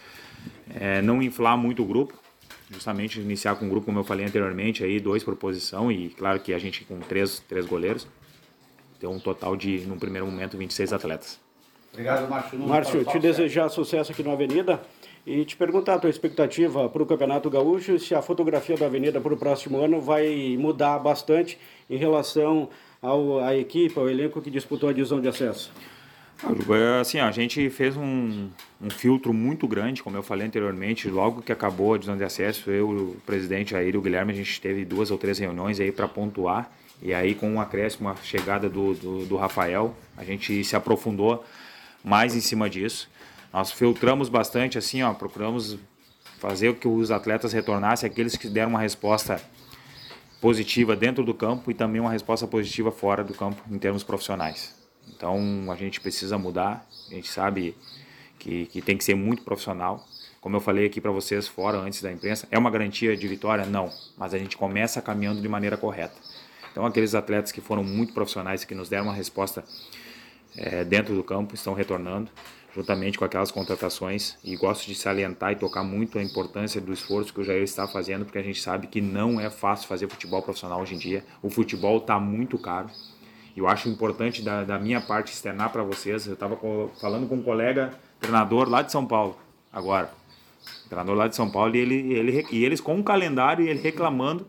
eh, 0.76 1.02
não 1.02 1.22
inflar 1.22 1.58
muito 1.58 1.82
o 1.82 1.86
grupo, 1.86 2.14
justamente 2.70 3.20
iniciar 3.20 3.56
com 3.56 3.66
um 3.66 3.70
grupo, 3.70 3.88
como 3.88 4.00
eu 4.00 4.04
falei 4.04 4.26
anteriormente, 4.26 4.84
aí 4.84 5.00
dois 5.00 5.24
por 5.24 5.36
posição 5.36 5.92
e 5.92 6.10
claro 6.10 6.40
que 6.40 6.54
a 6.54 6.60
gente 6.60 6.86
com 6.86 7.00
três, 7.00 7.40
três 7.50 7.66
goleiros, 7.66 8.08
ter 9.00 9.08
um 9.08 9.20
total 9.20 9.58
de, 9.58 9.80
no 9.80 9.98
primeiro 9.98 10.28
momento, 10.28 10.58
26 10.58 10.94
atletas. 10.94 11.40
Obrigado, 11.92 12.30
Márcio. 12.30 12.60
Márcio, 12.60 13.06
te 13.06 13.20
desejar 13.20 13.70
sucesso 13.70 14.12
aqui 14.12 14.22
no 14.22 14.32
Avenida 14.32 14.82
e 15.26 15.44
te 15.44 15.56
perguntar 15.58 15.96
a 15.96 16.00
tua 16.00 16.10
expectativa 16.10 16.88
para 16.88 17.02
o 17.02 17.06
Campeonato 17.06 17.50
Gaúcho 17.50 17.98
se 17.98 18.14
a 18.14 18.22
fotografia 18.22 18.78
da 18.78 18.86
Avenida 18.86 19.20
para 19.20 19.34
o 19.34 19.38
próximo 19.38 19.80
ano 19.80 20.00
vai 20.00 20.56
mudar 20.60 21.00
bastante 21.00 21.58
em 21.90 21.98
relação 21.98 22.70
ao, 23.02 23.40
à 23.40 23.56
equipe, 23.56 23.98
ao 23.98 24.08
elenco 24.08 24.42
que 24.42 24.52
disputou 24.52 24.90
a 24.90 24.94
divisão 24.94 25.20
de 25.20 25.28
acesso. 25.28 25.72
Ah, 26.44 26.52
é 26.52 27.00
Assim, 27.00 27.20
a 27.20 27.32
gente 27.32 27.70
fez 27.70 27.98
um, 27.98 28.50
um 28.80 28.90
filtro 28.90 29.34
muito 29.34 29.68
grande, 29.68 30.04
como 30.04 30.16
eu 30.16 30.22
falei 30.22 30.46
anteriormente, 30.46 31.10
logo 31.10 31.42
que 31.42 31.52
acabou 31.52 31.94
a 31.94 31.98
divisão 31.98 32.18
de 32.18 32.24
acesso, 32.24 32.70
eu, 32.70 32.90
o 32.90 33.18
presidente 33.26 33.74
e 33.74 33.98
o 33.98 34.02
Guilherme, 34.02 34.32
a 34.32 34.36
gente 34.36 34.62
teve 34.62 34.86
duas 34.86 35.10
ou 35.10 35.18
três 35.18 35.40
reuniões 35.40 35.80
aí 35.80 35.92
para 35.92 36.08
pontuar, 36.08 36.70
e 37.02 37.14
aí 37.14 37.34
com 37.34 37.50
um 37.50 37.60
acréscimo, 37.60 38.10
a 38.10 38.16
chegada 38.18 38.70
do, 38.70 38.94
do, 38.94 39.26
do 39.26 39.38
Rafael, 39.38 39.96
a 40.16 40.24
gente 40.24 40.64
se 40.64 40.76
aprofundou 40.76 41.44
mais 42.04 42.36
em 42.36 42.42
cima 42.42 42.70
disso. 42.70 43.10
Nós 43.56 43.72
filtramos 43.72 44.28
bastante, 44.28 44.78
assim, 44.78 45.01
ó, 45.01 45.14
procuramos 45.14 45.78
fazer 46.39 46.76
que 46.76 46.89
os 46.89 47.10
atletas 47.10 47.53
retornassem, 47.53 48.06
aqueles 48.06 48.36
que 48.36 48.49
deram 48.49 48.72
uma 48.72 48.82
resposta 48.82 49.41
positiva 50.41 50.93
dentro 50.93 51.24
do 51.24 51.34
campo 51.34 51.72
e 51.72 51.74
também 51.74 52.01
uma 52.01 52.12
resposta 52.12 52.45
positiva 52.45 52.91
fora 52.91 53.24
do 53.24 53.34
campo 53.34 53.64
em 53.72 53.80
termos 53.80 54.03
profissionais. 54.03 54.76
Então 55.08 55.72
a 55.72 55.76
gente 55.78 56.01
precisa 56.01 56.38
mudar, 56.38 56.86
a 57.10 57.14
gente 57.14 57.30
sabe 57.30 57.78
que, 58.38 58.66
que 58.66 58.82
tem 58.82 58.97
que 58.97 59.06
ser 59.06 59.16
muito 59.16 59.41
profissional. 59.43 60.06
Como 60.41 60.58
eu 60.58 60.60
falei 60.60 60.88
aqui 60.88 60.99
para 60.99 61.12
vocês 61.12 61.47
fora 61.47 61.78
antes 61.78 62.01
da 62.01 62.12
imprensa, 62.12 62.49
é 62.51 62.60
uma 62.60 62.70
garantia 62.70 63.16
de 63.16 63.26
vitória? 63.26 63.66
Não, 63.66 63.89
mas 64.18 64.34
a 64.34 64.38
gente 64.38 64.58
começa 64.58 65.01
caminhando 65.01 65.41
de 65.41 65.47
maneira 65.47 65.78
correta. 65.78 66.16
Então 66.74 66.86
aqueles 66.86 67.16
atletas 67.16 67.53
que 67.53 67.62
foram 67.62 67.86
muito 67.86 68.12
profissionais, 68.12 68.66
que 68.66 68.76
nos 68.76 68.89
deram 68.89 69.06
uma 69.06 69.14
resposta 69.14 69.64
eh, 70.58 70.84
dentro 70.84 71.16
do 71.16 71.24
campo, 71.24 71.56
estão 71.56 71.74
retornando, 71.74 72.30
juntamente 72.76 73.18
com 73.18 73.24
aquelas 73.24 73.52
contratações. 73.52 74.38
E 74.44 74.56
gosto 74.58 74.86
de 74.86 74.96
salientar 74.96 75.54
e 75.54 75.56
tocar 75.56 75.84
muito 75.84 76.20
a 76.20 76.24
importância 76.24 76.82
do 76.82 76.92
esforço 76.92 77.34
que 77.34 77.40
o 77.40 77.44
Jair 77.44 77.64
está 77.64 77.88
fazendo, 77.88 78.26
porque 78.26 78.38
a 78.38 78.44
gente 78.44 78.62
sabe 78.62 78.88
que 78.88 79.00
não 79.00 79.40
é 79.40 79.50
fácil 79.50 79.88
fazer 79.88 80.10
futebol 80.10 80.42
profissional 80.42 80.82
hoje 80.82 80.96
em 80.96 80.98
dia. 80.98 81.24
O 81.42 81.50
futebol 81.50 81.98
está 81.98 82.20
muito 82.20 82.58
caro. 82.58 82.90
E 83.56 83.60
eu 83.60 83.68
acho 83.68 83.88
importante 83.88 84.42
da, 84.42 84.66
da 84.66 84.78
minha 84.78 85.00
parte 85.00 85.32
externar 85.32 85.72
para 85.72 85.84
vocês. 85.84 86.28
Eu 86.28 86.34
estava 86.34 86.60
falando 87.00 87.28
com 87.30 87.36
um 87.36 87.42
colega 87.42 87.92
treinador 88.20 88.70
lá 88.70 88.82
de 88.82 88.92
São 88.92 89.06
Paulo, 89.06 89.38
agora. 89.72 90.12
Treinador 90.90 91.16
lá 91.16 91.28
de 91.28 91.36
São 91.36 91.50
Paulo, 91.50 91.74
e, 91.76 91.80
ele, 91.80 92.14
ele, 92.14 92.46
e 92.52 92.66
eles 92.66 92.82
com 92.82 92.96
um 92.96 93.04
calendário 93.04 93.66
e 93.66 93.70
ele 93.70 93.80
reclamando 93.80 94.46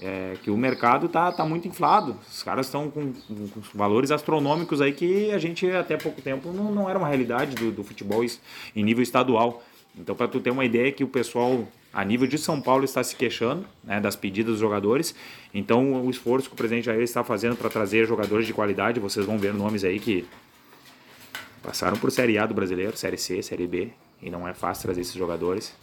é, 0.00 0.34
que 0.42 0.50
o 0.50 0.56
mercado 0.56 1.08
tá, 1.08 1.30
tá 1.32 1.44
muito 1.44 1.66
inflado. 1.68 2.16
Os 2.30 2.42
caras 2.42 2.66
estão 2.66 2.90
com, 2.90 3.12
com- 3.12 3.48
valores 3.74 4.10
astronômicos 4.10 4.80
aí 4.80 4.92
que 4.92 5.30
a 5.32 5.38
gente 5.38 5.68
até 5.70 5.96
pouco 5.96 6.20
tempo 6.22 6.52
não, 6.52 6.70
não 6.72 6.88
era 6.90 6.98
uma 6.98 7.08
realidade 7.08 7.54
do, 7.56 7.70
do 7.72 7.82
futebol 7.84 8.24
em 8.24 8.82
nível 8.82 9.02
estadual. 9.02 9.62
Então, 9.98 10.14
para 10.14 10.28
tu 10.28 10.38
ter 10.40 10.50
uma 10.50 10.64
ideia 10.64 10.92
que 10.92 11.02
o 11.02 11.08
pessoal 11.08 11.66
a 11.92 12.04
nível 12.04 12.26
de 12.28 12.38
São 12.38 12.60
Paulo 12.60 12.84
está 12.84 13.02
se 13.02 13.16
queixando 13.16 13.64
né, 13.82 13.98
das 13.98 14.14
pedidas 14.14 14.52
dos 14.52 14.60
jogadores. 14.60 15.14
Então, 15.52 16.04
o 16.04 16.10
esforço 16.10 16.48
que 16.48 16.54
o 16.54 16.56
presidente 16.56 16.84
Jair 16.84 17.00
está 17.02 17.24
fazendo 17.24 17.56
para 17.56 17.68
trazer 17.68 18.06
jogadores 18.06 18.46
de 18.46 18.52
qualidade, 18.52 19.00
vocês 19.00 19.26
vão 19.26 19.38
ver 19.38 19.52
nomes 19.54 19.82
aí 19.84 19.98
que 19.98 20.24
passaram 21.62 21.96
por 21.96 22.10
Série 22.12 22.38
A 22.38 22.46
do 22.46 22.54
brasileiro, 22.54 22.96
Série 22.96 23.18
C, 23.18 23.42
Série 23.42 23.66
B, 23.66 23.88
e 24.22 24.30
não 24.30 24.46
é 24.46 24.54
fácil 24.54 24.84
trazer 24.84 25.00
esses 25.00 25.14
jogadores. 25.14 25.74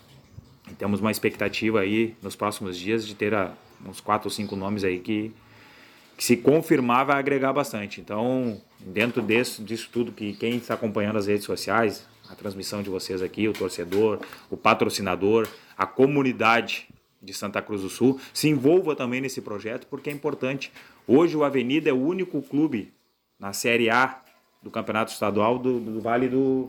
E 0.72 0.74
temos 0.74 1.00
uma 1.00 1.12
expectativa 1.12 1.80
aí 1.82 2.16
nos 2.22 2.36
próximos 2.36 2.78
dias 2.78 3.06
de 3.06 3.14
ter 3.16 3.34
a- 3.34 3.52
uns 3.88 4.00
quatro 4.00 4.28
ou 4.28 4.32
cinco 4.32 4.56
nomes 4.56 4.84
aí 4.84 5.00
que, 5.00 5.32
que 6.18 6.24
se 6.24 6.38
confirmar 6.38 7.06
vai 7.06 7.18
agregar 7.18 7.54
bastante. 7.54 8.00
Então, 8.00 8.62
dentro 8.80 9.22
desse, 9.22 9.62
disso 9.62 9.90
tudo 9.92 10.12
que 10.12 10.34
quem 10.34 10.58
está 10.58 10.74
acompanhando 10.74 11.18
as 11.18 11.28
redes 11.28 11.46
sociais, 11.46 12.08
a 12.30 12.36
transmissão 12.36 12.82
de 12.82 12.90
vocês 12.90 13.22
aqui, 13.22 13.48
o 13.48 13.54
torcedor, 13.54 14.20
o 14.50 14.58
patrocinador, 14.58 15.48
a 15.78 15.86
comunidade 15.86 16.88
de 17.22 17.34
Santa 17.34 17.62
Cruz 17.62 17.82
do 17.82 17.90
Sul, 17.90 18.20
se 18.34 18.48
envolva 18.48 18.96
também 18.96 19.22
nesse 19.22 19.42
projeto, 19.42 19.88
porque 19.88 20.10
é 20.10 20.14
importante. 20.14 20.72
Hoje 21.08 21.36
o 21.36 21.44
Avenida 21.44 21.90
é 21.90 21.94
o 21.94 22.02
único 22.02 22.42
clube 22.42 22.94
na 23.40 23.54
Série 23.54 23.90
A 23.90 24.22
do 24.62 24.72
Campeonato 24.72 25.12
Estadual 25.12 25.60
do, 25.60 25.80
do 25.80 26.02
Vale 26.02 26.28
do, 26.28 26.68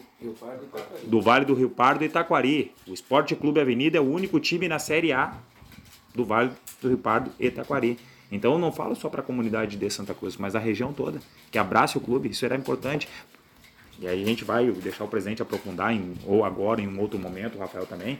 do 1.04 1.20
Vale 1.22 1.46
do 1.46 1.54
Rio 1.54 1.70
Pardo 1.70 2.04
e 2.04 2.07
Itaquari. 2.07 2.72
O 2.86 2.92
Esporte 2.92 3.34
Clube 3.34 3.59
Avenida 3.59 3.96
é 3.96 4.00
o 4.00 4.04
único 4.04 4.38
time 4.38 4.68
na 4.68 4.78
Série 4.78 5.12
A 5.12 5.34
do 6.17 6.25
Vale 6.25 6.51
do 6.81 6.89
Rio 6.89 6.99
Pardo 6.99 7.31
e 7.39 7.47
Itaquari. 7.47 7.99
Então 8.33 8.55
eu 8.55 8.59
não 8.59 8.73
falo 8.73 8.97
só 8.97 9.09
para 9.09 9.21
a 9.21 9.25
comunidade 9.25 9.77
de 9.77 9.91
Santa 9.91 10.12
Cruz, 10.12 10.37
mas 10.37 10.57
a 10.57 10.59
região 10.59 10.93
toda, 10.93 11.21
que 11.51 11.59
abrace 11.59 11.97
o 11.97 12.01
clube, 12.01 12.29
isso 12.29 12.45
era 12.45 12.57
importante. 12.57 13.09
E 14.01 14.07
aí 14.07 14.23
a 14.23 14.27
gente 14.27 14.45
vai 14.45 14.71
deixar 14.71 15.05
o 15.05 15.09
presidente 15.09 15.41
aprofundar, 15.41 15.93
em, 15.93 16.14
ou 16.27 16.45
agora 16.45 16.81
em 16.81 16.89
um 16.89 17.01
outro 17.01 17.19
momento, 17.19 17.57
o 17.57 17.59
Rafael 17.59 17.87
também, 17.87 18.19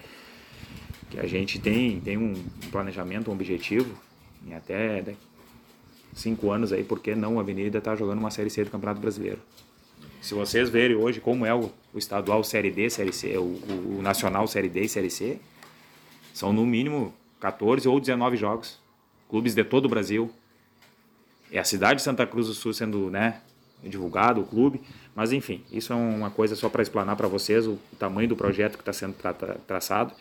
que 1.11 1.19
a 1.19 1.27
gente 1.27 1.59
tem, 1.59 2.01
tem 2.01 2.17
um 2.17 2.35
planejamento, 2.71 3.31
um 3.31 3.35
objetivo, 3.35 3.95
em 4.47 4.55
até 4.55 5.15
cinco 6.15 6.51
anos 6.51 6.73
aí, 6.73 6.83
porque 6.85 7.15
não 7.15 7.39
a 7.39 7.43
Avenida 7.43 7.79
está 7.79 7.95
jogando 7.95 8.19
uma 8.19 8.31
Série 8.31 8.49
C 8.49 8.65
do 8.65 8.71
Campeonato 8.71 9.01
Brasileiro. 9.01 9.39
Se 10.23 10.35
vocês 10.35 10.71
verem 10.71 10.97
hoje 10.97 11.21
como 11.21 11.45
é 11.45 11.55
o, 11.55 11.71
o 11.93 11.99
estadual 11.99 12.43
Série 12.43 12.71
D, 12.71 12.89
Série 12.89 13.13
C, 13.13 13.37
o, 13.37 13.43
o, 13.43 13.97
o 13.99 14.03
nacional 14.03 14.47
Série 14.47 14.69
D 14.69 14.83
e 14.83 14.89
Série 14.89 15.11
C, 15.11 15.39
são 16.33 16.53
no 16.53 16.65
mínimo 16.65 17.13
14 17.41 17.89
ou 17.89 18.01
19 18.01 18.37
jogos. 18.37 18.79
Clubes 19.29 19.55
de 19.55 19.65
todo 19.65 19.87
o 19.87 19.89
Brasil. 19.89 20.31
É 21.51 21.59
a 21.59 21.65
cidade 21.65 21.97
de 21.97 22.03
Santa 22.03 22.27
Cruz 22.27 22.47
do 22.47 22.55
Sul 22.55 22.73
sendo 22.73 23.11
né, 23.11 23.41
divulgado, 23.83 24.41
o 24.41 24.47
clube. 24.47 24.81
Mas 25.15 25.33
enfim, 25.33 25.65
isso 25.71 25.93
é 25.93 25.97
uma 25.97 26.31
coisa 26.31 26.55
só 26.55 26.69
para 26.69 26.83
explanar 26.83 27.17
para 27.17 27.29
vocês 27.29 27.67
o, 27.67 27.79
tamanho 27.99 28.29
do 28.29 28.37
projeto 28.37 28.75
que 28.75 28.83
está 28.83 28.93
sendo 28.93 29.15
tra 29.15 29.33
tra 29.33 29.57
traçado. 29.67 30.13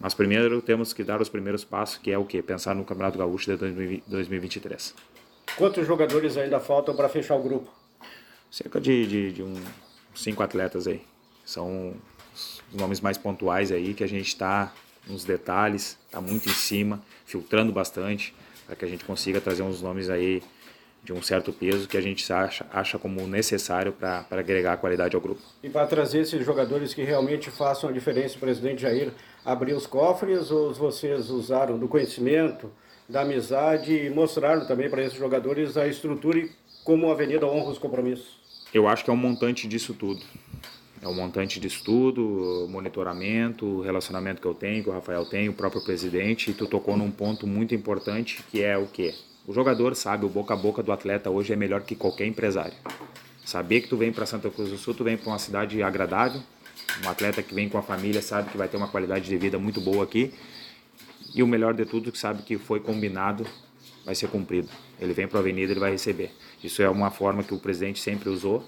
Mas 0.00 0.12
primeiro 0.12 0.60
temos 0.60 0.92
que 0.92 1.04
dar 1.04 1.20
os 1.20 1.28
primeiros 1.28 1.64
passos, 1.64 1.98
que 1.98 2.10
é 2.10 2.18
o 2.18 2.24
quê? 2.24 2.42
Pensar 2.42 2.74
no 2.74 2.84
Campeonato 2.84 3.16
Gaúcho 3.16 3.50
de 3.50 3.56
2020 3.56 4.04
2023. 4.06 4.94
Quantos 5.56 5.86
jogadores 5.86 6.36
ainda 6.36 6.58
faltam 6.58 6.96
para 6.96 7.08
fechar 7.08 7.36
o 7.36 7.42
grupo? 7.42 7.70
Cerca 8.50 8.80
de, 8.80 9.06
de, 9.06 9.32
de 9.32 9.42
um, 9.42 9.54
cinco 10.14 10.42
atletas 10.42 10.86
aí. 10.86 11.02
São 11.44 11.94
os 12.34 12.62
nomes 12.72 13.00
mais 13.00 13.16
pontuais 13.16 13.70
aí 13.70 13.94
que 13.94 14.02
a 14.02 14.08
gente 14.08 14.26
está 14.26 14.72
nos 15.06 15.24
detalhes, 15.24 15.98
está 16.06 16.20
muito 16.20 16.48
em 16.48 16.52
cima, 16.52 17.02
filtrando 17.26 17.72
bastante, 17.72 18.34
para 18.66 18.76
que 18.76 18.84
a 18.84 18.88
gente 18.88 19.04
consiga 19.04 19.40
trazer 19.40 19.62
uns 19.62 19.82
nomes 19.82 20.08
aí 20.08 20.42
de 21.02 21.12
um 21.12 21.22
certo 21.22 21.52
peso 21.52 21.86
que 21.86 21.98
a 21.98 22.00
gente 22.00 22.32
acha, 22.32 22.66
acha 22.72 22.98
como 22.98 23.26
necessário 23.26 23.92
para 23.92 24.26
agregar 24.30 24.78
qualidade 24.78 25.14
ao 25.14 25.20
grupo. 25.20 25.40
E 25.62 25.68
para 25.68 25.86
trazer 25.86 26.20
esses 26.20 26.44
jogadores 26.44 26.94
que 26.94 27.02
realmente 27.02 27.50
façam 27.50 27.90
a 27.90 27.92
diferença, 27.92 28.36
o 28.36 28.40
presidente 28.40 28.82
Jair 28.82 29.12
abriu 29.44 29.76
os 29.76 29.86
cofres 29.86 30.50
ou 30.50 30.72
vocês 30.72 31.28
usaram 31.28 31.78
do 31.78 31.86
conhecimento, 31.86 32.70
da 33.06 33.20
amizade 33.20 33.92
e 33.94 34.08
mostraram 34.08 34.66
também 34.66 34.88
para 34.88 35.04
esses 35.04 35.18
jogadores 35.18 35.76
a 35.76 35.86
estrutura 35.86 36.38
e 36.38 36.50
como 36.84 37.08
a 37.08 37.12
Avenida 37.12 37.46
honra 37.46 37.70
os 37.70 37.78
compromissos? 37.78 38.38
Eu 38.72 38.88
acho 38.88 39.04
que 39.04 39.10
é 39.10 39.12
um 39.12 39.16
montante 39.16 39.68
disso 39.68 39.92
tudo. 39.94 40.22
É 41.04 41.06
o 41.06 41.12
montante 41.12 41.60
de 41.60 41.66
estudo, 41.66 42.66
monitoramento, 42.70 43.82
relacionamento 43.82 44.40
que 44.40 44.48
eu 44.48 44.54
tenho, 44.54 44.82
que 44.82 44.88
o 44.88 44.92
Rafael 44.92 45.26
tem, 45.26 45.50
o 45.50 45.52
próprio 45.52 45.82
presidente. 45.82 46.50
E 46.50 46.54
tu 46.54 46.66
tocou 46.66 46.96
num 46.96 47.10
ponto 47.10 47.46
muito 47.46 47.74
importante 47.74 48.42
que 48.50 48.62
é 48.62 48.78
o 48.78 48.86
quê? 48.86 49.14
O 49.46 49.52
jogador 49.52 49.94
sabe, 49.94 50.24
o 50.24 50.30
boca 50.30 50.54
a 50.54 50.56
boca 50.56 50.82
do 50.82 50.90
atleta 50.90 51.28
hoje 51.28 51.52
é 51.52 51.56
melhor 51.56 51.82
que 51.82 51.94
qualquer 51.94 52.24
empresário. 52.24 52.72
Saber 53.44 53.82
que 53.82 53.88
tu 53.88 53.98
vem 53.98 54.10
para 54.10 54.24
Santa 54.24 54.48
Cruz 54.48 54.70
do 54.70 54.78
Sul, 54.78 54.94
tu 54.94 55.04
vem 55.04 55.18
para 55.18 55.28
uma 55.28 55.38
cidade 55.38 55.82
agradável, 55.82 56.40
um 57.04 57.08
atleta 57.10 57.42
que 57.42 57.54
vem 57.54 57.68
com 57.68 57.76
a 57.76 57.82
família 57.82 58.22
sabe 58.22 58.50
que 58.50 58.56
vai 58.56 58.66
ter 58.66 58.78
uma 58.78 58.88
qualidade 58.88 59.26
de 59.26 59.36
vida 59.36 59.58
muito 59.58 59.82
boa 59.82 60.04
aqui. 60.04 60.32
E 61.34 61.42
o 61.42 61.46
melhor 61.46 61.74
de 61.74 61.84
tudo, 61.84 62.10
que 62.10 62.18
sabe 62.18 62.42
que 62.44 62.56
foi 62.56 62.80
combinado, 62.80 63.44
vai 64.06 64.14
ser 64.14 64.28
cumprido. 64.28 64.70
Ele 64.98 65.12
vem 65.12 65.28
para 65.28 65.38
a 65.38 65.42
avenida, 65.42 65.70
ele 65.70 65.80
vai 65.80 65.90
receber. 65.90 66.30
Isso 66.62 66.80
é 66.80 66.88
uma 66.88 67.10
forma 67.10 67.42
que 67.42 67.52
o 67.52 67.58
presidente 67.58 68.00
sempre 68.00 68.30
usou. 68.30 68.64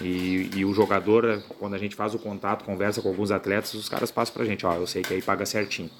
E, 0.00 0.50
e, 0.54 0.64
o 0.64 0.72
jogador, 0.72 1.42
quando 1.58 1.74
a 1.74 1.78
gente 1.78 1.94
faz 1.94 2.14
o 2.14 2.18
contato, 2.18 2.64
conversa 2.64 3.02
com 3.02 3.08
alguns 3.08 3.30
atletas, 3.30 3.74
os 3.74 3.88
caras 3.88 4.10
passam 4.10 4.32
para 4.34 4.44
a 4.44 4.46
gente, 4.46 4.64
ó, 4.64 4.74
eu 4.74 4.86
sei 4.86 5.02
que 5.02 5.12
aí 5.12 5.20
paga 5.20 5.44
certinho. 5.44 5.90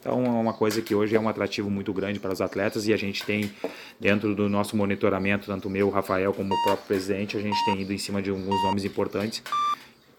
Então 0.00 0.24
é 0.24 0.28
uma 0.28 0.52
coisa 0.52 0.80
que 0.80 0.94
hoje 0.94 1.16
é 1.16 1.20
um 1.20 1.28
atrativo 1.28 1.68
muito 1.68 1.92
grande 1.92 2.20
para 2.20 2.32
os 2.32 2.40
atletas 2.40 2.86
e 2.86 2.92
a 2.92 2.96
gente 2.96 3.24
tem 3.24 3.50
dentro 3.98 4.34
do 4.34 4.48
nosso 4.48 4.76
monitoramento, 4.76 5.46
tanto 5.46 5.68
o 5.68 5.70
meu, 5.70 5.88
o 5.88 5.90
Rafael, 5.90 6.32
como 6.32 6.54
o 6.54 6.62
próprio 6.62 6.86
presidente, 6.86 7.36
a 7.36 7.40
gente 7.40 7.62
tem 7.64 7.80
ido 7.82 7.92
em 7.92 7.98
cima 7.98 8.22
de 8.22 8.30
alguns 8.30 8.62
nomes 8.62 8.84
importantes 8.84 9.42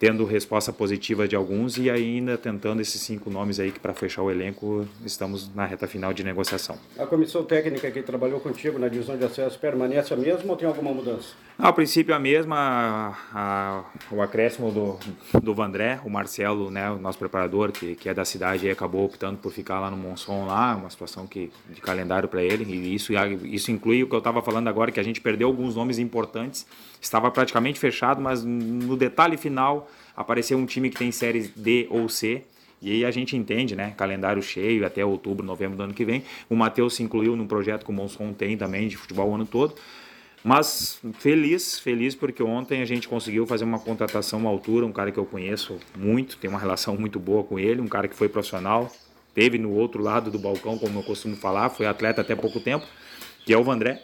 tendo 0.00 0.24
resposta 0.24 0.72
positiva 0.72 1.28
de 1.28 1.36
alguns 1.36 1.76
e 1.76 1.90
ainda 1.90 2.38
tentando 2.38 2.80
esses 2.80 2.98
cinco 3.02 3.28
nomes 3.28 3.60
aí 3.60 3.70
que 3.70 3.78
para 3.78 3.92
fechar 3.92 4.22
o 4.22 4.30
elenco 4.30 4.88
estamos 5.04 5.54
na 5.54 5.66
reta 5.66 5.86
final 5.86 6.14
de 6.14 6.24
negociação. 6.24 6.78
A 6.98 7.04
comissão 7.04 7.44
técnica 7.44 7.90
que 7.90 8.00
trabalhou 8.00 8.40
contigo 8.40 8.78
na 8.78 8.88
divisão 8.88 9.18
de 9.18 9.26
acesso 9.26 9.58
permanece 9.58 10.14
a 10.14 10.16
mesma 10.16 10.52
ou 10.52 10.56
tem 10.56 10.66
alguma 10.66 10.90
mudança? 10.90 11.34
Não, 11.58 11.68
a 11.68 11.72
princípio 11.74 12.14
a 12.14 12.18
mesma, 12.18 13.14
a, 13.30 13.84
a, 14.10 14.14
o 14.14 14.22
acréscimo 14.22 14.72
do, 14.72 14.98
do 15.38 15.54
Vandré, 15.54 16.00
o 16.02 16.08
Marcelo, 16.08 16.70
né, 16.70 16.90
o 16.90 16.98
nosso 16.98 17.18
preparador 17.18 17.70
que, 17.70 17.94
que 17.94 18.08
é 18.08 18.14
da 18.14 18.24
cidade 18.24 18.66
e 18.66 18.70
acabou 18.70 19.04
optando 19.04 19.36
por 19.36 19.52
ficar 19.52 19.80
lá 19.80 19.90
no 19.90 19.98
Monson 19.98 20.46
lá, 20.46 20.74
uma 20.76 20.88
situação 20.88 21.26
que 21.26 21.52
de 21.68 21.82
calendário 21.82 22.26
para 22.26 22.42
ele 22.42 22.64
e 22.64 22.94
isso 22.94 23.12
isso 23.44 23.70
inclui 23.70 24.02
o 24.02 24.08
que 24.08 24.14
eu 24.14 24.18
estava 24.18 24.40
falando 24.40 24.68
agora 24.68 24.90
que 24.90 24.98
a 24.98 25.02
gente 25.02 25.20
perdeu 25.20 25.48
alguns 25.48 25.76
nomes 25.76 25.98
importantes, 25.98 26.66
estava 26.98 27.30
praticamente 27.30 27.78
fechado, 27.78 28.18
mas 28.22 28.42
no 28.42 28.96
detalhe 28.96 29.36
final 29.36 29.89
apareceu 30.20 30.58
um 30.58 30.66
time 30.66 30.90
que 30.90 30.98
tem 30.98 31.10
séries 31.10 31.48
D 31.56 31.86
ou 31.90 32.08
C. 32.08 32.42
E 32.82 32.92
aí 32.92 33.04
a 33.04 33.10
gente 33.10 33.36
entende, 33.36 33.74
né? 33.74 33.94
Calendário 33.96 34.42
cheio 34.42 34.86
até 34.86 35.04
outubro, 35.04 35.44
novembro 35.44 35.76
do 35.76 35.82
ano 35.82 35.94
que 35.94 36.04
vem. 36.04 36.22
O 36.48 36.54
Matheus 36.54 36.94
se 36.94 37.02
incluiu 37.02 37.34
num 37.36 37.46
projeto 37.46 37.84
que 37.84 37.90
o 37.90 37.94
Monson 37.94 38.32
tem 38.32 38.56
também 38.56 38.86
de 38.86 38.96
futebol 38.96 39.30
o 39.30 39.34
ano 39.34 39.46
todo. 39.46 39.74
Mas 40.44 41.00
feliz, 41.18 41.78
feliz 41.78 42.14
porque 42.14 42.42
ontem 42.42 42.80
a 42.80 42.84
gente 42.84 43.06
conseguiu 43.08 43.46
fazer 43.46 43.64
uma 43.64 43.78
contratação 43.78 44.46
à 44.46 44.50
altura, 44.50 44.86
um 44.86 44.92
cara 44.92 45.10
que 45.10 45.18
eu 45.18 45.26
conheço 45.26 45.78
muito, 45.94 46.38
tenho 46.38 46.52
uma 46.52 46.60
relação 46.60 46.96
muito 46.96 47.18
boa 47.18 47.44
com 47.44 47.58
ele, 47.58 47.80
um 47.80 47.88
cara 47.88 48.08
que 48.08 48.16
foi 48.16 48.26
profissional, 48.26 48.90
teve 49.34 49.58
no 49.58 49.70
outro 49.70 50.02
lado 50.02 50.30
do 50.30 50.38
balcão, 50.38 50.78
como 50.78 50.98
eu 50.98 51.02
costumo 51.02 51.36
falar, 51.36 51.68
foi 51.68 51.86
atleta 51.86 52.22
até 52.22 52.34
pouco 52.34 52.58
tempo, 52.58 52.86
que 53.44 53.52
é 53.52 53.58
o 53.58 53.62
Vandré 53.62 54.02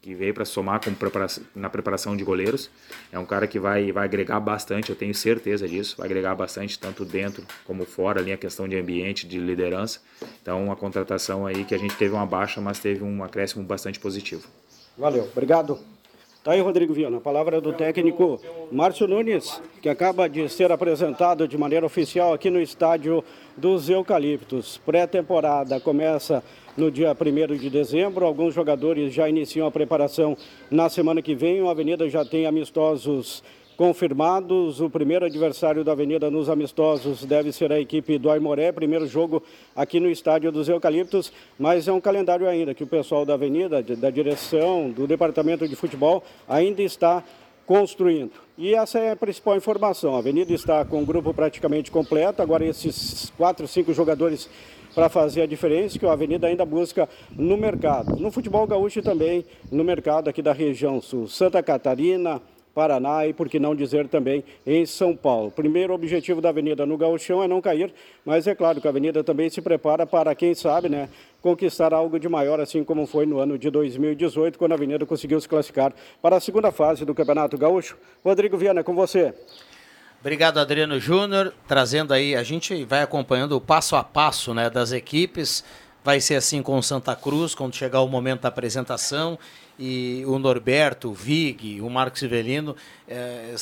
que 0.00 0.14
veio 0.14 0.32
para 0.32 0.44
somar 0.44 0.80
preparação, 0.80 1.44
na 1.54 1.68
preparação 1.68 2.16
de 2.16 2.24
goleiros. 2.24 2.70
É 3.12 3.18
um 3.18 3.26
cara 3.26 3.46
que 3.46 3.58
vai, 3.58 3.90
vai 3.92 4.04
agregar 4.04 4.40
bastante, 4.40 4.90
eu 4.90 4.96
tenho 4.96 5.14
certeza 5.14 5.66
disso, 5.68 5.96
vai 5.98 6.06
agregar 6.06 6.34
bastante 6.34 6.78
tanto 6.78 7.04
dentro 7.04 7.44
como 7.66 7.84
fora, 7.84 8.20
ali 8.20 8.32
a 8.32 8.36
questão 8.36 8.68
de 8.68 8.76
ambiente, 8.76 9.26
de 9.26 9.38
liderança. 9.38 10.00
Então, 10.40 10.64
uma 10.64 10.76
contratação 10.76 11.46
aí 11.46 11.64
que 11.64 11.74
a 11.74 11.78
gente 11.78 11.96
teve 11.96 12.14
uma 12.14 12.26
baixa, 12.26 12.60
mas 12.60 12.78
teve 12.78 13.02
um 13.02 13.22
acréscimo 13.24 13.64
bastante 13.64 13.98
positivo. 13.98 14.46
Valeu, 14.96 15.24
obrigado. 15.24 15.78
Tá 16.42 16.52
aí, 16.52 16.60
Rodrigo 16.60 16.94
Viana. 16.94 17.18
A 17.18 17.20
palavra 17.20 17.60
do 17.60 17.72
técnico 17.72 18.40
Márcio 18.70 19.06
Nunes, 19.08 19.60
que 19.82 19.88
acaba 19.88 20.28
de 20.28 20.48
ser 20.48 20.70
apresentado 20.70 21.46
de 21.46 21.58
maneira 21.58 21.84
oficial 21.84 22.32
aqui 22.32 22.48
no 22.48 22.60
estádio 22.60 23.22
dos 23.56 23.90
Eucaliptos. 23.90 24.78
Pré-temporada 24.86 25.80
começa 25.80 26.42
no 26.78 26.90
dia 26.90 27.12
1 27.12 27.56
de 27.56 27.68
dezembro. 27.68 28.24
Alguns 28.24 28.54
jogadores 28.54 29.12
já 29.12 29.28
iniciam 29.28 29.66
a 29.66 29.70
preparação 29.70 30.36
na 30.70 30.88
semana 30.88 31.20
que 31.20 31.34
vem. 31.34 31.60
O 31.60 31.68
Avenida 31.68 32.08
já 32.08 32.24
tem 32.24 32.46
amistosos 32.46 33.42
confirmados. 33.76 34.80
O 34.80 34.88
primeiro 34.88 35.26
adversário 35.26 35.82
da 35.82 35.92
Avenida 35.92 36.30
nos 36.30 36.48
amistosos 36.48 37.24
deve 37.24 37.52
ser 37.52 37.72
a 37.72 37.80
equipe 37.80 38.16
do 38.16 38.30
Aimoré, 38.30 38.70
primeiro 38.70 39.06
jogo 39.06 39.42
aqui 39.74 39.98
no 39.98 40.08
estádio 40.08 40.50
dos 40.52 40.68
Eucaliptos, 40.68 41.32
mas 41.58 41.86
é 41.86 41.92
um 41.92 42.00
calendário 42.00 42.48
ainda 42.48 42.74
que 42.74 42.84
o 42.84 42.88
pessoal 42.88 43.24
da 43.24 43.34
Avenida, 43.34 43.82
da 43.82 44.10
direção, 44.10 44.90
do 44.90 45.06
departamento 45.06 45.66
de 45.66 45.76
futebol 45.76 46.22
ainda 46.48 46.82
está 46.82 47.24
construindo. 47.66 48.32
E 48.56 48.74
essa 48.74 48.98
é 48.98 49.12
a 49.12 49.16
principal 49.16 49.56
informação. 49.56 50.16
A 50.16 50.18
Avenida 50.18 50.52
está 50.52 50.84
com 50.84 51.02
o 51.02 51.06
grupo 51.06 51.34
praticamente 51.34 51.90
completo. 51.90 52.40
Agora 52.40 52.64
esses 52.64 53.30
quatro, 53.36 53.68
cinco 53.68 53.92
jogadores 53.92 54.48
para 54.98 55.08
fazer 55.08 55.42
a 55.42 55.46
diferença 55.46 55.96
que 55.96 56.04
a 56.04 56.10
Avenida 56.10 56.48
ainda 56.48 56.64
busca 56.64 57.08
no 57.30 57.56
mercado. 57.56 58.16
No 58.16 58.32
futebol 58.32 58.66
gaúcho 58.66 59.00
também, 59.00 59.44
no 59.70 59.84
mercado 59.84 60.28
aqui 60.28 60.42
da 60.42 60.52
região 60.52 61.00
sul. 61.00 61.28
Santa 61.28 61.62
Catarina, 61.62 62.42
Paraná 62.74 63.24
e, 63.24 63.32
por 63.32 63.48
que 63.48 63.60
não 63.60 63.76
dizer 63.76 64.08
também, 64.08 64.42
em 64.66 64.84
São 64.84 65.14
Paulo. 65.14 65.52
Primeiro 65.52 65.94
objetivo 65.94 66.40
da 66.40 66.48
Avenida 66.48 66.84
no 66.84 66.96
Gauchão 66.96 67.40
é 67.40 67.46
não 67.46 67.60
cair, 67.60 67.94
mas 68.24 68.48
é 68.48 68.56
claro 68.56 68.80
que 68.80 68.88
a 68.88 68.90
Avenida 68.90 69.22
também 69.22 69.48
se 69.48 69.62
prepara 69.62 70.04
para, 70.04 70.34
quem 70.34 70.52
sabe, 70.52 70.88
né, 70.88 71.08
conquistar 71.40 71.94
algo 71.94 72.18
de 72.18 72.28
maior, 72.28 72.58
assim 72.58 72.82
como 72.82 73.06
foi 73.06 73.24
no 73.24 73.38
ano 73.38 73.56
de 73.56 73.70
2018, 73.70 74.58
quando 74.58 74.72
a 74.72 74.74
Avenida 74.74 75.06
conseguiu 75.06 75.40
se 75.40 75.48
classificar 75.48 75.94
para 76.20 76.38
a 76.38 76.40
segunda 76.40 76.72
fase 76.72 77.04
do 77.04 77.14
Campeonato 77.14 77.56
Gaúcho. 77.56 77.96
Rodrigo 78.24 78.56
Viana, 78.56 78.82
com 78.82 78.96
você. 78.96 79.32
Obrigado, 80.20 80.58
Adriano 80.58 80.98
Júnior, 80.98 81.54
trazendo 81.68 82.12
aí, 82.12 82.34
a 82.34 82.42
gente 82.42 82.84
vai 82.84 83.02
acompanhando 83.02 83.52
o 83.52 83.60
passo 83.60 83.94
a 83.94 84.02
passo 84.02 84.52
né, 84.52 84.68
das 84.68 84.90
equipes. 84.90 85.62
Vai 86.02 86.20
ser 86.20 86.34
assim 86.34 86.60
com 86.60 86.76
o 86.76 86.82
Santa 86.82 87.14
Cruz, 87.14 87.54
quando 87.54 87.76
chegar 87.76 88.00
o 88.00 88.08
momento 88.08 88.40
da 88.40 88.48
apresentação 88.48 89.38
e 89.78 90.24
o 90.26 90.38
Norberto, 90.38 91.10
o 91.10 91.14
Vig, 91.14 91.80
o 91.80 91.88
Marcos 91.88 92.20
Ivelino 92.22 92.74
é, 93.06 93.54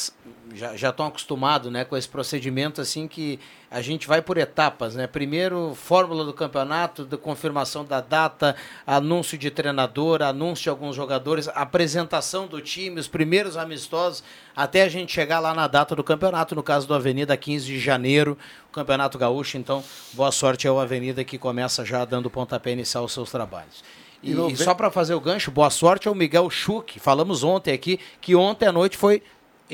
já 0.54 0.90
estão 0.90 1.06
acostumados 1.06 1.70
né, 1.70 1.84
com 1.84 1.96
esse 1.96 2.08
procedimento 2.08 2.80
assim 2.80 3.06
que 3.06 3.38
a 3.70 3.82
gente 3.82 4.08
vai 4.08 4.22
por 4.22 4.38
etapas. 4.38 4.94
Né? 4.94 5.06
Primeiro, 5.06 5.74
fórmula 5.74 6.24
do 6.24 6.32
campeonato, 6.32 7.04
da 7.04 7.18
confirmação 7.18 7.84
da 7.84 8.00
data, 8.00 8.56
anúncio 8.86 9.36
de 9.36 9.50
treinador, 9.50 10.22
anúncio 10.22 10.64
de 10.64 10.68
alguns 10.70 10.96
jogadores, 10.96 11.48
apresentação 11.48 12.46
do 12.46 12.60
time, 12.62 12.98
os 12.98 13.08
primeiros 13.08 13.56
amistosos, 13.56 14.24
até 14.54 14.82
a 14.82 14.88
gente 14.88 15.12
chegar 15.12 15.38
lá 15.38 15.52
na 15.52 15.66
data 15.66 15.94
do 15.94 16.02
campeonato, 16.02 16.54
no 16.54 16.62
caso 16.62 16.88
do 16.88 16.94
Avenida, 16.94 17.36
15 17.36 17.66
de 17.66 17.78
janeiro, 17.78 18.38
o 18.70 18.72
Campeonato 18.72 19.18
Gaúcho. 19.18 19.58
Então, 19.58 19.84
boa 20.14 20.32
sorte 20.32 20.66
ao 20.66 20.80
Avenida 20.80 21.22
que 21.24 21.36
começa 21.36 21.84
já 21.84 22.04
dando 22.06 22.30
pontapé 22.30 22.72
inicial 22.72 23.04
os 23.04 23.12
seus 23.12 23.30
trabalhos. 23.30 23.84
E, 24.22 24.32
e 24.32 24.56
só 24.56 24.74
para 24.74 24.90
fazer 24.90 25.14
o 25.14 25.20
gancho, 25.20 25.50
boa 25.50 25.70
sorte 25.70 26.08
ao 26.08 26.14
Miguel 26.14 26.48
Schuch. 26.50 26.98
Falamos 26.98 27.44
ontem 27.44 27.72
aqui 27.72 28.00
que 28.20 28.34
ontem 28.34 28.66
à 28.66 28.72
noite 28.72 28.96
foi 28.96 29.22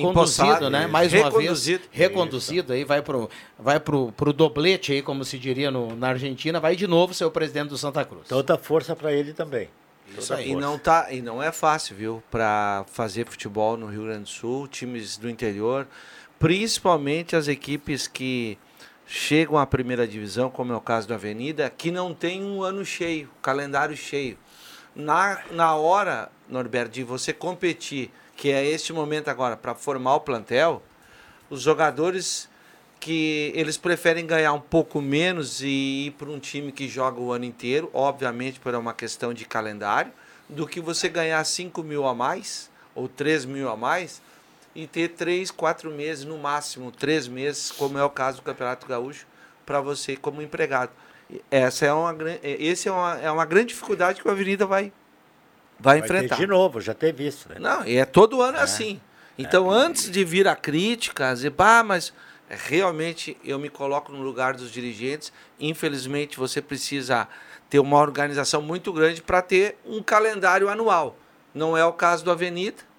conduzido, 0.01 0.71
né? 0.71 0.87
Mais 0.87 1.13
uma 1.13 1.31
vez 1.31 1.81
reconduzido 1.91 2.73
aí 2.73 2.85
vai 2.85 3.03
pro 3.03 3.29
vai 3.59 3.79
pro, 3.79 4.13
pro 4.13 4.33
doblete 4.33 4.93
aí, 4.93 5.03
como 5.03 5.25
se 5.25 5.39
diria 5.39 5.71
no, 5.71 5.95
na 5.95 6.09
Argentina, 6.09 6.59
vai 6.59 6.75
de 6.75 6.87
novo 6.87 7.13
ser 7.13 7.25
o 7.25 7.31
presidente 7.31 7.69
do 7.69 7.79
Santa 7.79 8.05
Cruz. 8.05 8.29
Toda 8.29 8.57
força 8.57 8.97
para 8.97 9.13
ele 9.13 9.33
também. 9.33 9.69
Isso 10.17 10.33
aí. 10.35 10.51
E 10.51 10.57
não 10.57 10.79
tá 10.79 11.09
e 11.11 11.23
não 11.23 11.43
é 11.43 11.53
fácil, 11.53 11.97
viu, 11.97 12.23
para 12.31 12.85
fazer 12.93 13.27
futebol 13.27 13.77
no 13.77 13.87
Rio 13.87 14.05
Grande 14.05 14.25
do 14.25 14.29
Sul, 14.29 14.69
times 14.69 15.17
do 15.17 15.29
interior, 15.29 15.87
principalmente 16.39 17.37
as 17.37 17.49
equipes 17.49 18.07
que 18.07 18.59
chegam 19.07 19.59
à 19.59 19.67
primeira 19.67 20.07
divisão, 20.07 20.51
como 20.51 20.73
é 20.73 20.77
o 20.77 20.81
caso 20.81 21.09
da 21.09 21.17
Avenida, 21.17 21.71
que 21.71 21.91
não 21.91 22.15
tem 22.15 22.45
um 22.45 22.63
ano 22.63 22.85
cheio, 22.85 23.29
calendário 23.41 23.97
cheio. 23.97 24.39
Na, 24.95 25.43
na 25.51 25.75
hora, 25.75 26.31
Norberto, 26.49 26.93
de 26.93 27.03
você 27.03 27.33
competir, 27.33 28.11
que 28.37 28.51
é 28.51 28.65
este 28.65 28.93
momento 28.93 29.29
agora, 29.29 29.57
para 29.57 29.75
formar 29.75 30.17
o 30.17 30.21
plantel, 30.21 30.83
os 31.49 31.63
jogadores 31.63 32.49
que 33.03 33.53
eles 33.57 33.77
preferem 33.77 34.25
ganhar 34.25 34.53
um 34.53 34.61
pouco 34.61 35.01
menos 35.01 35.61
e 35.61 36.07
ir 36.07 36.11
para 36.13 36.31
um 36.31 36.39
time 36.39 36.71
que 36.71 36.87
joga 36.87 37.21
o 37.21 37.33
ano 37.33 37.45
inteiro, 37.45 37.91
obviamente 37.93 38.61
por 38.61 38.75
uma 38.75 38.95
questão 38.95 39.35
de 39.35 39.45
calendário, 39.45 40.13
do 40.49 40.69
que 40.69 40.81
você 40.81 41.09
ganhar 41.09 41.43
5 41.43 41.83
mil 41.83 42.07
a 42.07 42.15
mais 42.15 42.71
ou 42.95 43.09
3 43.09 43.45
mil 43.45 43.69
a 43.69 43.77
mais 43.77 44.23
e 44.75 44.87
ter 44.87 45.09
três, 45.09 45.51
quatro 45.51 45.91
meses, 45.91 46.25
no 46.25 46.39
máximo 46.39 46.91
três 46.91 47.29
meses, 47.29 47.71
como 47.71 47.99
é 47.99 48.05
o 48.05 48.11
caso 48.11 48.39
do 48.39 48.43
Campeonato 48.43 48.87
Gaúcho, 48.87 49.27
para 49.67 49.81
você 49.81 50.17
como 50.17 50.41
empregado. 50.41 50.91
Essa 51.51 51.87
é 51.87 51.93
uma, 51.93 52.15
esse 52.43 52.89
é 52.89 52.93
uma, 52.93 53.21
é 53.21 53.31
uma 53.31 53.45
grande 53.45 53.69
dificuldade 53.69 54.21
que 54.21 54.29
a 54.29 54.33
Avenida 54.33 54.67
vai, 54.67 54.93
vai, 55.79 55.99
vai 55.99 55.99
enfrentar. 55.99 56.37
de 56.37 56.47
novo, 56.47 56.81
já 56.81 56.95
teve 56.95 57.27
isso. 57.27 57.49
Né? 57.49 57.57
Não, 57.59 57.87
e 57.87 57.97
é 57.97 58.05
todo 58.05 58.43
ano 58.43 58.59
é. 58.59 58.63
assim. 58.63 59.01
Então, 59.39 59.73
é. 59.73 59.77
antes 59.77 60.11
de 60.11 60.25
vir 60.25 60.47
a 60.47 60.55
crítica, 60.55 61.33
dizer, 61.33 61.53
pá, 61.53 61.83
mas 61.83 62.13
realmente 62.49 63.37
eu 63.43 63.59
me 63.59 63.71
coloco 63.71 64.13
no 64.13 64.23
lugar 64.23 64.55
dos 64.55 64.71
dirigentes. 64.71 65.33
Infelizmente, 65.59 66.39
você 66.39 66.61
precisa 66.61 67.27
ter 67.71 67.79
uma 67.79 67.99
organização 67.99 68.61
muito 68.61 68.93
grande 68.93 69.23
para 69.23 69.41
ter 69.41 69.79
um 69.87 70.03
calendário 70.03 70.69
anual. 70.69 71.17
Não 71.55 71.77
é 71.77 71.85
o 71.85 71.93
caso 71.93 72.25
do 72.25 72.31
Avenida 72.31 72.92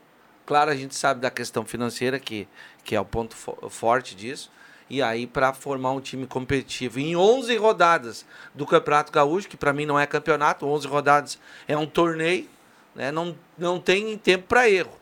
Claro, 0.46 0.72
a 0.72 0.76
gente 0.76 0.96
sabe 0.96 1.22
da 1.22 1.32
questão 1.32 1.66
financeira, 1.66 2.20
que, 2.20 2.48
que 2.84 2.96
é 2.96 3.00
o 3.00 3.06
ponto 3.06 3.36
fo 3.36 3.70
forte 3.70 4.16
disso. 4.16 4.52
E 4.90 5.02
aí, 5.02 5.26
para 5.26 5.54
formar 5.54 5.92
um 5.92 6.02
time 6.02 6.28
competitivo 6.28 7.00
em 7.00 7.16
11 7.16 7.56
rodadas 7.58 8.26
do 8.54 8.66
Campeonato 8.66 9.12
Gaúcho, 9.12 9.48
que 9.48 9.58
para 9.58 9.72
mim 9.72 9.86
não 9.86 10.00
é 10.00 10.06
campeonato, 10.06 10.68
11 10.68 10.88
rodadas 10.88 11.40
é 11.68 11.78
um 11.78 11.86
torneio, 11.86 12.50
né? 12.94 13.12
não, 13.12 13.36
não 13.58 13.80
tem 13.80 14.18
tempo 14.18 14.48
para 14.48 14.70
erro. 14.70 14.94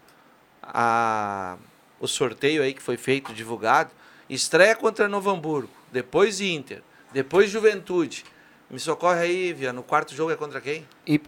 A, 0.62 1.58
o 2.00 2.08
sorteio 2.08 2.64
aí 2.64 2.74
que 2.74 2.82
foi 2.82 2.96
feito, 2.96 3.34
divulgado, 3.34 3.92
estreia 4.30 4.76
contra 4.76 5.10
Novo 5.10 5.30
Hamburgo, 5.30 5.70
depois 5.92 6.40
Inter, 6.40 6.82
depois 7.12 7.50
Juventude. 7.50 8.24
Me 8.72 8.80
socorre 8.80 9.20
aí, 9.22 9.54
Via, 9.54 9.74
no 9.74 9.84
quarto 9.84 10.16
jogo 10.16 10.32
é 10.32 10.36
contra 10.36 10.62
quem? 10.62 10.88
E, 11.06 11.20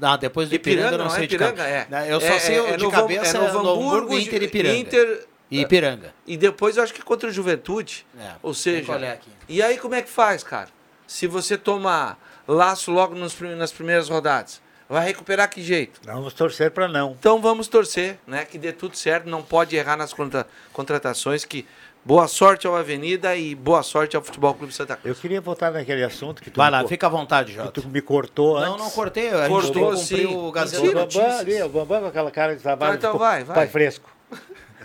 não, 0.00 0.16
depois 0.16 0.48
do 0.48 0.54
Ipiranga, 0.54 0.88
Ipiranga, 0.88 0.94
eu 0.94 0.98
não, 0.98 1.04
não 1.06 1.12
é 1.12 1.18
sei 1.18 1.26
de 1.26 1.34
Ipiranga, 1.34 1.62
é. 1.66 1.86
Eu 2.08 2.20
só 2.20 2.26
É- 2.26 2.38
sei 2.38 2.56
é- 2.56 2.62
o 2.62 2.66
é 2.68 2.76
de 2.76 2.84
Novo- 2.84 2.94
cabeça 2.96 3.36
é 3.38 3.40
Novo 3.40 3.58
Hamburgo, 3.58 4.18
Inter 4.18 4.42
e 4.42 4.44
Ipiranga. 4.46 4.76
Inter- 4.76 5.26
E 5.50 5.60
Ipiranga. 5.60 6.14
E 6.26 6.36
depois 6.36 6.76
eu 6.76 6.82
acho 6.82 6.94
que 6.94 7.02
contra 7.02 7.28
o 7.28 7.32
Juventude. 7.32 8.06
É, 8.18 8.30
Ou 8.42 8.54
seja, 8.54 8.86
qual 8.86 8.98
é 9.02 9.10
aqui. 9.12 9.28
e 9.48 9.60
aí 9.62 9.76
como 9.78 9.94
é 9.94 10.00
que 10.00 10.08
faz, 10.08 10.42
cara? 10.44 10.68
Se 11.06 11.26
você 11.26 11.58
tomar 11.58 12.18
laço 12.48 12.90
logo 12.90 13.14
nos 13.14 13.38
nas 13.40 13.70
primeiras 13.72 14.08
rodadas, 14.08 14.62
vai 14.88 15.04
recuperar 15.04 15.50
que 15.50 15.60
jeito? 15.60 16.00
Vamos 16.04 16.32
torcer 16.32 16.70
para 16.70 16.88
não. 16.88 17.16
Então 17.18 17.38
vamos 17.42 17.68
torcer, 17.68 18.18
né? 18.26 18.44
Que 18.46 18.56
dê 18.56 18.72
tudo 18.72 18.96
certo, 18.96 19.28
não 19.28 19.42
pode 19.42 19.76
errar 19.76 19.96
nas 19.96 20.12
contra- 20.14 20.46
contratações, 20.72 21.44
que 21.44 21.66
boa 22.04 22.26
sorte 22.28 22.66
ao 22.66 22.74
Avenida 22.76 23.36
e 23.36 23.54
boa 23.54 23.82
sorte 23.82 24.16
ao 24.16 24.22
Futebol 24.22 24.54
Clube 24.54 24.72
Santa 24.72 24.96
Cruz. 24.96 25.16
Eu 25.16 25.20
queria 25.20 25.40
voltar 25.40 25.70
naquele 25.70 26.02
assunto 26.04 26.42
que 26.42 26.50
tu 26.50 26.56
Vai 26.56 26.66
me 26.70 26.72
lá, 26.76 26.82
co- 26.82 26.88
fica 26.88 27.06
à 27.06 27.10
vontade, 27.10 27.52
Jota. 27.52 27.70
que 27.72 27.80
tu 27.80 27.88
me 27.88 28.00
cortou 28.00 28.60
Não, 28.60 28.72
antes. 28.74 28.84
não 28.84 28.90
cortei, 28.90 29.28
a 29.30 29.40
gente 29.42 29.48
Cortou, 29.48 29.90
cumprir 29.92 29.98
sim. 29.98 30.26
o 30.26 30.50
Gazeta 30.52 30.82
O 30.82 30.92
Bambam 30.92 31.38
ali, 31.38 31.62
o 31.62 31.68
Bambam 31.68 32.00
com 32.02 32.06
aquela 32.08 32.30
cara 32.30 32.56
de 32.56 32.62
trabalho. 32.62 32.94
Então 32.96 33.12
ficou- 33.12 33.26
vai, 33.26 33.44
vai. 33.44 33.54
Pai 33.56 33.68
fresco. 33.68 34.10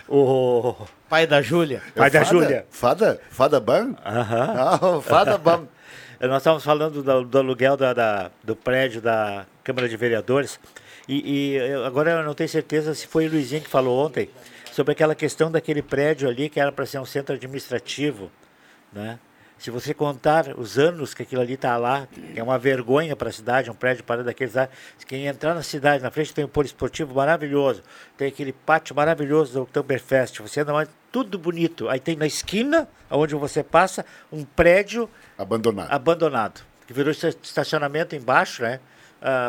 O 0.07 0.74
Pai 1.09 1.28
da 1.28 1.41
Júlia. 1.41 1.82
pai 1.95 2.09
da 2.09 2.24
Fada? 2.24 2.32
Júlia. 2.39 2.65
Fada? 2.70 3.22
Fada 3.30 3.59
Ban? 3.59 3.93
Aham. 4.05 4.53
Ah, 4.57 5.01
Fada 5.01 5.38
Ban. 5.38 5.63
Nós 6.22 6.38
estávamos 6.38 6.63
falando 6.63 7.03
do, 7.03 7.24
do 7.26 7.38
aluguel 7.38 7.76
da, 7.78 7.93
da- 7.93 8.32
do 8.43 8.55
prédio 8.55 9.01
da 9.01 9.45
Câmara 9.63 9.88
de 9.89 9.97
Vereadores. 9.97 10.59
E, 11.09 11.55
e 11.55 11.74
agora 11.86 12.11
eu 12.11 12.24
não 12.24 12.34
tenho 12.34 12.49
certeza 12.49 12.93
se 12.95 13.05
foi 13.07 13.28
o 13.28 13.32
Luizinho 13.32 13.61
que 13.61 13.70
falou 13.70 14.05
ontem 14.05 14.30
sobre 14.78 14.91
aquela 14.91 15.15
questão 15.15 15.49
daquele 15.49 15.82
prédio 15.82 16.30
ali 16.30 16.49
que 16.49 16.59
era 16.59 16.71
para 16.71 16.86
ser 16.86 16.99
um 16.99 17.05
centro 17.05 17.34
administrativo. 17.34 18.32
Né? 18.93 19.17
Se 19.57 19.71
você 19.71 19.91
contar 19.91 20.53
os 20.55 20.78
anos 20.78 21.15
que 21.15 21.23
aquilo 21.23 21.41
ali 21.41 21.53
está 21.55 21.75
lá, 21.78 22.05
que 22.05 22.39
é 22.39 22.43
uma 22.43 22.59
vergonha 22.59 23.15
para 23.15 23.30
a 23.30 23.32
cidade, 23.32 23.71
um 23.71 23.73
prédio 23.73 24.03
para 24.03 24.23
daqueles 24.23 24.53
lá. 24.53 24.69
Quem 25.07 25.25
entrar 25.25 25.55
na 25.55 25.63
cidade, 25.63 26.03
na 26.03 26.11
frente 26.11 26.32
tem 26.32 26.45
um 26.45 26.47
polo 26.47 26.67
esportivo 26.67 27.15
maravilhoso, 27.15 27.82
tem 28.15 28.28
aquele 28.28 28.53
pátio 28.53 28.95
maravilhoso 28.95 29.53
do 29.53 29.61
Oktoberfest, 29.63 30.43
você 30.43 30.59
anda 30.61 30.71
mais, 30.73 30.88
tudo 31.11 31.39
bonito. 31.39 31.89
Aí 31.89 31.99
tem 31.99 32.15
na 32.15 32.28
esquina, 32.28 32.88
onde 33.09 33.34
você 33.34 33.63
passa, 33.63 34.05
um 34.32 34.43
prédio 34.43 35.09
Abandonado. 35.36 35.91
abandonado, 35.91 36.61
que 36.86 36.93
virou 36.93 37.09
esta- 37.09 37.30
estacionamento 37.30 38.15
embaixo, 38.15 38.61
né? 38.61 38.80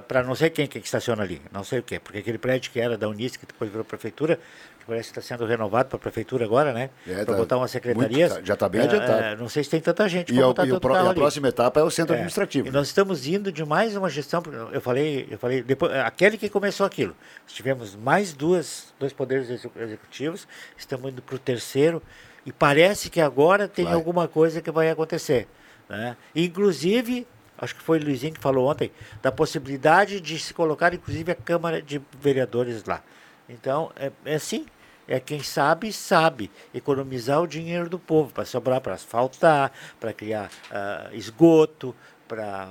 para 0.09 0.23
não 0.23 0.35
sei 0.35 0.49
quem 0.49 0.67
que 0.67 0.79
estaciona 0.79 1.23
ali, 1.23 1.43
não 1.53 1.63
sei 1.63 1.81
o 1.81 1.83
quê, 1.83 2.01
porque 2.01 2.19
aquele 2.19 2.39
prédio 2.39 2.71
que 2.71 2.81
era 2.81 2.97
da 2.97 3.07
Unisc, 3.07 3.39
que 3.39 3.45
depois 3.45 3.71
virou 3.71 3.85
prefeitura, 3.85 4.41
parece 4.89 5.13
que 5.13 5.19
está 5.19 5.35
sendo 5.37 5.47
renovado 5.47 5.89
para 5.91 5.97
a 5.97 6.01
prefeitura 6.01 6.45
agora, 6.47 6.73
né? 6.73 6.89
É, 7.07 7.17
para 7.17 7.27
tá 7.27 7.33
botar 7.35 7.57
uma 7.59 7.69
secretaria. 7.69 8.29
tá- 8.29 8.41
já 8.43 8.57
tá 8.57 8.69
bem 8.69 8.81
É, 8.81 8.85
adiantado. 8.85 9.23
é, 9.23 9.37
não 9.37 9.49
sei 9.49 9.63
se 9.63 9.69
tem 9.71 9.81
tanta 9.81 10.09
gente 10.09 10.33
E, 10.33 10.35
para 10.35 10.45
a, 10.45 10.47
botar 10.49 10.67
e 10.67 10.73
o 10.73 10.81
pro- 10.81 10.93
e 10.93 10.95
carro 10.97 11.11
a 11.11 11.15
próxima 11.15 11.49
etapa 11.49 11.79
é 11.79 11.83
o 11.83 11.91
centro 11.91 12.15
É, 12.15 12.17
administrativo. 12.17 12.67
E 12.67 12.71
nós 12.71 12.87
estamos 12.89 13.27
indo 13.27 13.53
de 13.53 13.65
mais 13.65 13.95
uma 13.95 14.09
gestão. 14.09 14.43
Eu 14.73 14.81
falei, 14.81 15.29
eu 15.31 15.39
falei, 15.39 15.63
depois, 15.63 15.93
aquele 15.93 16.39
que 16.39 16.49
começou 16.49 16.87
aquilo. 16.87 17.15
Tivemos 17.47 17.95
mais 17.95 18.33
duas, 18.33 18.95
dois 18.99 19.13
poderes 19.13 19.51
execu- 19.51 19.79
executivos, 19.79 20.49
estamos 20.77 21.13
indo 21.13 21.21
para 21.21 21.37
o 21.37 21.39
terceiro, 21.39 22.03
e 22.47 22.51
parece 22.53 23.11
que 23.11 23.21
agora 23.21 23.69
tem 23.69 23.85
Vai. 23.85 23.93
alguma 23.95 24.27
coisa 24.27 24.63
que 24.63 24.71
vai 24.71 24.89
acontecer. 24.91 25.47
Né? 25.89 26.17
Inclusive, 26.35 27.27
acho 27.59 27.75
que 27.75 27.83
foi 27.83 27.99
o 27.99 28.05
Luizinho 28.05 28.33
que 28.33 28.41
falou 28.41 28.71
ontem, 28.71 28.91
da 29.21 29.31
possibilidade 29.31 30.19
de 30.21 30.39
se 30.39 30.55
colocar, 30.55 30.95
inclusive, 30.95 31.31
a 31.31 31.35
Câmara 31.35 31.83
de 31.83 32.01
Vereadores 32.21 32.85
lá. 32.85 33.03
Então, 33.49 33.91
é, 33.97 34.11
é 34.25 34.35
assim. 34.35 34.67
É 35.09 35.19
quem 35.19 35.43
sabe, 35.43 35.93
sabe 35.93 36.51
economizar 36.75 37.41
o 37.41 37.47
dinheiro 37.47 37.89
do 37.89 37.99
povo 37.99 38.33
para 38.33 38.45
sobrar 38.45 38.81
para 38.81 38.95
asfaltar, 38.95 39.73
para 39.99 40.13
criar 40.13 40.51
ah, 40.71 41.09
esgoto, 41.13 41.95
para 42.29 42.69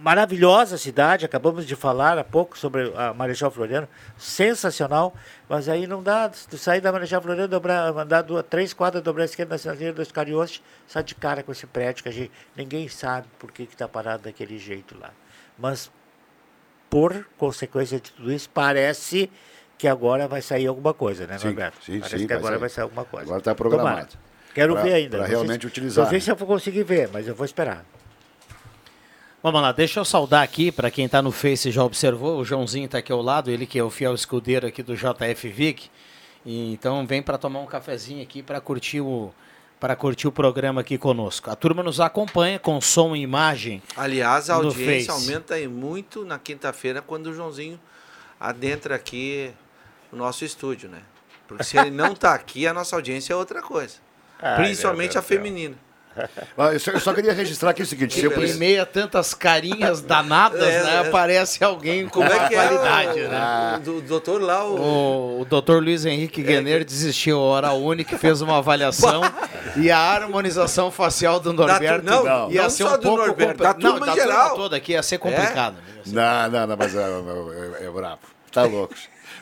maravilhosa 0.00 0.76
cidade, 0.76 1.24
acabamos 1.24 1.66
de 1.66 1.74
falar 1.74 2.18
há 2.18 2.24
pouco 2.24 2.58
sobre 2.58 2.92
a 2.94 3.14
Marechal 3.14 3.50
Floriano, 3.50 3.88
sensacional, 4.18 5.14
mas 5.48 5.68
aí 5.68 5.86
não 5.86 6.02
dá, 6.02 6.28
tu 6.28 6.58
sair 6.58 6.80
da 6.80 6.92
Marechal 6.92 7.22
Floriano, 7.22 7.48
dobrar, 7.48 7.92
mandar 7.92 8.22
duas, 8.22 8.44
três 8.48 8.74
quadras, 8.74 9.02
dobrar 9.02 9.22
a 9.22 9.24
esquerda 9.24 9.54
na 9.54 9.58
Sinaleira 9.58 9.94
dos 9.94 10.12
Cariotes, 10.12 10.62
sai 10.86 11.02
de 11.02 11.14
cara 11.14 11.42
com 11.42 11.52
esse 11.52 11.66
prédio 11.66 12.02
que 12.02 12.08
a 12.08 12.12
gente, 12.12 12.30
ninguém 12.54 12.88
sabe 12.88 13.26
por 13.38 13.50
que 13.50 13.62
está 13.62 13.88
parado 13.88 14.24
daquele 14.24 14.58
jeito 14.58 14.96
lá. 14.98 15.10
Mas, 15.58 15.90
por 16.90 17.26
consequência 17.36 17.98
de 17.98 18.12
tudo 18.12 18.32
isso, 18.32 18.48
parece 18.50 19.30
que 19.78 19.86
agora 19.88 20.26
vai 20.28 20.42
sair 20.42 20.66
alguma 20.66 20.92
coisa, 20.92 21.26
né, 21.26 21.38
Sim, 21.38 21.46
Norberto? 21.46 21.78
sim, 21.84 22.00
parece 22.00 22.18
sim, 22.18 22.22
que 22.26 22.28
vai 22.28 22.36
agora 22.38 22.52
sair. 22.54 22.60
vai 22.60 22.68
sair 22.68 22.82
alguma 22.82 23.04
coisa. 23.04 23.26
Agora 23.26 23.40
tá 23.40 23.54
programado. 23.54 23.90
Tomara. 24.08 24.08
Quero 24.54 24.72
Pra- 24.74 24.82
ver 24.82 24.92
ainda. 24.94 25.18
sei 25.18 25.26
realmente 25.28 25.60
se- 25.62 25.66
utilizar, 25.68 26.04
Não 26.04 26.10
sei 26.10 26.18
né? 26.18 26.24
se 26.24 26.30
eu 26.32 26.36
vou 26.36 26.48
conseguir 26.48 26.82
ver, 26.82 27.08
mas 27.12 27.28
eu 27.28 27.34
vou 27.34 27.44
esperar. 27.46 27.84
Vamos 29.42 29.62
lá, 29.62 29.70
deixa 29.70 30.00
eu 30.00 30.04
saudar 30.04 30.42
aqui, 30.42 30.72
para 30.72 30.90
quem 30.90 31.04
está 31.04 31.22
no 31.22 31.30
Face 31.30 31.68
e 31.68 31.72
já 31.72 31.84
observou, 31.84 32.38
o 32.40 32.44
Joãozinho 32.44 32.86
está 32.86 32.98
aqui 32.98 33.12
ao 33.12 33.22
lado, 33.22 33.50
ele 33.50 33.66
que 33.66 33.78
é 33.78 33.82
o 33.84 33.88
fiel 33.90 34.12
escudeiro 34.14 34.66
aqui 34.66 34.82
do 34.82 34.96
JF 34.96 35.48
Vic. 35.48 35.88
E, 36.44 36.72
então 36.72 37.06
vem 37.06 37.22
para 37.22 37.38
tomar 37.38 37.60
um 37.60 37.66
cafezinho 37.66 38.22
aqui 38.22 38.42
para 38.42 38.60
curtir 38.60 39.00
o 39.00 39.32
para 39.78 39.94
curtir 39.94 40.26
o 40.26 40.32
programa 40.32 40.80
aqui 40.80 40.98
conosco. 40.98 41.48
A 41.52 41.54
turma 41.54 41.84
nos 41.84 42.00
acompanha 42.00 42.58
com 42.58 42.80
som 42.80 43.14
e 43.14 43.20
imagem. 43.20 43.80
Aliás, 43.96 44.50
a 44.50 44.54
audiência 44.54 45.12
Face. 45.12 45.30
aumenta 45.30 45.54
aí 45.54 45.68
muito 45.68 46.24
na 46.24 46.36
quinta-feira 46.36 47.00
quando 47.00 47.28
o 47.28 47.32
Joãozinho 47.32 47.78
adentra 48.40 48.96
aqui 48.96 49.52
no 50.12 50.18
nosso 50.18 50.44
estúdio, 50.44 50.88
né? 50.88 50.98
Porque 51.46 51.64
se 51.64 51.78
ele 51.78 51.90
não 51.90 52.14
tá 52.14 52.34
aqui, 52.34 52.66
a 52.66 52.74
nossa 52.74 52.94
audiência 52.96 53.32
é 53.32 53.36
outra 53.36 53.62
coisa. 53.62 53.94
Ai, 54.40 54.56
Principalmente 54.56 55.16
a 55.18 55.22
feminina. 55.22 55.74
Eu, 56.72 56.80
só, 56.80 56.90
eu 56.90 56.98
só 56.98 57.14
queria 57.14 57.32
registrar 57.32 57.70
aqui 57.70 57.80
o 57.82 57.86
seguinte: 57.86 58.14
se 58.14 58.24
eu 58.24 58.32
Em 58.32 58.34
preciso- 58.34 58.58
meio 58.58 58.82
a 58.82 58.86
tantas 58.86 59.34
carinhas 59.34 60.00
danadas, 60.00 60.60
É, 60.64 60.82
né, 60.82 60.94
é. 60.96 60.98
aparece 61.08 61.62
alguém 61.62 62.06
com 62.08 62.20
Como 62.22 62.24
é 62.24 62.36
é 62.36 62.48
qualidade, 62.48 63.20
o, 63.20 63.28
né? 63.28 63.82
o, 63.86 63.90
o 63.90 64.00
doutor 64.00 64.40
lá, 64.42 64.64
o... 64.64 64.80
O, 64.80 65.40
o 65.42 65.44
doutor 65.44 65.80
Luiz 65.80 66.04
Henrique 66.04 66.42
Guener 66.42 66.84
desistiu 66.84 67.38
a 67.38 67.42
hora 67.42 67.72
única, 67.72 68.18
fez 68.18 68.40
uma 68.40 68.58
avaliação 68.58 69.20
e 69.76 69.92
a 69.92 69.98
harmonização 69.98 70.90
facial 70.90 71.38
do 71.38 71.52
Norberto 71.52 72.04
não, 72.04 72.24
não, 72.24 72.50
ia 72.50 72.64
não 72.64 72.70
ser 72.70 72.82
só 72.82 72.94
um 72.94 72.96
do 72.96 73.02
pouco 73.02 73.24
Norberto, 73.24 73.62
da 73.62 73.74
turma 73.74 74.06
não, 74.06 74.12
em 74.12 74.16
geral. 74.16 74.56
toda 74.56 74.76
aqui 74.76 74.92
ia 74.92 75.02
ser 75.04 75.18
complicado. 75.18 75.76
Não, 76.06 76.50
não, 76.50 76.66
não, 76.66 76.76
mas 76.76 76.96
é, 76.96 77.00
é, 77.00 77.84
é 77.86 77.90
brabo. 77.90 78.22
Tá 78.50 78.64
louco. 78.64 78.94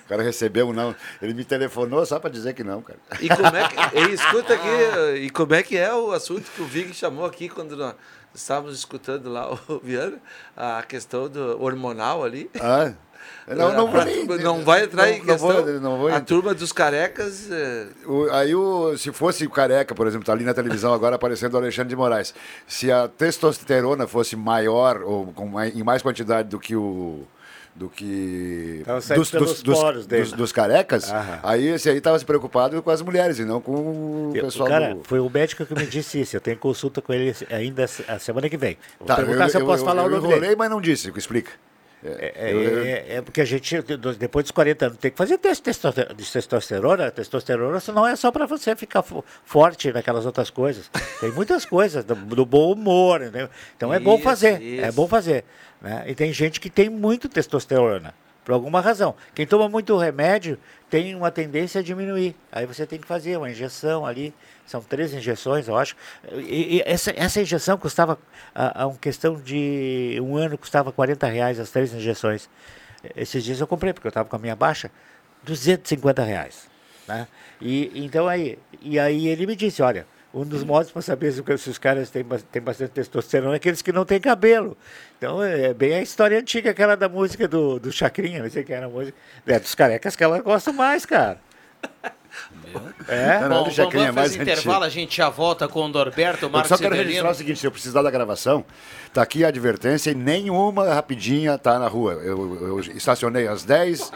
O 0.06 0.08
cara 0.08 0.22
recebeu 0.22 0.68
um 0.68 0.72
não. 0.72 0.94
Ele 1.20 1.34
me 1.34 1.44
telefonou 1.44 2.06
só 2.06 2.18
pra 2.20 2.30
dizer 2.30 2.54
que 2.54 2.62
não, 2.64 2.80
cara. 2.80 2.98
E 3.20 3.28
como 3.28 3.56
é 3.56 3.68
que. 3.68 3.98
e 3.98 4.14
escuta 4.14 4.54
aqui, 4.54 5.18
e 5.24 5.30
como 5.30 5.52
é 5.54 5.62
que 5.62 5.76
é 5.76 5.92
o 5.92 6.12
assunto 6.12 6.48
que 6.50 6.62
o 6.62 6.64
Vig 6.64 6.94
chamou 6.94 7.24
aqui 7.26 7.48
quando 7.48 7.76
nós 7.76 7.94
estávamos 8.34 8.76
escutando 8.78 9.28
lá 9.30 9.52
o 9.68 9.78
Viana, 9.82 10.18
a 10.56 10.82
questão 10.82 11.28
do 11.28 11.60
hormonal 11.62 12.22
ali. 12.22 12.48
Ah, 12.60 12.92
não, 13.48 13.72
não 13.72 13.90
Pra 13.90 14.04
nem- 14.04 14.24
não 14.24 14.62
vai 14.64 14.84
entrar 14.84 15.06
não- 15.06 15.12
em 15.12 15.18
não 15.18 15.26
questão. 15.26 15.48
vou- 15.64 15.80
não 15.80 15.98
vou 15.98 16.08
a 16.08 16.20
turma 16.20 16.54
dos 16.54 16.70
carecas. 16.72 17.50
é, 17.50 17.86
O- 18.06 18.28
aí, 18.30 18.54
o, 18.54 18.96
se 18.96 19.10
fosse 19.12 19.44
o 19.44 19.50
careca, 19.50 19.94
por 19.94 20.06
exemplo, 20.06 20.24
tá 20.24 20.32
ali 20.32 20.44
na 20.44 20.54
televisão 20.54 20.92
agora 20.92 21.16
aparecendo 21.16 21.54
o 21.54 21.56
Alexandre 21.56 21.88
de 21.88 21.96
Moraes. 21.96 22.32
Se 22.68 22.92
a 22.92 23.08
testosterona 23.08 24.06
fosse 24.06 24.36
maior 24.36 25.02
ou 25.02 25.32
com 25.32 25.60
em 25.60 25.82
mais 25.82 26.00
quantidade 26.02 26.48
do 26.48 26.60
que 26.60 26.76
o. 26.76 27.26
Do 27.76 27.90
que. 27.90 28.82
Pelos 29.12 29.62
poros 29.62 30.06
dele. 30.06 30.22
dos- 30.22 30.32
dos 30.32 30.50
carecas, 30.52 31.12
Aham. 31.12 31.40
aí 31.42 31.66
esse 31.68 31.90
aí 31.90 31.98
estava 31.98 32.18
se 32.18 32.24
preocupado 32.24 32.82
com 32.82 32.90
as 32.90 33.02
mulheres 33.02 33.38
e 33.38 33.44
não 33.44 33.60
com 33.60 33.72
o 33.72 34.32
Eu- 34.34 34.44
pessoal 34.44 34.66
cara, 34.68 34.94
do. 34.94 35.04
foi 35.04 35.18
o 35.20 35.28
médico 35.28 35.66
que 35.66 35.74
me 35.74 35.84
disse 35.86 36.18
isso. 36.22 36.34
Eu 36.34 36.40
tenho 36.40 36.56
consulta 36.56 37.02
com 37.02 37.12
ele 37.12 37.36
ainda 37.50 37.84
a 38.08 38.18
semana 38.18 38.48
que 38.48 38.56
vem. 38.56 38.78
Vou 38.98 39.06
Tá, 39.06 39.16
perguntar 39.16 39.44
eu, 39.44 39.48
se 39.50 39.56
eu, 39.58 39.60
eu- 39.60 39.66
posso 39.66 39.82
eu- 39.82 39.86
falar 39.86 40.02
eu 40.02 40.06
o 40.06 40.10
nome 40.10 40.22
enrolei, 40.22 40.40
dele. 40.40 40.56
mas 40.56 40.70
não 40.70 40.80
disse. 40.80 41.12
Explica. 41.14 41.50
É, 42.04 42.52
eu- 42.52 42.84
é- 42.84 43.04
é 43.16 43.20
porque 43.22 43.40
a 43.40 43.44
gente, 43.44 43.76
depois 44.18 44.44
dos 44.44 44.52
40 44.52 44.86
anos, 44.86 44.98
tem 44.98 45.10
que 45.10 45.16
fazer 45.16 45.36
teste 45.38 45.62
de 45.70 45.76
testo- 45.78 46.14
de 46.14 46.30
testosterona. 46.32 47.10
Testosterona 47.10 47.82
não 47.92 48.06
é 48.06 48.14
só 48.14 48.30
para 48.30 48.46
você 48.46 48.76
ficar 48.76 49.02
fo- 49.02 49.24
forte 49.44 49.92
naquelas 49.92 50.24
outras 50.24 50.48
coisas. 50.48 50.88
Tem 51.20 51.32
muitas 51.32 51.64
coisas, 51.66 52.04
do, 52.04 52.14
do 52.14 52.46
bom 52.46 52.72
humor. 52.72 53.22
entendeu? 53.22 53.48
Então 53.76 53.92
é 53.92 53.98
bom 53.98 54.14
Isso, 54.14 54.24
fazer. 54.24 54.62
É 54.62 54.86
isso. 54.88 54.92
bom 54.92 55.08
fazer. 55.08 55.44
Né? 55.80 56.04
E 56.06 56.14
tem 56.14 56.32
gente 56.32 56.60
que 56.60 56.70
tem 56.70 56.88
muito 56.88 57.28
testosterona. 57.28 58.14
Por 58.44 58.52
alguma 58.52 58.80
razão. 58.80 59.16
Quem 59.34 59.44
toma 59.44 59.68
muito 59.68 59.96
remédio 59.96 60.56
tem 60.88 61.16
uma 61.16 61.32
tendência 61.32 61.80
a 61.80 61.82
diminuir. 61.82 62.36
Aí 62.52 62.64
você 62.64 62.86
tem 62.86 62.96
que 62.96 63.06
fazer 63.06 63.36
uma 63.36 63.50
injeção 63.50 64.06
ali. 64.06 64.32
São 64.64 64.80
três 64.80 65.12
injeções, 65.12 65.66
eu 65.66 65.76
acho. 65.76 65.96
E, 66.32 66.76
e 66.76 66.82
essa, 66.86 67.12
essa 67.16 67.40
injeção 67.40 67.76
custava, 67.76 68.16
a, 68.54 68.82
a 68.82 68.86
uma 68.86 68.98
questão 68.98 69.34
de 69.34 70.16
um 70.22 70.36
ano, 70.36 70.56
custava 70.56 70.92
40 70.92 71.26
reais 71.26 71.58
as 71.58 71.70
três 71.70 71.92
injeções. 71.92 72.48
Esses 73.16 73.42
dias 73.42 73.60
eu 73.60 73.66
comprei, 73.66 73.92
porque 73.92 74.06
eu 74.06 74.10
estava 74.10 74.28
com 74.28 74.36
a 74.36 74.38
minha 74.38 74.54
baixa. 74.54 74.92
250 75.42 76.22
reais. 76.22 76.68
Né? 77.08 77.26
E, 77.60 77.90
então 78.04 78.28
aí, 78.28 78.58
e 78.80 78.96
aí 78.96 79.26
ele 79.26 79.44
me 79.44 79.56
disse, 79.56 79.82
olha, 79.82 80.06
um 80.36 80.44
dos 80.44 80.62
modos 80.62 80.92
para 80.92 81.00
saber 81.00 81.32
se, 81.32 81.42
se 81.58 81.70
os 81.70 81.78
caras 81.78 82.10
têm, 82.10 82.22
têm 82.52 82.60
bastante 82.60 82.90
testosterona 82.90 83.54
é 83.54 83.56
aqueles 83.56 83.80
que 83.80 83.90
não 83.90 84.04
têm 84.04 84.20
cabelo. 84.20 84.76
Então 85.16 85.42
é 85.42 85.72
bem 85.72 85.94
a 85.94 86.02
história 86.02 86.38
antiga, 86.38 86.70
aquela 86.70 86.94
da 86.94 87.08
música 87.08 87.48
do, 87.48 87.78
do 87.78 87.90
Chacrinha, 87.90 88.42
não 88.42 88.50
sei 88.50 88.62
quem 88.62 88.76
era 88.76 88.84
a 88.84 88.88
música. 88.88 89.16
É 89.46 89.58
dos 89.58 89.74
carecas 89.74 90.14
que 90.14 90.22
ela 90.22 90.38
gosta 90.40 90.72
mais, 90.72 91.06
cara. 91.06 91.40
É? 93.08 93.40
Não, 93.48 93.64
Bom, 93.64 93.70
já 93.70 93.84
vamos 93.84 93.94
é 93.94 93.98
fazer 94.06 94.12
mais 94.12 94.36
intervalo, 94.36 94.84
antigo. 94.84 94.84
a 94.84 94.88
gente 94.90 95.16
já 95.16 95.30
volta 95.30 95.66
com 95.66 95.80
o 95.80 95.88
Norberto, 95.88 96.44
Eu 96.44 96.50
Marcos 96.50 96.68
só 96.68 96.76
quero 96.76 96.90
Severino. 96.90 97.08
registrar 97.08 97.30
o 97.30 97.34
seguinte, 97.34 97.60
se 97.60 97.66
eu 97.66 97.72
precisar 97.72 98.02
da 98.02 98.10
gravação, 98.10 98.62
tá 99.14 99.22
aqui 99.22 99.42
a 99.42 99.48
advertência 99.48 100.10
e 100.10 100.14
nenhuma 100.14 100.92
rapidinha 100.92 101.56
tá 101.56 101.78
na 101.78 101.88
rua. 101.88 102.12
Eu, 102.14 102.68
eu 102.68 102.80
estacionei 102.80 103.48
às 103.48 103.64
10 103.64 104.12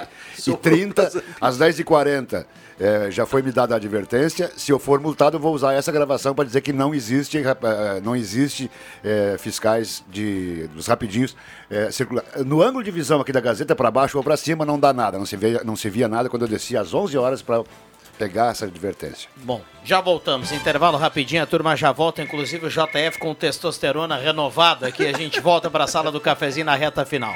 e 0.47 0.55
30 0.55 1.23
às 1.41 1.57
10 1.57 1.79
e 1.79 1.85
40 1.85 2.47
é, 2.81 3.11
já 3.11 3.27
foi 3.27 3.43
me 3.43 3.53
dada 3.53 3.75
a 3.75 3.77
advertência. 3.77 4.51
Se 4.57 4.73
eu 4.73 4.79
for 4.79 4.99
multado, 5.01 5.37
eu 5.37 5.41
vou 5.41 5.55
usar 5.55 5.75
essa 5.75 5.93
gravação 5.93 6.35
para 6.35 6.45
dizer 6.47 6.63
que 6.63 6.73
não 6.73 6.95
existe, 6.95 7.37
eh, 7.39 8.01
não 8.03 8.17
existe 8.17 8.71
eh, 9.05 9.37
fiscais 9.39 10.03
de, 10.09 10.67
dos 10.69 10.87
rapidinhos 10.87 11.37
eh, 11.71 11.91
circula- 11.91 12.25
No 12.45 12.63
ângulo 12.63 12.83
de 12.83 12.91
visão 12.91 13.21
aqui 13.21 13.33
da 13.33 13.41
Gazeta, 13.41 13.77
para 13.77 13.91
baixo 13.91 14.17
ou 14.17 14.25
para 14.25 14.37
cima, 14.37 14.65
não 14.65 14.81
dá 14.81 14.93
nada. 14.95 15.19
Não 15.19 15.27
se, 15.27 15.37
vê, 15.37 15.63
não 15.63 15.77
se 15.77 15.91
via 15.91 16.09
nada 16.09 16.31
quando 16.31 16.43
eu 16.43 16.49
descia 16.49 16.81
às 16.81 16.95
11 16.95 17.19
horas 17.19 17.43
para 17.43 17.63
pegar 18.19 18.51
essa 18.51 18.65
advertência. 18.65 19.29
Bom, 19.37 19.61
já 19.85 20.01
voltamos. 20.01 20.51
Intervalo 20.53 20.97
rapidinho, 20.97 21.43
a 21.43 21.47
turma 21.47 21.77
já 21.77 21.93
volta, 21.93 22.23
inclusive 22.23 22.67
o 22.67 22.71
JF 22.71 23.19
com 23.19 23.35
testosterona 23.35 24.17
renovado 24.17 24.87
aqui. 24.87 25.07
A 25.07 25.13
gente 25.13 25.39
volta 25.41 25.71
para 25.71 25.85
a 25.85 25.87
sala 25.87 26.11
do 26.11 26.21
cafezinho 26.21 26.67
na 26.67 26.75
reta 26.75 27.05
final. 27.05 27.35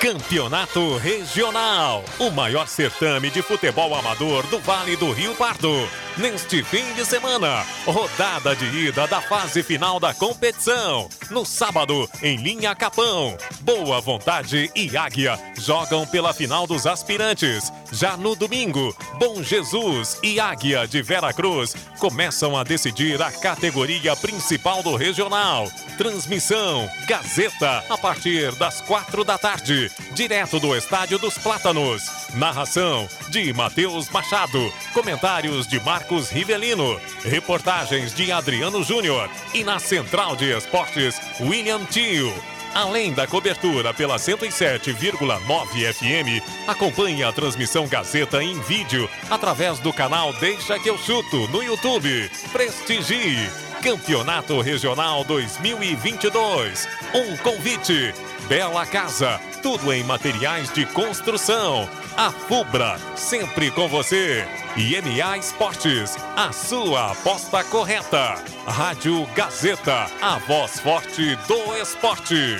Campeonato 0.00 0.98
Regional, 0.98 2.04
o 2.18 2.30
maior 2.30 2.68
certame 2.68 3.30
de 3.30 3.40
futebol 3.40 3.94
amador 3.94 4.46
do 4.48 4.58
Vale 4.60 4.94
do 4.94 5.10
Rio 5.10 5.34
Pardo. 5.34 6.05
Neste 6.18 6.64
fim 6.64 6.94
de 6.94 7.04
semana, 7.04 7.62
rodada 7.84 8.56
de 8.56 8.64
ida 8.64 9.06
da 9.06 9.20
fase 9.20 9.62
final 9.62 10.00
da 10.00 10.14
competição. 10.14 11.10
No 11.28 11.44
sábado, 11.44 12.08
em 12.22 12.36
linha 12.36 12.74
Capão, 12.74 13.36
Boa 13.60 14.00
Vontade 14.00 14.70
e 14.74 14.96
Águia 14.96 15.38
jogam 15.58 16.06
pela 16.06 16.32
final 16.32 16.66
dos 16.66 16.86
aspirantes. 16.86 17.70
Já 17.92 18.16
no 18.16 18.34
domingo, 18.34 18.96
Bom 19.18 19.42
Jesus 19.42 20.18
e 20.22 20.40
Águia 20.40 20.88
de 20.88 21.02
Vera 21.02 21.34
Cruz 21.34 21.76
começam 21.98 22.56
a 22.56 22.64
decidir 22.64 23.20
a 23.20 23.30
categoria 23.30 24.16
principal 24.16 24.82
do 24.82 24.96
regional. 24.96 25.70
Transmissão 25.98 26.88
Gazeta 27.06 27.84
a 27.90 27.98
partir 27.98 28.54
das 28.54 28.80
quatro 28.80 29.22
da 29.22 29.36
tarde, 29.36 29.90
direto 30.14 30.58
do 30.58 30.74
Estádio 30.74 31.18
dos 31.18 31.36
Plátanos. 31.36 32.04
Narração 32.34 33.08
de 33.28 33.52
Matheus 33.52 34.08
Machado, 34.10 34.72
comentários 34.92 35.66
de 35.66 35.78
Marcos 35.80 36.05
Rivelino, 36.30 37.00
reportagens 37.24 38.14
de 38.14 38.30
Adriano 38.30 38.82
Júnior 38.84 39.28
e 39.52 39.64
na 39.64 39.80
central 39.80 40.36
de 40.36 40.56
esportes 40.56 41.20
William 41.40 41.84
Tio. 41.84 42.32
Além 42.72 43.12
da 43.12 43.26
cobertura 43.26 43.92
pela 43.92 44.16
107,9 44.16 45.92
FM, 45.94 46.68
acompanhe 46.68 47.24
a 47.24 47.32
transmissão 47.32 47.88
Gazeta 47.88 48.42
em 48.42 48.60
vídeo 48.60 49.08
através 49.30 49.78
do 49.80 49.92
canal 49.92 50.32
Deixa 50.34 50.78
que 50.78 50.88
eu 50.88 50.96
chuto 50.96 51.48
no 51.48 51.62
YouTube. 51.62 52.30
Prestigie 52.52 53.65
Campeonato 53.82 54.60
Regional 54.60 55.24
2022. 55.24 56.88
Um 57.14 57.36
convite. 57.38 58.14
Bela 58.48 58.86
Casa, 58.86 59.40
tudo 59.62 59.92
em 59.92 60.04
materiais 60.04 60.72
de 60.72 60.86
construção. 60.86 61.88
A 62.16 62.30
Fubra, 62.30 62.96
sempre 63.16 63.70
com 63.70 63.88
você. 63.88 64.44
E 64.76 65.00
MA 65.00 65.38
Esportes, 65.38 66.16
a 66.36 66.52
sua 66.52 67.12
aposta 67.12 67.64
correta. 67.64 68.36
Rádio 68.66 69.26
Gazeta, 69.34 70.06
a 70.20 70.38
voz 70.38 70.78
forte 70.80 71.36
do 71.48 71.76
esporte. 71.76 72.56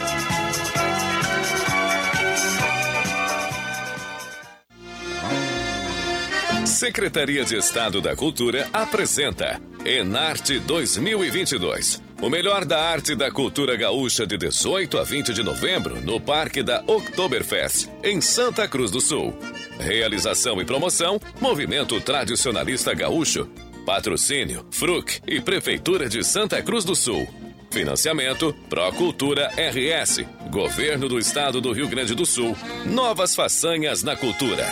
Secretaria 6.66 7.44
de 7.44 7.56
Estado 7.56 8.00
da 8.00 8.14
Cultura 8.16 8.68
apresenta 8.72 9.60
Enarte 9.86 10.58
2022. 10.58 12.02
O 12.20 12.28
melhor 12.28 12.64
da 12.64 12.82
arte 12.90 13.12
e 13.12 13.14
da 13.14 13.30
cultura 13.30 13.76
gaúcha 13.76 14.26
de 14.26 14.36
18 14.36 14.98
a 14.98 15.04
20 15.04 15.32
de 15.32 15.44
novembro 15.44 16.00
no 16.00 16.20
Parque 16.20 16.60
da 16.60 16.82
Oktoberfest, 16.88 17.88
em 18.02 18.20
Santa 18.20 18.66
Cruz 18.66 18.90
do 18.90 19.00
Sul. 19.00 19.32
Realização 19.78 20.60
e 20.60 20.64
promoção: 20.64 21.20
Movimento 21.40 22.00
Tradicionalista 22.00 22.92
Gaúcho. 22.94 23.48
Patrocínio: 23.86 24.66
Fruc 24.72 25.20
e 25.24 25.40
Prefeitura 25.40 26.08
de 26.08 26.24
Santa 26.24 26.60
Cruz 26.60 26.84
do 26.84 26.96
Sul. 26.96 27.28
Financiamento: 27.70 28.52
Procultura 28.68 29.52
RS. 29.56 30.24
Governo 30.50 31.08
do 31.08 31.16
Estado 31.16 31.60
do 31.60 31.70
Rio 31.70 31.86
Grande 31.86 32.12
do 32.12 32.26
Sul. 32.26 32.56
Novas 32.84 33.36
façanhas 33.36 34.02
na 34.02 34.16
cultura. 34.16 34.66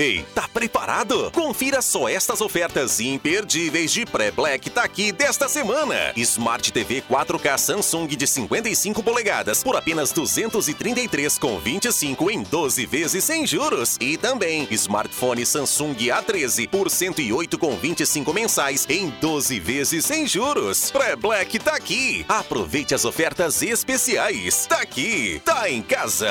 Ei, 0.00 0.24
tá 0.32 0.46
preparado? 0.46 1.28
Confira 1.32 1.82
só 1.82 2.08
estas 2.08 2.40
ofertas 2.40 3.00
imperdíveis 3.00 3.90
de 3.90 4.06
pré-black 4.06 4.70
tá 4.70 4.84
aqui 4.84 5.10
desta 5.10 5.48
semana. 5.48 6.12
Smart 6.14 6.72
TV 6.72 7.02
4K 7.02 7.58
Samsung 7.58 8.06
de 8.06 8.24
55 8.24 9.02
polegadas 9.02 9.60
por 9.60 9.74
apenas 9.74 10.12
233 10.12 11.36
com 11.40 11.58
25 11.58 12.30
em 12.30 12.44
12 12.44 12.86
vezes 12.86 13.24
sem 13.24 13.44
juros. 13.44 13.96
E 14.00 14.16
também 14.16 14.68
smartphone 14.70 15.44
Samsung 15.44 15.96
A13 15.96 16.68
por 16.68 16.88
108 16.88 17.58
com 17.58 17.74
25 17.74 18.32
mensais 18.32 18.86
em 18.88 19.10
12 19.20 19.58
vezes 19.58 20.04
sem 20.04 20.28
juros. 20.28 20.92
Pré-black 20.92 21.58
tá 21.58 21.74
aqui. 21.74 22.24
Aproveite 22.28 22.94
as 22.94 23.04
ofertas 23.04 23.62
especiais. 23.62 24.64
Tá 24.66 24.76
aqui, 24.76 25.42
tá 25.44 25.68
em 25.68 25.82
casa. 25.82 26.30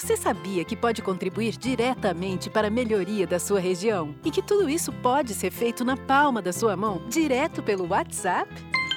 Você 0.00 0.16
sabia 0.16 0.64
que 0.64 0.76
pode 0.76 1.02
contribuir 1.02 1.56
diretamente 1.56 2.48
para 2.48 2.68
a 2.68 2.70
melhoria 2.70 3.26
da 3.26 3.40
sua 3.40 3.58
região? 3.58 4.14
E 4.24 4.30
que 4.30 4.40
tudo 4.40 4.70
isso 4.70 4.92
pode 4.92 5.34
ser 5.34 5.50
feito 5.50 5.84
na 5.84 5.96
palma 5.96 6.40
da 6.40 6.52
sua 6.52 6.76
mão, 6.76 7.02
direto 7.08 7.64
pelo 7.64 7.88
WhatsApp? 7.88 8.48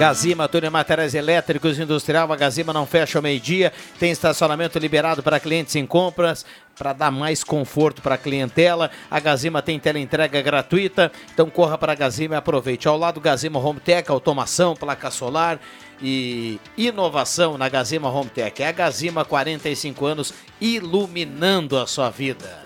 Gazima, 0.03 0.49
tudo 0.49 0.67
em 0.67 0.69
materiais 0.69 1.15
elétricos, 1.15 1.79
industrial. 1.79 2.33
A 2.33 2.35
Gazima 2.35 2.73
não 2.73 2.85
fecha 2.85 3.19
ao 3.19 3.23
meio-dia. 3.23 3.73
Tem 4.01 4.11
estacionamento 4.11 4.77
liberado 4.77 5.23
para 5.23 5.39
clientes 5.39 5.77
em 5.77 5.87
compras, 5.87 6.45
para 6.77 6.93
dar 6.93 7.13
mais 7.13 7.45
conforto 7.45 8.03
para 8.03 8.17
a 8.17 8.19
clientela. 8.19 8.91
A 9.09 9.21
Gazima 9.21 9.63
tem 9.63 9.79
teleentrega 9.79 10.43
gratuita. 10.43 11.13
Então 11.33 11.49
corra 11.49 11.79
para 11.79 11.93
a 11.93 11.95
Gazima 11.95 12.35
e 12.35 12.37
aproveite. 12.37 12.89
Ao 12.89 12.99
lado 12.99 13.21
Gazima 13.21 13.61
Home 13.61 13.79
Tech, 13.79 14.11
automação, 14.11 14.75
placa 14.75 15.09
solar 15.09 15.61
e 16.03 16.59
inovação 16.77 17.57
na 17.57 17.69
Gazima 17.69 18.11
Home 18.11 18.29
Tech. 18.29 18.61
É 18.61 18.67
a 18.67 18.73
Gazima, 18.73 19.25
45 19.25 20.05
anos, 20.05 20.35
iluminando 20.61 21.79
a 21.79 21.87
sua 21.87 22.11
vida. 22.11 22.61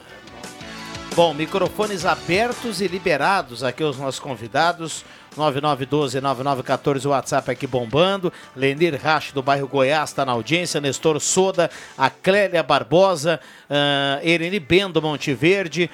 Bom, 1.14 1.32
microfones 1.32 2.06
abertos 2.06 2.80
e 2.80 2.88
liberados 2.88 3.62
aqui 3.62 3.84
os 3.84 3.98
nossos 3.98 4.20
convidados. 4.20 5.04
9912-9914, 5.36 7.06
o 7.06 7.10
WhatsApp 7.10 7.50
aqui 7.50 7.66
bombando. 7.66 8.32
Lenir 8.54 8.98
Rache 9.00 9.32
do 9.32 9.42
bairro 9.42 9.68
Goiás 9.68 10.10
está 10.10 10.24
na 10.24 10.32
audiência. 10.32 10.80
Nestor 10.80 11.20
Soda, 11.20 11.70
a 11.96 12.10
Clélia 12.10 12.62
Barbosa, 12.62 13.40
uh, 13.70 14.26
Ereni 14.26 14.58
Bendo 14.58 15.00
Monteverde. 15.00 15.90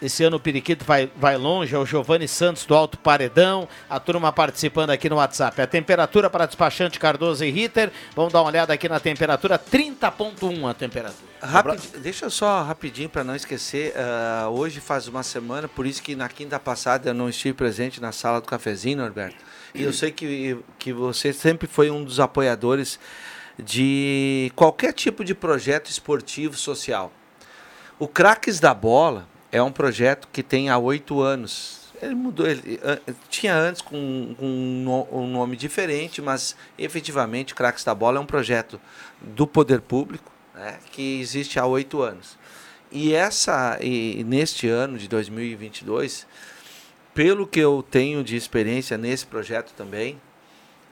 Esse 0.00 0.22
ano 0.24 0.36
o 0.36 0.40
Periquito 0.40 0.84
vai, 0.84 1.10
vai 1.16 1.38
longe, 1.38 1.74
é 1.74 1.78
o 1.78 1.86
Giovanni 1.86 2.28
Santos 2.28 2.66
do 2.66 2.74
Alto 2.74 2.98
Paredão, 2.98 3.66
a 3.88 3.98
turma 3.98 4.30
participando 4.30 4.90
aqui 4.90 5.08
no 5.08 5.16
WhatsApp. 5.16 5.62
A 5.62 5.66
temperatura 5.66 6.28
para 6.28 6.44
despachante 6.44 6.98
Cardoso 6.98 7.42
e 7.42 7.50
Ritter, 7.50 7.90
vamos 8.14 8.30
dar 8.30 8.42
uma 8.42 8.48
olhada 8.48 8.74
aqui 8.74 8.90
na 8.90 9.00
temperatura, 9.00 9.58
30.1 9.58 10.70
a 10.70 10.74
temperatura. 10.74 11.26
Deixa 11.98 12.26
eu 12.26 12.30
só 12.30 12.62
rapidinho 12.62 13.08
para 13.08 13.24
não 13.24 13.34
esquecer, 13.34 13.94
uh, 13.94 14.50
hoje 14.50 14.80
faz 14.80 15.08
uma 15.08 15.22
semana, 15.22 15.66
por 15.66 15.86
isso 15.86 16.02
que 16.02 16.14
na 16.14 16.28
quinta 16.28 16.60
passada 16.60 17.08
eu 17.08 17.14
não 17.14 17.30
estive 17.30 17.54
presente 17.54 17.98
na 17.98 18.12
sala 18.12 18.38
do 18.40 18.46
cafezinho, 18.46 18.98
Norberto. 18.98 19.42
E 19.74 19.82
eu 19.82 19.94
sei 19.94 20.10
que, 20.10 20.58
que 20.78 20.92
você 20.92 21.32
sempre 21.32 21.66
foi 21.66 21.90
um 21.90 22.04
dos 22.04 22.20
apoiadores 22.20 23.00
de 23.58 24.52
qualquer 24.54 24.92
tipo 24.92 25.24
de 25.24 25.34
projeto 25.34 25.88
esportivo 25.88 26.54
social. 26.54 27.10
O 27.98 28.06
Craques 28.06 28.60
da 28.60 28.74
Bola 28.74 29.26
é 29.50 29.62
um 29.62 29.72
projeto 29.72 30.28
que 30.32 30.42
tem 30.42 30.68
há 30.68 30.78
oito 30.78 31.20
anos. 31.20 31.92
Ele 32.00 32.14
mudou, 32.14 32.46
ele, 32.46 32.78
tinha 33.30 33.54
antes 33.54 33.80
com, 33.80 34.34
com, 34.38 35.06
um 35.10 35.26
nome 35.26 35.56
diferente, 35.56 36.20
mas 36.20 36.54
efetivamente 36.78 37.54
Craques 37.54 37.84
da 37.84 37.94
Bola 37.94 38.18
é 38.18 38.20
um 38.20 38.26
projeto 38.26 38.80
do 39.20 39.46
poder 39.46 39.80
público 39.80 40.30
né, 40.54 40.78
que 40.92 41.20
existe 41.20 41.58
há 41.58 41.64
oito 41.64 42.02
anos. 42.02 42.38
E 42.92 43.14
essa 43.14 43.78
e 43.80 44.22
neste 44.24 44.68
ano 44.68 44.98
de 44.98 45.08
2022, 45.08 46.26
pelo 47.14 47.46
que 47.46 47.60
eu 47.60 47.82
tenho 47.82 48.22
de 48.22 48.36
experiência 48.36 48.98
nesse 48.98 49.26
projeto 49.26 49.72
também, 49.72 50.20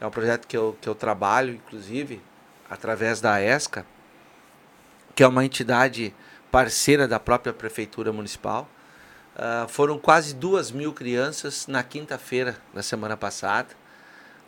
é 0.01 0.07
um 0.07 0.11
projeto 0.11 0.47
que 0.47 0.57
eu, 0.57 0.77
que 0.81 0.89
eu 0.89 0.95
trabalho, 0.95 1.55
inclusive, 1.55 2.21
através 2.69 3.21
da 3.21 3.43
ESCA, 3.43 3.87
que 5.15 5.23
é 5.23 5.27
uma 5.29 5.45
entidade 5.45 6.15
parceira 6.55 7.09
da 7.09 7.19
própria 7.19 7.53
Prefeitura 7.53 8.13
Municipal. 8.13 8.71
Uh, 9.35 9.67
foram 9.67 9.99
quase 9.99 10.33
duas 10.33 10.71
mil 10.71 10.93
crianças 10.93 11.67
na 11.67 11.83
quinta-feira 11.83 12.57
da 12.73 12.81
semana 12.81 13.17
passada, 13.17 13.71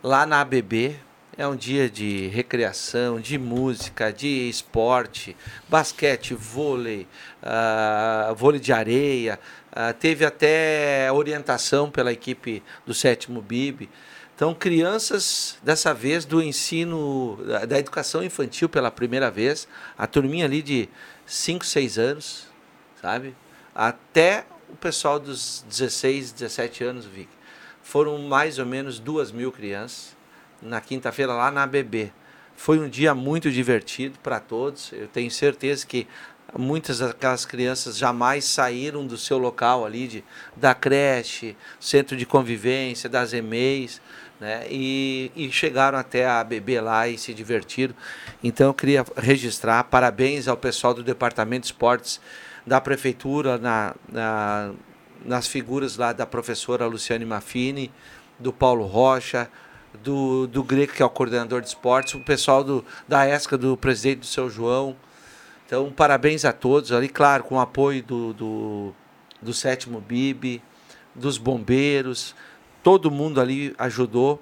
lá 0.01 0.25
na 0.25 0.39
ABB. 0.39 0.97
É 1.37 1.45
um 1.45 1.53
dia 1.53 1.89
de 1.89 2.27
recreação, 2.27 3.19
de 3.19 3.37
música, 3.37 4.13
de 4.13 4.47
esporte, 4.47 5.35
basquete, 5.67 6.33
vôlei, 6.33 7.05
uh, 7.43 8.33
vôlei 8.35 8.61
de 8.61 8.71
areia. 8.71 9.37
Uh, 9.73 9.93
teve 9.99 10.23
até 10.23 11.11
orientação 11.11 11.91
pela 11.91 12.13
equipe 12.13 12.63
do 12.85 12.93
sétimo 12.93 13.41
BIB. 13.41 13.89
Então, 14.33 14.53
crianças, 14.53 15.57
dessa 15.61 15.93
vez, 15.93 16.23
do 16.23 16.41
ensino, 16.41 17.37
da 17.67 17.79
educação 17.79 18.23
infantil 18.23 18.69
pela 18.69 18.91
primeira 18.91 19.29
vez, 19.29 19.67
a 19.97 20.07
turminha 20.07 20.45
ali 20.45 20.61
de 20.61 20.87
5, 21.27 21.65
6 21.65 21.99
anos, 21.99 22.47
sabe? 23.01 23.35
Até 23.75 24.45
o 24.69 24.75
pessoal 24.77 25.19
dos 25.19 25.63
16, 25.69 26.31
17 26.31 26.83
anos, 26.85 27.05
Vic. 27.05 27.29
Foram 27.83 28.17
mais 28.17 28.57
ou 28.57 28.65
menos 28.65 28.97
duas 28.97 29.31
mil 29.31 29.51
crianças 29.51 30.15
na 30.61 30.81
quinta-feira 30.81 31.33
lá 31.33 31.51
na 31.51 31.63
ABB. 31.63 32.11
Foi 32.55 32.79
um 32.79 32.89
dia 32.89 33.13
muito 33.13 33.51
divertido 33.51 34.17
para 34.19 34.39
todos. 34.39 34.91
Eu 34.93 35.07
tenho 35.07 35.29
certeza 35.29 35.85
que 35.85 36.07
muitas 36.57 36.99
daquelas 36.99 37.45
crianças 37.45 37.97
jamais 37.97 38.45
saíram 38.45 39.05
do 39.05 39.17
seu 39.17 39.37
local 39.37 39.85
ali, 39.85 40.07
de, 40.07 40.23
da 40.55 40.73
creche, 40.73 41.55
centro 41.79 42.15
de 42.15 42.25
convivência, 42.25 43.09
das 43.09 43.33
EMEIs, 43.33 44.01
né? 44.39 44.65
E, 44.69 45.31
e 45.35 45.51
chegaram 45.51 45.97
até 45.97 46.25
a 46.25 46.39
ABB 46.39 46.79
lá 46.79 47.07
e 47.07 47.17
se 47.17 47.33
divertiram. 47.33 47.93
Então 48.43 48.67
eu 48.67 48.73
queria 48.73 49.05
registrar 49.15 49.83
parabéns 49.85 50.47
ao 50.47 50.57
pessoal 50.57 50.93
do 50.93 51.03
Departamento 51.03 51.61
de 51.61 51.67
Esportes 51.67 52.21
da 52.65 52.81
Prefeitura, 52.81 53.57
na, 53.57 53.95
na, 54.11 54.71
nas 55.25 55.47
figuras 55.47 55.97
lá 55.97 56.11
da 56.11 56.25
professora 56.25 56.85
Luciane 56.85 57.25
Maffini, 57.25 57.91
do 58.37 58.51
Paulo 58.51 58.85
Rocha, 58.85 59.49
do, 60.03 60.47
do 60.47 60.63
Greco, 60.63 60.93
que 60.93 61.01
é 61.01 61.05
o 61.05 61.09
coordenador 61.09 61.61
de 61.61 61.69
esportes, 61.69 62.13
o 62.13 62.19
pessoal 62.19 62.63
do, 62.63 62.85
da 63.07 63.27
ESCA, 63.27 63.57
do 63.57 63.75
presidente 63.77 64.19
do 64.19 64.25
seu 64.25 64.49
João. 64.49 64.95
Então, 65.65 65.91
parabéns 65.91 66.45
a 66.45 66.53
todos 66.53 66.91
ali, 66.91 67.09
claro, 67.09 67.43
com 67.43 67.55
o 67.55 67.59
apoio 67.59 68.03
do, 68.03 68.33
do, 68.33 68.93
do 69.41 69.53
sétimo 69.53 69.99
BIB, 69.99 70.61
dos 71.15 71.37
bombeiros, 71.37 72.35
todo 72.87 73.11
mundo 73.11 73.41
ali 73.41 73.75
ajudou 73.77 74.41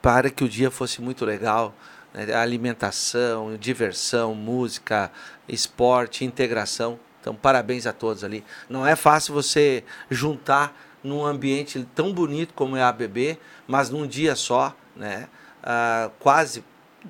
para 0.00 0.30
que 0.30 0.44
o 0.44 0.48
dia 0.48 0.70
fosse 0.70 1.02
muito 1.02 1.24
legal. 1.24 1.74
Né? 2.12 2.32
Alimentação, 2.32 3.56
diversão, 3.56 4.36
música, 4.36 5.10
esporte, 5.48 6.24
integração. 6.24 6.96
Então, 7.20 7.34
parabéns 7.34 7.88
a 7.88 7.92
todos 7.92 8.22
ali. 8.22 8.44
Não 8.70 8.86
é 8.86 8.94
fácil 8.94 9.34
você 9.34 9.82
juntar 10.08 10.80
num 11.02 11.26
ambiente 11.26 11.84
tão 11.92 12.12
bonito 12.12 12.54
como 12.54 12.76
é 12.76 12.82
a 12.84 12.88
ABB, 12.88 13.36
mas 13.66 13.90
num 13.90 14.06
dia 14.06 14.36
só, 14.36 14.72
né? 14.94 15.28
Ah, 15.60 16.12
quase, 16.20 16.64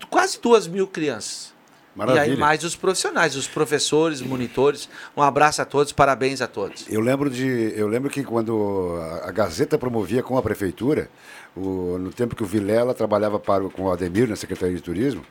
quase 0.09 0.41
duas 0.41 0.67
mil 0.67 0.87
crianças. 0.87 1.54
Maravilha. 1.95 2.27
E 2.27 2.31
aí 2.33 2.37
mais 2.37 2.65
os 2.65 2.75
profissionais, 2.75 3.37
os 3.37 3.47
professores, 3.47 4.21
monitores. 4.21 4.89
Um 5.17 5.23
abraço 5.23 5.63
a 5.63 5.65
todos, 5.65 5.93
parabéns 5.93 6.41
a 6.41 6.47
todos. 6.47 6.87
Eu 6.89 7.01
lembro 7.01 7.31
de, 7.31 7.73
eu 7.77 7.87
lembro 7.87 8.11
que 8.11 8.23
quando 8.25 8.99
a 9.23 9.31
Gazeta 9.31 9.79
promovia 9.79 10.23
com 10.23 10.37
a 10.37 10.43
prefeitura, 10.43 11.09
o, 11.57 11.97
no 11.99 12.11
tempo 12.13 12.35
que 12.35 12.43
o 12.43 12.47
Vilela 12.47 12.95
trabalhava 12.95 13.39
para 13.39 13.65
com 13.69 13.85
o 13.85 13.93
Ademir 13.93 14.29
na 14.29 14.35
Secretaria 14.37 14.75
de 14.75 14.83
Turismo, 14.83 15.25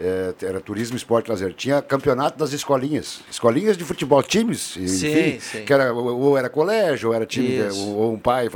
é, 0.00 0.32
era 0.42 0.60
turismo, 0.60 0.96
esporte, 0.96 1.28
lazer. 1.28 1.52
Tinha 1.52 1.82
campeonato 1.82 2.38
das 2.38 2.52
escolinhas, 2.52 3.20
escolinhas 3.28 3.76
de 3.76 3.82
futebol, 3.84 4.22
times, 4.22 4.76
enfim, 4.76 4.86
Sim, 4.86 5.40
sim. 5.40 5.64
que 5.64 5.72
era 5.72 5.92
ou 5.92 6.20
ou 6.20 6.38
era 6.38 6.48
colégio, 6.48 7.08
ou 7.08 7.14
era 7.16 7.26
time, 7.26 7.60
ou, 7.72 7.96
ou 7.96 8.12
um 8.14 8.18
pai. 8.18 8.48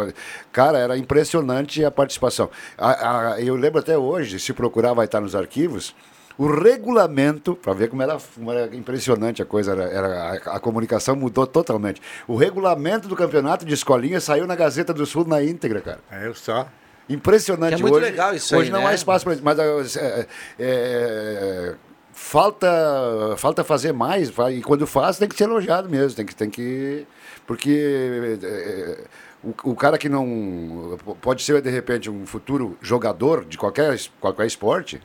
Cara, 0.53 0.78
era 0.78 0.96
impressionante 0.96 1.84
a 1.84 1.90
participação. 1.90 2.48
A- 2.78 3.32
a- 3.34 3.40
eu 3.40 3.57
lembro 3.57 3.80
até 3.80 3.98
hoje, 3.98 4.38
se 4.38 4.53
procurar 4.53 4.94
vai 4.94 5.07
estar 5.07 5.20
nos 5.20 5.34
arquivos, 5.34 5.94
o 6.39 6.47
regulamento, 6.47 7.55
para 7.55 7.72
ver 7.72 7.89
como 7.89 8.03
era, 8.03 8.18
como 8.35 8.51
era 8.53 8.74
impressionante 8.74 9.43
a 9.43 9.45
coisa, 9.45 9.72
era, 9.72 9.85
era- 9.85 10.22
a, 10.47 10.57
a 10.57 10.61
comunicação 10.61 11.14
mudou 11.14 11.47
totalmente. 11.47 12.01
O 12.26 12.37
regulamento 12.37 13.09
do 13.09 13.16
campeonato 13.16 13.64
de 13.64 13.74
escolinha 13.74 14.20
saiu 14.20 14.47
na 14.47 14.55
Gazeta 14.57 14.93
do 14.95 15.05
Sul 15.07 15.26
na 15.26 15.43
íntegra, 15.43 15.80
cara. 15.80 16.01
É, 16.11 16.26
eu 16.26 16.35
só. 16.35 16.68
Impressionante. 17.09 17.74
Que 17.74 17.80
é 17.80 17.83
muito 17.83 17.95
hoje, 17.97 18.05
legal 18.05 18.35
isso 18.35 18.57
Hoje 18.57 18.66
aí, 18.66 18.72
não 18.72 18.80
né? 18.80 18.87
há 18.87 18.95
espaço 18.95 19.24
para 19.24 19.35
isso. 19.35 19.43
Mas 19.45 19.59
é, 19.59 19.66
é, 19.99 20.26
é, 20.59 21.74
falta, 22.12 22.68
falta 23.37 23.64
fazer 23.64 23.93
mais. 23.93 24.33
E 24.53 24.62
quando 24.62 24.87
faz, 24.87 25.18
tem 25.18 25.28
que 25.28 25.35
ser 25.37 25.45
elogiado 25.45 25.89
mesmo. 25.89 26.16
Tem 26.16 26.24
que. 26.26 26.35
Tem 26.35 26.49
que 26.51 27.07
porque 27.47 28.39
é, 28.43 28.99
o, 29.43 29.70
o 29.72 29.74
cara 29.74 29.99
que 29.99 30.09
não. 30.09 30.97
Pode 31.20 31.43
ser, 31.43 31.61
de 31.61 31.70
repente, 31.70 32.09
um 32.09 32.24
futuro 32.24 32.78
jogador 32.80 33.45
de 33.45 33.59
qualquer, 33.59 33.99
qualquer 34.20 34.47
esporte. 34.47 35.01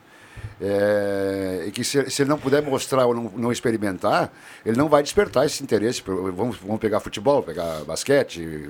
É, 0.60 1.64
e 1.66 1.70
que 1.70 1.84
se, 1.84 2.10
se 2.10 2.22
ele 2.22 2.28
não 2.30 2.38
puder 2.38 2.62
mostrar 2.62 3.06
ou 3.06 3.14
não, 3.14 3.32
não 3.36 3.52
experimentar, 3.52 4.32
ele 4.64 4.76
não 4.76 4.88
vai 4.88 5.02
despertar 5.02 5.46
esse 5.46 5.62
interesse. 5.62 6.02
Vamos, 6.06 6.56
vamos 6.56 6.78
pegar 6.80 7.00
futebol, 7.00 7.42
pegar 7.42 7.84
basquete, 7.84 8.68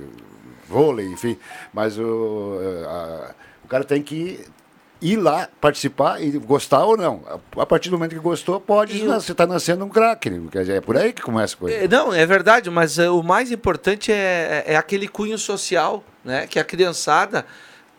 vôlei, 0.69 1.07
enfim. 1.07 1.39
Mas 1.73 1.99
o, 1.99 2.59
a- 2.87 3.31
o 3.65 3.69
cara 3.69 3.85
tem 3.85 4.03
que 4.03 4.41
ir 5.01 5.17
lá, 5.17 5.49
participar 5.61 6.21
e 6.21 6.33
gostar 6.39 6.85
ou 6.85 6.97
não. 6.97 7.23
A, 7.57 7.65
partir 7.65 7.89
do 7.89 7.97
momento 7.97 8.15
que 8.15 8.21
gostou, 8.21 8.61
pode 8.61 9.03
nascer, 9.05 9.35
tá 9.35 9.47
nascendo 9.47 9.85
um 9.85 9.89
craque. 9.89 10.29
Quer 10.51 10.61
dizer, 10.61 10.77
é 10.77 10.81
por 10.81 10.97
aí 10.97 11.13
que 11.13 11.23
começa 11.23 11.55
a 11.55 11.59
coisa. 11.59 11.77
É, 11.77 11.87
Não, 11.89 12.13
é 12.13 12.27
verdade, 12.27 12.69
mas 12.71 12.99
é, 12.99 13.09
o 13.09 13.23
mais 13.23 13.53
importante 13.53 14.11
é, 14.11 14.65
é 14.67 14.77
aquele 14.77 15.07
cunho 15.07 15.39
social, 15.39 16.03
né? 16.25 16.47
Que 16.47 16.59
a 16.59 16.65
criançada 16.65 17.47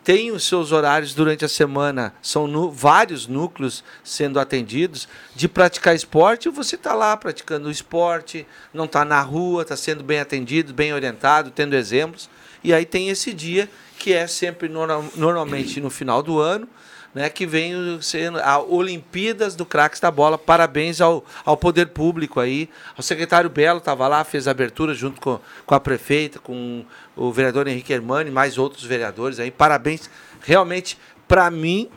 tem 0.09 0.31
os 0.31 0.43
seus 0.43 0.71
horários 0.71 1.13
durante 1.13 1.45
a 1.45 1.47
semana, 1.47 2.11
são 2.19 2.47
nu- 2.47 2.71
vários 2.71 3.27
núcleos 3.27 3.83
sendo 4.03 4.39
atendidos 4.39 5.07
de 5.35 5.47
praticar 5.47 5.93
esporte, 5.93 6.49
você 6.49 6.73
está 6.77 6.95
lá 6.95 7.15
praticando 7.15 7.69
esporte, 7.69 8.43
não 8.73 8.85
está 8.85 9.05
na 9.05 9.21
rua, 9.21 9.61
está 9.61 9.77
sendo 9.77 10.03
bem 10.03 10.19
atendido, 10.19 10.73
bem 10.73 10.91
orientado, 10.95 11.51
tendo 11.51 11.75
exemplos. 11.75 12.27
E 12.63 12.73
aí 12.73 12.87
tem 12.87 13.09
esse 13.09 13.31
dia 13.31 13.69
que 13.99 14.11
é 14.11 14.25
sempre 14.25 14.67
norma- 14.67 15.05
normalmente 15.15 15.79
no 15.79 15.91
final 15.91 16.23
do 16.23 16.39
ano, 16.39 16.67
né, 17.13 17.29
que 17.29 17.45
vem 17.45 17.99
sendo 18.01 18.39
a 18.39 18.59
Olimpíadas 18.59 19.55
do 19.55 19.65
Craques 19.65 19.99
da 19.99 20.11
Bola. 20.11 20.37
Parabéns 20.37 21.01
ao, 21.01 21.23
ao 21.43 21.57
poder 21.57 21.87
público 21.87 22.39
aí. 22.39 22.69
O 22.97 23.01
secretário 23.01 23.49
Belo 23.49 23.79
estava 23.79 24.07
lá, 24.07 24.23
fez 24.23 24.47
a 24.47 24.51
abertura 24.51 24.93
junto 24.93 25.19
com, 25.19 25.39
com 25.65 25.75
a 25.75 25.79
prefeita, 25.79 26.39
com 26.39 26.85
o 27.15 27.31
vereador 27.31 27.67
Henrique 27.67 27.93
Hermani, 27.93 28.29
mais 28.29 28.57
outros 28.57 28.83
vereadores 28.83 29.39
aí. 29.39 29.51
Parabéns. 29.51 30.09
Realmente, 30.41 30.97
para 31.27 31.49
mim, 31.49 31.89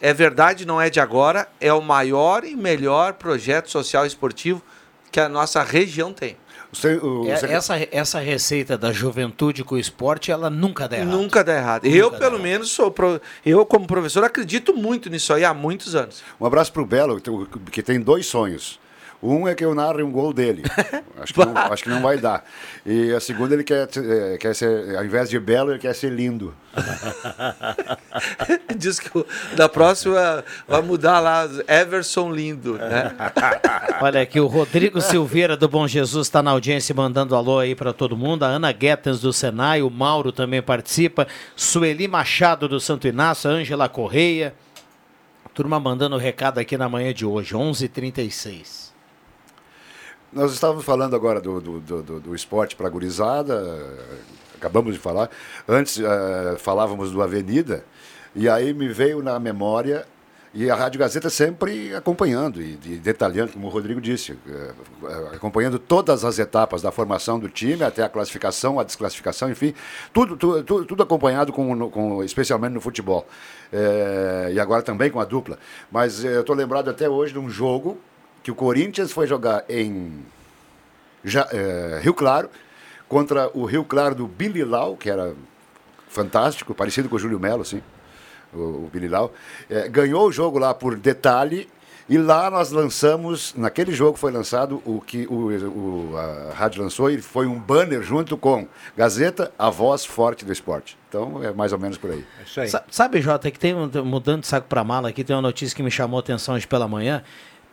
é 0.00 0.12
verdade, 0.12 0.66
não 0.66 0.80
é 0.80 0.90
de 0.90 1.00
agora, 1.00 1.48
é 1.60 1.72
o 1.72 1.80
maior 1.80 2.44
e 2.44 2.54
melhor 2.54 3.14
projeto 3.14 3.70
social 3.70 4.04
e 4.04 4.08
esportivo 4.08 4.62
que 5.10 5.20
a 5.20 5.28
nossa 5.28 5.62
região 5.62 6.12
tem. 6.12 6.36
É, 7.26 7.52
essa, 7.52 7.76
essa 7.90 8.18
receita 8.20 8.76
da 8.78 8.92
juventude 8.92 9.64
com 9.64 9.74
o 9.74 9.78
esporte, 9.78 10.30
ela 10.30 10.50
nunca 10.50 10.88
dá 10.88 10.96
errado. 10.98 11.10
Nunca 11.16 11.42
dá 11.44 11.54
errado. 11.56 11.86
eu, 11.86 12.10
pelo 12.10 12.38
menos, 12.38 12.70
sou 12.70 12.90
pro- 12.90 13.20
eu, 13.44 13.64
como 13.66 13.86
professor, 13.86 14.22
acredito 14.24 14.74
muito 14.74 15.08
nisso 15.10 15.32
aí 15.32 15.44
há 15.44 15.52
muitos 15.54 15.94
anos. 15.94 16.22
Um 16.40 16.46
abraço 16.46 16.72
pro 16.72 16.84
Belo, 16.86 17.20
que 17.70 17.82
tem 17.82 18.00
dois 18.00 18.26
sonhos. 18.26 18.78
Um 19.22 19.48
é 19.48 19.54
que 19.54 19.64
eu 19.64 19.74
narre 19.74 20.02
um 20.02 20.10
gol 20.10 20.32
dele. 20.32 20.62
Acho 21.18 21.32
que 21.32 21.44
não, 21.44 21.56
acho 21.56 21.82
que 21.82 21.88
não 21.88 22.02
vai 22.02 22.18
dar. 22.18 22.44
E 22.84 23.10
a 23.12 23.20
segunda, 23.20 23.54
ele 23.54 23.64
quer, 23.64 23.88
eh, 23.96 24.36
quer 24.38 24.54
ser, 24.54 24.96
ao 24.96 25.04
invés 25.04 25.30
de 25.30 25.40
belo, 25.40 25.72
ele 25.72 25.78
quer 25.78 25.94
ser 25.94 26.12
lindo. 26.12 26.54
Diz 28.76 29.00
que 29.00 29.10
da 29.56 29.66
próxima 29.66 30.44
vai 30.68 30.82
mudar 30.82 31.20
lá, 31.20 31.48
Everson 31.66 32.30
Lindo, 32.30 32.74
né? 32.74 33.16
Olha 34.02 34.20
aqui, 34.20 34.38
o 34.38 34.46
Rodrigo 34.46 35.00
Silveira 35.00 35.56
do 35.56 35.68
Bom 35.68 35.88
Jesus 35.88 36.26
está 36.26 36.42
na 36.42 36.50
audiência 36.50 36.94
mandando 36.94 37.34
alô 37.34 37.60
aí 37.60 37.74
para 37.74 37.94
todo 37.94 38.14
mundo. 38.14 38.44
A 38.44 38.48
Ana 38.48 38.70
Guetens 38.70 39.20
do 39.20 39.32
Senai, 39.32 39.80
o 39.80 39.90
Mauro 39.90 40.32
também 40.32 40.60
participa. 40.60 41.26
Sueli 41.56 42.06
Machado 42.06 42.68
do 42.68 42.78
Santo 42.78 43.08
Inácio, 43.08 43.50
a 43.50 43.54
Ângela 43.54 43.88
Correia. 43.88 44.54
Turma 45.54 45.80
mandando 45.80 46.18
recado 46.18 46.58
aqui 46.58 46.76
na 46.76 46.86
manhã 46.86 47.14
de 47.14 47.24
hoje, 47.24 47.54
11h36. 47.54 48.85
Nós 50.32 50.52
estávamos 50.52 50.84
falando 50.84 51.14
agora 51.16 51.40
do, 51.40 51.60
do, 51.60 51.80
do, 51.80 52.20
do- 52.20 52.34
esporte 52.34 52.76
para 52.76 52.88
gurizada, 52.88 53.62
acabamos 54.56 54.94
de 54.94 55.00
falar. 55.00 55.30
Antes 55.66 55.98
eh, 55.98 56.56
falávamos 56.58 57.10
do 57.12 57.22
Avenida, 57.22 57.84
e 58.34 58.48
aí 58.48 58.74
me 58.74 58.88
veio 58.88 59.22
na 59.22 59.38
memória, 59.38 60.04
e 60.52 60.70
a 60.70 60.74
Rádio 60.74 60.98
Gazeta 60.98 61.28
sempre 61.30 61.94
acompanhando 61.94 62.62
e, 62.62 62.76
detalhando, 62.76 63.52
como 63.52 63.66
o 63.66 63.70
Rodrigo 63.70 64.00
disse, 64.00 64.32
eh, 64.48 64.70
eh, 65.04 65.30
acompanhando 65.36 65.78
todas 65.78 66.22
as 66.24 66.38
etapas 66.38 66.82
da 66.82 66.90
formação 66.90 67.38
do 67.38 67.48
time, 67.48 67.82
até 67.84 68.02
a 68.02 68.08
classificação, 68.08 68.78
a 68.78 68.84
desclassificação, 68.84 69.48
enfim, 69.48 69.72
tudo, 70.12 70.36
tudo, 70.36 70.84
tudo, 70.84 71.02
acompanhado, 71.02 71.50
com, 71.52 71.88
com- 71.88 72.22
especialmente 72.24 72.72
no 72.74 72.80
futebol. 72.80 73.26
E 74.52 74.58
agora 74.60 74.82
também 74.82 75.10
com 75.10 75.20
a 75.20 75.24
dupla. 75.24 75.58
Mas 75.90 76.22
eu 76.24 76.40
estou 76.40 76.54
lembrado 76.54 76.90
até 76.90 77.08
hoje 77.08 77.32
de 77.32 77.38
um 77.38 77.48
jogo 77.48 77.98
que 78.46 78.50
o 78.52 78.54
Corinthians 78.54 79.10
foi 79.10 79.26
jogar 79.26 79.64
em 79.68 80.24
Ja- 81.24 81.48
eh, 81.52 81.98
Rio 82.00 82.14
Claro 82.14 82.48
contra 83.08 83.50
o 83.52 83.64
Rio 83.64 83.84
Claro 83.84 84.14
do 84.14 84.28
Billy 84.28 84.62
Lau, 84.62 84.96
que 84.96 85.10
era 85.10 85.34
fantástico, 86.08 86.72
parecido 86.72 87.08
com 87.08 87.16
o 87.16 87.18
Júlio 87.18 87.40
Melo, 87.40 87.62
assim, 87.62 87.82
o, 88.54 88.58
o 88.58 88.90
Billy 88.92 89.08
Lau. 89.08 89.32
Eh, 89.68 89.88
ganhou 89.88 90.28
o 90.28 90.30
jogo 90.30 90.60
lá 90.60 90.72
por 90.72 90.94
detalhe 90.94 91.68
e 92.08 92.16
lá 92.16 92.48
nós 92.48 92.70
lançamos, 92.70 93.52
naquele 93.56 93.92
jogo 93.92 94.16
foi 94.16 94.30
lançado 94.30 94.80
o 94.86 95.00
que 95.00 95.26
o, 95.26 95.48
o- 96.12 96.16
a 96.16 96.54
rádio 96.54 96.80
lançou 96.80 97.10
e 97.10 97.20
foi 97.20 97.48
um 97.48 97.58
banner 97.58 98.00
junto 98.00 98.36
com 98.36 98.68
Gazeta, 98.96 99.50
a 99.58 99.70
voz 99.70 100.04
forte 100.04 100.44
do 100.44 100.52
esporte. 100.52 100.96
Então 101.08 101.42
é 101.42 101.52
mais 101.52 101.72
ou 101.72 101.80
menos 101.80 101.98
por 101.98 102.12
aí. 102.12 102.24
Sa- 102.68 102.84
Sabe, 102.92 103.20
Jota, 103.20 103.50
que 103.50 103.58
tem 103.58 103.74
um, 103.74 103.90
mudando 104.04 104.42
de 104.42 104.46
saco 104.46 104.68
para 104.68 104.84
mala 104.84 105.08
aqui, 105.08 105.24
tem 105.24 105.34
uma 105.34 105.42
notícia 105.42 105.74
que 105.74 105.82
me 105.82 105.90
chamou 105.90 106.18
a 106.18 106.20
atenção 106.20 106.54
hoje 106.54 106.64
pela 106.68 106.86
manhã, 106.86 107.24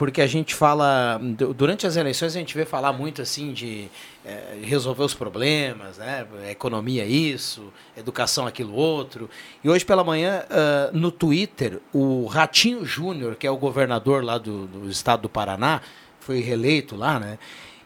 porque 0.03 0.21
a 0.21 0.27
gente 0.27 0.53
fala, 0.53 1.17
du- 1.17 1.53
durante 1.53 1.87
as 1.87 1.95
eleições 1.95 2.35
a 2.35 2.39
gente 2.39 2.53
vê 2.53 2.65
falar 2.65 2.91
muito 2.91 3.21
assim 3.21 3.53
de 3.53 3.87
eh, 4.25 4.59
resolver 4.61 5.01
os 5.01 5.13
problemas, 5.13 5.97
né? 5.97 6.27
Economia 6.51 7.05
isso, 7.05 7.71
educação 7.95 8.45
aquilo 8.45 8.73
outro. 8.73 9.29
E 9.63 9.69
hoje 9.69 9.85
pela 9.85 10.03
manhã, 10.03 10.43
ah, 10.49 10.89
no 10.91 11.09
Twitter, 11.09 11.79
o 11.93 12.25
Ratinho 12.25 12.83
Júnior, 12.85 13.37
que 13.37 13.47
é 13.47 13.49
o 13.49 13.55
governador 13.55 14.25
lá 14.25 14.37
do, 14.37 14.67
do 14.67 14.89
estado 14.89 15.21
do 15.21 15.29
Paraná, 15.29 15.79
foi 16.19 16.41
reeleito 16.41 16.97
lá, 16.97 17.17
né? 17.17 17.39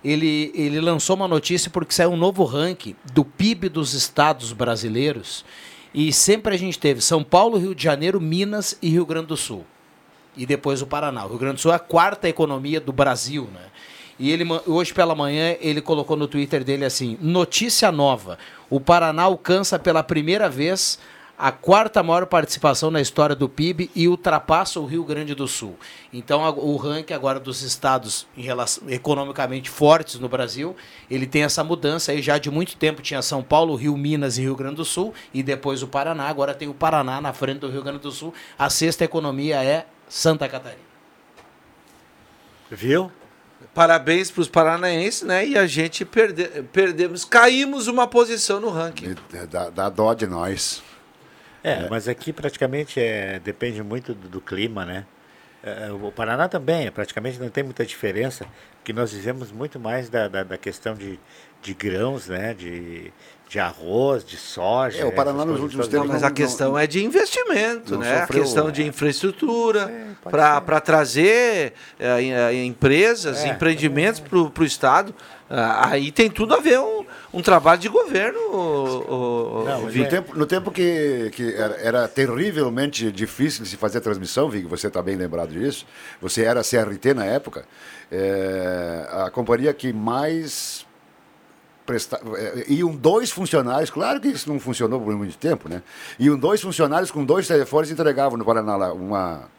Ele, 0.03 0.51
ele 0.55 0.81
lançou 0.81 1.15
uma 1.15 1.27
notícia 1.27 1.69
porque 1.69 1.93
saiu 1.93 2.09
um 2.09 2.17
novo 2.17 2.43
ranking 2.45 2.95
do 3.13 3.23
PIB 3.23 3.69
dos 3.69 3.93
estados 3.93 4.53
brasileiros. 4.53 5.45
E 5.93 6.11
sempre 6.11 6.55
a 6.55 6.57
gente 6.57 6.79
teve 6.79 6.99
São 6.99 7.23
Paulo, 7.23 7.59
Rio 7.59 7.75
de 7.75 7.83
Janeiro, 7.83 8.19
Minas 8.19 8.75
e 8.81 8.89
Rio 8.89 9.05
Grande 9.05 9.27
do 9.27 9.37
Sul. 9.37 9.63
E 10.37 10.45
depois 10.45 10.81
o 10.81 10.87
Paraná. 10.87 11.25
O 11.25 11.29
Rio 11.29 11.39
Grande 11.39 11.55
do 11.55 11.61
Sul 11.61 11.73
é 11.73 11.75
a 11.75 11.79
quarta 11.79 12.29
economia 12.29 12.79
do 12.79 12.93
Brasil, 12.93 13.49
né? 13.53 13.65
E 14.19 14.31
ele, 14.31 14.45
hoje 14.65 14.93
pela 14.93 15.13
manhã 15.13 15.55
ele 15.59 15.81
colocou 15.81 16.15
no 16.15 16.27
Twitter 16.27 16.63
dele 16.63 16.85
assim: 16.85 17.17
notícia 17.21 17.91
nova. 17.91 18.37
O 18.69 18.79
Paraná 18.79 19.23
alcança 19.23 19.77
pela 19.77 20.03
primeira 20.03 20.49
vez 20.49 20.99
a 21.37 21.51
quarta 21.51 22.01
maior 22.01 22.25
participação 22.25 22.89
na 22.89 22.99
história 22.99 23.35
do 23.35 23.47
PIB 23.47 23.91
e 23.95 24.07
ultrapassa 24.07 24.79
o 24.79 24.87
Rio 24.87 25.03
Grande 25.03 25.35
do 25.35 25.47
Sul. 25.47 25.77
Então 26.11 26.41
o 26.57 26.75
ranking 26.77 27.13
agora 27.13 27.39
dos 27.39 27.61
estados 27.61 28.25
relação, 28.35 28.89
economicamente 28.89 29.69
fortes 29.69 30.19
no 30.19 30.27
Brasil, 30.27 30.75
ele 31.11 31.27
tem 31.27 31.43
essa 31.43 31.63
mudança 31.63 32.11
aí 32.11 32.23
já 32.23 32.39
de 32.39 32.49
muito 32.49 32.75
tempo 32.75 33.03
tinha 33.03 33.21
São 33.21 33.43
Paulo, 33.43 33.75
Rio, 33.75 33.95
Minas 33.95 34.39
e 34.39 34.41
Rio 34.41 34.55
Grande 34.55 34.77
do 34.77 34.85
Sul 34.85 35.13
e 35.31 35.43
depois 35.43 35.83
o 35.83 35.87
Paraná, 35.87 36.27
agora 36.27 36.55
tem 36.55 36.67
o 36.67 36.73
Paraná 36.73 37.21
na 37.21 37.31
frente 37.33 37.59
do 37.59 37.69
Rio 37.69 37.83
Grande 37.83 37.99
do 37.99 38.11
Sul. 38.11 38.33
A 38.57 38.67
sexta 38.67 39.05
economia 39.05 39.63
é 39.63 39.85
Santa 40.07 40.47
Catarina. 40.47 40.81
Viu? 42.69 43.11
Parabéns 43.73 44.29
para 44.29 44.41
os 44.41 44.47
paranaenses, 44.47 45.23
né? 45.23 45.45
E 45.45 45.57
a 45.57 45.65
gente 45.65 46.05
perde, 46.05 46.45
perdemos, 46.71 47.25
caímos 47.25 47.87
uma 47.87 48.07
posição 48.07 48.59
no 48.59 48.69
ranking. 48.69 49.15
Dá, 49.49 49.69
dá 49.69 49.89
dó 49.89 50.13
de 50.13 50.27
nós. 50.27 50.83
É, 51.63 51.87
mas 51.89 52.07
aqui 52.07 52.31
praticamente 52.31 52.99
é, 52.99 53.39
depende 53.39 53.81
muito 53.83 54.13
do, 54.13 54.29
do 54.29 54.41
clima, 54.41 54.85
né? 54.85 55.05
É, 55.63 55.91
o 55.91 56.11
Paraná 56.11 56.47
também, 56.47 56.89
praticamente 56.91 57.39
não 57.39 57.49
tem 57.49 57.63
muita 57.63 57.85
diferença, 57.85 58.45
porque 58.77 58.93
nós 58.93 59.11
vivemos 59.11 59.51
muito 59.51 59.79
mais 59.79 60.07
da, 60.07 60.27
da, 60.27 60.43
da 60.43 60.57
questão 60.57 60.95
de, 60.95 61.19
de 61.61 61.73
grãos, 61.73 62.27
né? 62.27 62.53
De, 62.53 63.11
de 63.49 63.59
arroz, 63.59 64.25
de 64.25 64.35
soja. 64.37 64.99
É, 65.01 65.05
o 65.05 65.11
Paraná 65.11 65.45
nos 65.45 65.59
últimos 65.61 65.87
tempos 65.87 66.09
Mas 66.09 66.23
a 66.23 66.29
questão 66.31 66.77
é 66.77 66.85
de 66.85 67.03
investimento, 67.03 67.93
não 67.93 67.99
né? 67.99 68.17
A 68.17 68.21
sofreu- 68.21 68.43
questão 68.43 68.71
de 68.71 68.83
infraestrutura, 68.85 69.89
para 70.21 70.81
trazer 70.81 71.73
eh, 71.99 72.23
eh, 72.51 72.65
empresas, 72.65 73.45
É. 73.45 73.49
empreendimentos 73.49 74.19
para 74.19 74.37
o 74.63 74.65
Estado. 74.65 75.15
Ah, 75.49 75.91
aí 75.91 76.11
tem 76.11 76.29
tudo 76.29 76.53
a 76.55 76.59
ver 76.59 76.77
um, 76.77 77.05
um 77.33 77.41
trabalho 77.41 77.79
de 77.79 77.87
governo, 77.87 78.37
o, 78.37 79.63
Não, 79.65 79.81
mas 79.83 79.95
no 79.95 80.05
tempo, 80.09 80.37
no 80.37 80.45
tempo 80.45 80.71
que, 80.71 81.29
que 81.33 81.53
era, 81.55 81.75
era 81.77 82.07
terrivelmente 82.09 83.09
difícil 83.13 83.63
de 83.63 83.69
se 83.69 83.77
fazer 83.77 84.01
transmissão, 84.01 84.49
Vig, 84.49 84.67
você 84.67 84.87
está 84.87 85.01
bem 85.01 85.15
lembrado 85.15 85.53
disso, 85.53 85.85
você 86.21 86.43
era 86.43 86.61
CRT 86.63 87.13
na 87.13 87.23
época, 87.23 87.63
é, 88.11 89.07
a 89.09 89.29
companhia 89.29 89.73
que 89.73 89.93
mais 89.93 90.85
presta, 91.87 92.19
é, 92.35 92.65
iam 92.71 92.93
dois 92.95 93.31
funcionários, 93.31 93.89
claro 93.89 94.19
que 94.21 94.27
isso 94.27 94.47
não 94.47 94.59
funcionou 94.59 95.01
por 95.01 95.15
muito 95.15 95.35
tempo, 95.37 95.67
né? 95.67 95.81
Iam 96.19 96.37
dois 96.37 96.61
funcionários 96.61 97.09
com 97.09 97.25
dois 97.25 97.47
telefones 97.47 97.89
e 97.89 97.93
entregavam 97.93 98.37
no 98.37 98.45
Paraná 98.45 98.75
lá 98.75 98.93
uma... 98.93 99.49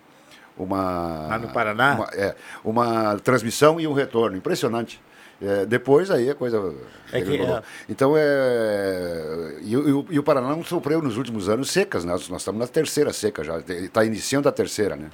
Uma, 0.56 1.26
Lá 1.28 1.38
no 1.38 1.48
Paraná? 1.48 1.94
Uma, 1.94 2.04
é, 2.14 2.34
uma 2.64 3.16
transmissão 3.20 3.80
e 3.80 3.86
um 3.86 3.92
retorno. 3.92 4.36
Impressionante. 4.36 5.00
É, 5.40 5.64
depois 5.64 6.10
aí 6.10 6.28
a 6.28 6.34
coisa 6.34 6.74
É 7.12 7.20
que, 7.22 7.36
é. 7.40 7.62
Então 7.88 8.14
é. 8.16 9.54
E, 9.62 9.76
o- 9.76 10.04
e 10.10 10.14
e 10.14 10.18
o 10.18 10.22
Paraná 10.24 10.48
não 10.48 10.64
sofreu 10.64 11.00
nos 11.00 11.16
últimos 11.16 11.48
anos 11.48 11.70
secas, 11.70 12.04
né? 12.04 12.10
nós, 12.10 12.28
estamos 12.40 12.58
na 12.60 12.66
terceira 12.66 13.12
seca 13.12 13.44
já. 13.44 13.60
Está 13.60 14.04
iniciando 14.04 14.48
a 14.48 14.52
terceira, 14.52 14.96
né? 14.96 15.10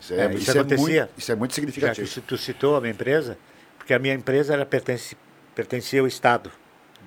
Isso 0.00 0.14
é, 0.14 0.16
É, 0.26 0.28
isso 0.34 0.36
isso 0.38 0.50
é 0.52 0.62
muito, 0.62 1.08
isso 1.18 1.32
é 1.32 1.34
muito 1.34 1.50
Já 1.50 1.54
significativo. 1.56 2.08
que 2.08 2.20
tu 2.20 2.38
citou 2.38 2.76
a 2.76 2.80
minha 2.80 2.92
empresa, 2.92 3.36
porque 3.76 3.92
a 3.92 3.98
minha 3.98 4.14
empresa 4.14 4.52
era 4.54 4.64
pertence, 4.64 5.16
pertencia 5.54 6.00
ao 6.00 6.06
Estado 6.06 6.50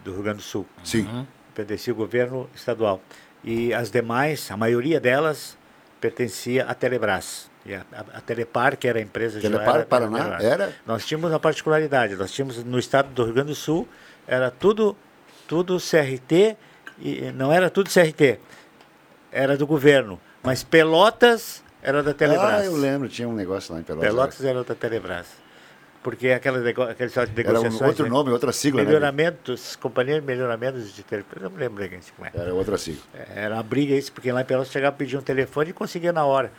do 0.03 0.13
Rio 0.13 0.23
Grande 0.23 0.37
do 0.37 0.43
Sul. 0.43 0.65
Sim. 0.83 1.27
Pertencia 1.53 1.91
ao 1.91 1.97
governo 1.97 2.49
estadual. 2.55 3.01
E 3.43 3.73
as 3.73 3.91
demais, 3.91 4.49
a 4.51 4.57
maioria 4.57 4.99
delas, 4.99 5.57
pertencia 5.99 6.65
à 6.65 6.73
Telebrás. 6.73 7.49
E 7.65 7.73
a, 7.73 7.85
a, 7.91 8.17
a 8.17 8.21
Telepar, 8.21 8.77
que 8.77 8.87
era 8.87 8.99
a 8.99 9.01
empresa 9.01 9.39
Telepar, 9.41 9.75
era 9.75 9.85
Paraná, 9.85 10.17
Telebrás. 10.17 10.43
era? 10.43 10.75
Nós 10.85 11.05
tínhamos 11.05 11.31
uma 11.31 11.39
particularidade, 11.39 12.15
nós 12.15 12.31
tínhamos 12.31 12.63
no 12.63 12.79
estado 12.79 13.09
do 13.09 13.25
Rio 13.25 13.33
Grande 13.33 13.49
do 13.49 13.55
Sul, 13.55 13.87
era 14.25 14.49
tudo, 14.49 14.95
tudo 15.47 15.77
CRT, 15.77 16.55
e 16.99 17.31
não 17.33 17.51
era 17.51 17.69
tudo 17.69 17.89
CRT, 17.89 18.39
era 19.31 19.57
do 19.57 19.67
governo. 19.67 20.19
Mas 20.41 20.63
Pelotas 20.63 21.61
era 21.81 22.01
da 22.01 22.13
Telebrás. 22.13 22.61
Ah, 22.61 22.65
eu 22.65 22.75
lembro, 22.75 23.09
tinha 23.09 23.27
um 23.27 23.33
negócio 23.33 23.73
lá 23.73 23.81
em 23.81 23.83
Pelotas. 23.83 24.09
Pelotas 24.09 24.45
era 24.45 24.63
da 24.63 24.75
Telebrás. 24.75 25.27
Porque 26.03 26.29
aquela 26.29 26.59
nego... 26.59 26.83
aquele 26.83 27.09
só 27.09 27.25
de 27.25 27.41
Era 27.41 27.59
um 27.59 27.83
outro 27.85 28.03
né? 28.05 28.09
nome, 28.09 28.31
outra 28.31 28.51
sigla, 28.53 28.81
né? 28.81 28.87
Melhoramentos, 28.87 29.75
Companhia 29.75 30.19
de 30.21 30.25
Melhoramentos 30.25 30.93
de 30.93 31.03
Telefone. 31.03 31.43
Eu 31.43 31.49
não 31.49 31.57
lembro 31.57 31.79
bem 31.89 31.99
como 32.15 32.27
é. 32.27 32.31
Era 32.33 32.53
outra 32.53 32.77
sigla. 32.77 33.01
Era 33.35 33.55
uma 33.55 33.63
briga 33.63 33.93
isso, 33.95 34.11
porque 34.13 34.31
lá 34.31 34.41
em 34.41 34.45
Pelotas 34.45 34.71
chegava 34.71 34.95
a 34.95 34.97
pedir 34.97 35.17
um 35.17 35.21
telefone 35.21 35.71
e 35.71 35.73
conseguia 35.73 36.13
na 36.13 36.23
hora. 36.25 36.51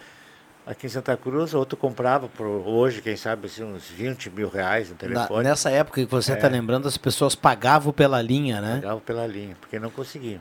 Aqui 0.66 0.84
em 0.86 0.90
Santa 0.90 1.16
Cruz, 1.16 1.54
outro 1.54 1.78
comprava 1.78 2.28
por 2.28 2.44
hoje, 2.44 3.00
quem 3.00 3.16
sabe, 3.16 3.46
assim, 3.46 3.64
uns 3.64 3.88
20 3.88 4.28
mil 4.28 4.50
reais 4.50 4.88
um 4.88 4.92
Na- 4.92 4.98
telefone. 4.98 5.44
nessa 5.44 5.70
época 5.70 6.04
que 6.04 6.10
você 6.10 6.34
está 6.34 6.46
É. 6.46 6.50
lembrando, 6.50 6.86
as 6.86 6.98
pessoas 6.98 7.34
pagavam 7.34 7.90
pela 7.90 8.20
linha, 8.20 8.60
né? 8.60 8.74
Pagavam 8.82 9.00
pela 9.00 9.26
linha, 9.26 9.56
porque 9.58 9.78
não 9.78 9.88
conseguiam. 9.90 10.40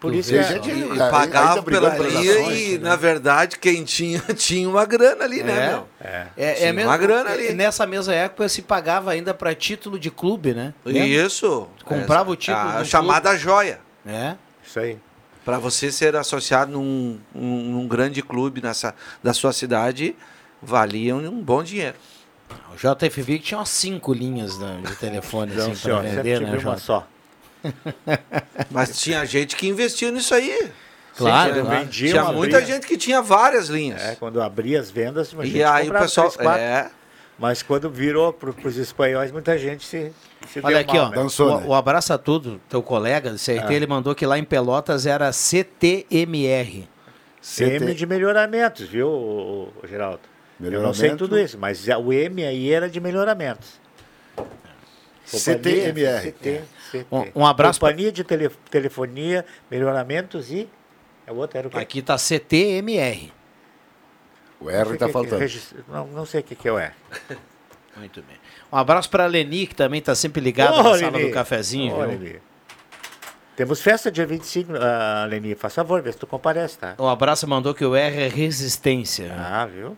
Por 0.00 0.14
isso 0.14 0.30
gente, 0.30 0.70
a- 0.70 0.74
E, 0.74 0.80
e 0.94 0.98
pagava 1.10 1.62
pela 1.62 1.96
linha 1.98 2.38
e, 2.52 2.78
né? 2.78 2.88
na 2.88 2.96
verdade, 2.96 3.58
quem 3.58 3.84
tinha, 3.84 4.18
tinha 4.34 4.66
uma 4.68 4.86
grana 4.86 5.24
ali, 5.24 5.42
né, 5.42 5.52
É. 5.52 5.68
meu? 5.68 5.88
É. 6.00 6.26
É, 6.36 6.52
Tinha 6.54 6.68
é 6.68 6.72
mesmo, 6.72 6.90
uma 6.90 6.96
grana 6.96 7.30
ali. 7.30 7.48
é, 7.48 7.52
Nessa 7.52 7.86
mesma 7.86 8.14
época 8.14 8.48
se 8.48 8.62
pagava 8.62 9.10
ainda 9.10 9.34
para 9.34 9.54
título 9.54 9.98
de 9.98 10.10
clube, 10.10 10.54
né? 10.54 10.72
Lembra? 10.84 11.06
Isso. 11.06 11.68
Comprava 11.84 12.22
Essa- 12.22 12.30
o 12.32 12.36
título 12.36 12.68
A 12.78 12.84
chamada 12.84 13.36
joia. 13.36 13.78
É. 14.06 14.36
Isso 14.66 14.80
aí. 14.80 14.96
Para 15.44 15.58
você 15.58 15.92
ser 15.92 16.16
associado 16.16 16.72
num, 16.72 17.18
num, 17.34 17.62
num 17.72 17.86
grande 17.88 18.22
clube 18.22 18.62
nessa, 18.62 18.94
da 19.22 19.34
sua 19.34 19.52
cidade, 19.52 20.16
valia 20.62 21.14
um 21.16 21.42
bom 21.42 21.62
dinheiro. 21.62 21.96
O 22.72 22.76
JFV 22.76 23.38
tinha 23.38 23.58
umas 23.58 23.68
cinco 23.68 24.12
linhas 24.12 24.58
né, 24.58 24.80
de 24.86 24.94
telefone 24.96 25.54
Não, 25.54 25.62
assim, 25.66 25.74
senhor, 25.74 26.00
para 26.02 26.10
vender, 26.10 26.40
né, 26.40 26.58
uma 26.58 26.76
só. 26.78 27.06
Mas 28.70 28.98
tinha 29.00 29.24
gente 29.24 29.56
que 29.56 29.68
investia 29.68 30.10
nisso 30.10 30.34
aí. 30.34 30.70
Claro, 31.16 31.52
tinha, 31.52 31.64
claro. 31.64 31.80
vendia 31.84 32.10
tinha 32.10 32.24
muita 32.32 32.64
gente 32.64 32.86
que 32.86 32.96
tinha 32.96 33.20
várias 33.20 33.68
linhas. 33.68 34.00
É, 34.00 34.14
quando 34.14 34.40
abria 34.40 34.80
as 34.80 34.90
vendas, 34.90 35.34
a 35.38 35.44
E 35.44 35.50
gente 35.50 35.62
aí 35.62 35.90
o 35.90 35.92
pessoal- 35.92 36.32
é. 36.56 36.90
Mas 37.38 37.62
quando 37.62 37.88
virou 37.90 38.32
para 38.34 38.50
os 38.50 38.76
espanhóis, 38.76 39.32
muita 39.32 39.56
gente 39.58 39.84
se, 39.86 40.12
se 40.48 40.60
Olha 40.62 40.76
deu 40.76 40.80
aqui, 40.80 40.96
mal, 40.98 41.06
ó. 41.06 41.54
né? 41.58 41.64
o, 41.66 41.68
o 41.70 41.74
abraço 41.74 42.12
a 42.12 42.18
tudo, 42.18 42.60
teu 42.68 42.82
colega 42.82 43.30
do 43.30 43.36
CRT, 43.38 43.64
Ah. 43.66 43.72
ele 43.72 43.86
mandou 43.86 44.14
que 44.14 44.26
lá 44.26 44.38
em 44.38 44.44
Pelotas 44.44 45.06
era 45.06 45.32
CTMR. 45.32 46.86
M 47.58 47.94
de 47.94 48.06
melhoramentos, 48.06 48.86
viu, 48.86 49.08
o, 49.08 49.72
o 49.82 49.86
Geraldo? 49.86 50.20
Eu 50.62 50.82
não 50.82 50.92
sei 50.92 51.16
tudo 51.16 51.38
isso, 51.38 51.56
mas 51.58 51.86
o 51.88 52.12
M 52.12 52.44
aí 52.44 52.70
era 52.70 52.90
de 52.90 53.00
melhoramentos. 53.00 53.80
CTMR. 55.24 56.20
CT, 56.20 56.32
CT. 56.32 56.60
Um- 57.10 57.42
um 57.42 57.46
abraço 57.46 57.80
Companhia 57.80 58.10
de 58.12 58.24
tele- 58.24 58.50
telefonia, 58.70 59.44
melhoramentos 59.70 60.50
e... 60.50 60.68
A 61.26 61.32
outra 61.32 61.58
era 61.60 61.68
o 61.68 61.70
quê? 61.70 61.78
Aqui 61.78 62.02
tá 62.02 62.16
CTMR. 62.18 63.32
O 64.60 64.68
R 64.68 64.92
está 64.94 65.06
o 65.06 65.08
é 65.08 65.12
faltando. 65.12 65.44
Não, 65.88 66.06
não 66.08 66.26
sei 66.26 66.40
o 66.40 66.44
que, 66.44 66.54
que 66.54 66.68
é 66.68 66.72
o 66.72 66.78
R. 66.78 66.92
Muito 67.96 68.22
bem. 68.22 68.36
Um 68.72 68.76
abraço 68.76 69.08
para 69.10 69.24
a 69.24 69.26
Leni, 69.26 69.66
que 69.66 69.74
também 69.74 69.98
está 70.00 70.14
sempre 70.14 70.40
ligada 70.40 70.74
Ô, 70.74 70.82
na 70.82 70.98
sala 70.98 71.16
Leni. 71.16 71.28
do 71.28 71.34
cafezinho. 71.34 71.96
Viu? 71.96 72.06
Leni. 72.06 72.40
Temos 73.56 73.80
festa 73.82 74.10
dia 74.10 74.26
25, 74.26 74.72
ah, 74.76 75.26
Leni. 75.28 75.54
Faz 75.54 75.74
favor, 75.74 76.00
vê 76.00 76.12
se 76.12 76.18
tu 76.18 76.26
comparece, 76.26 76.78
tá? 76.78 76.94
Um 76.98 77.08
abraço 77.08 77.46
mandou 77.46 77.74
que 77.74 77.84
o 77.84 77.94
R 77.94 78.22
é 78.22 78.28
resistência. 78.28 79.34
Ah, 79.38 79.66
viu? 79.66 79.96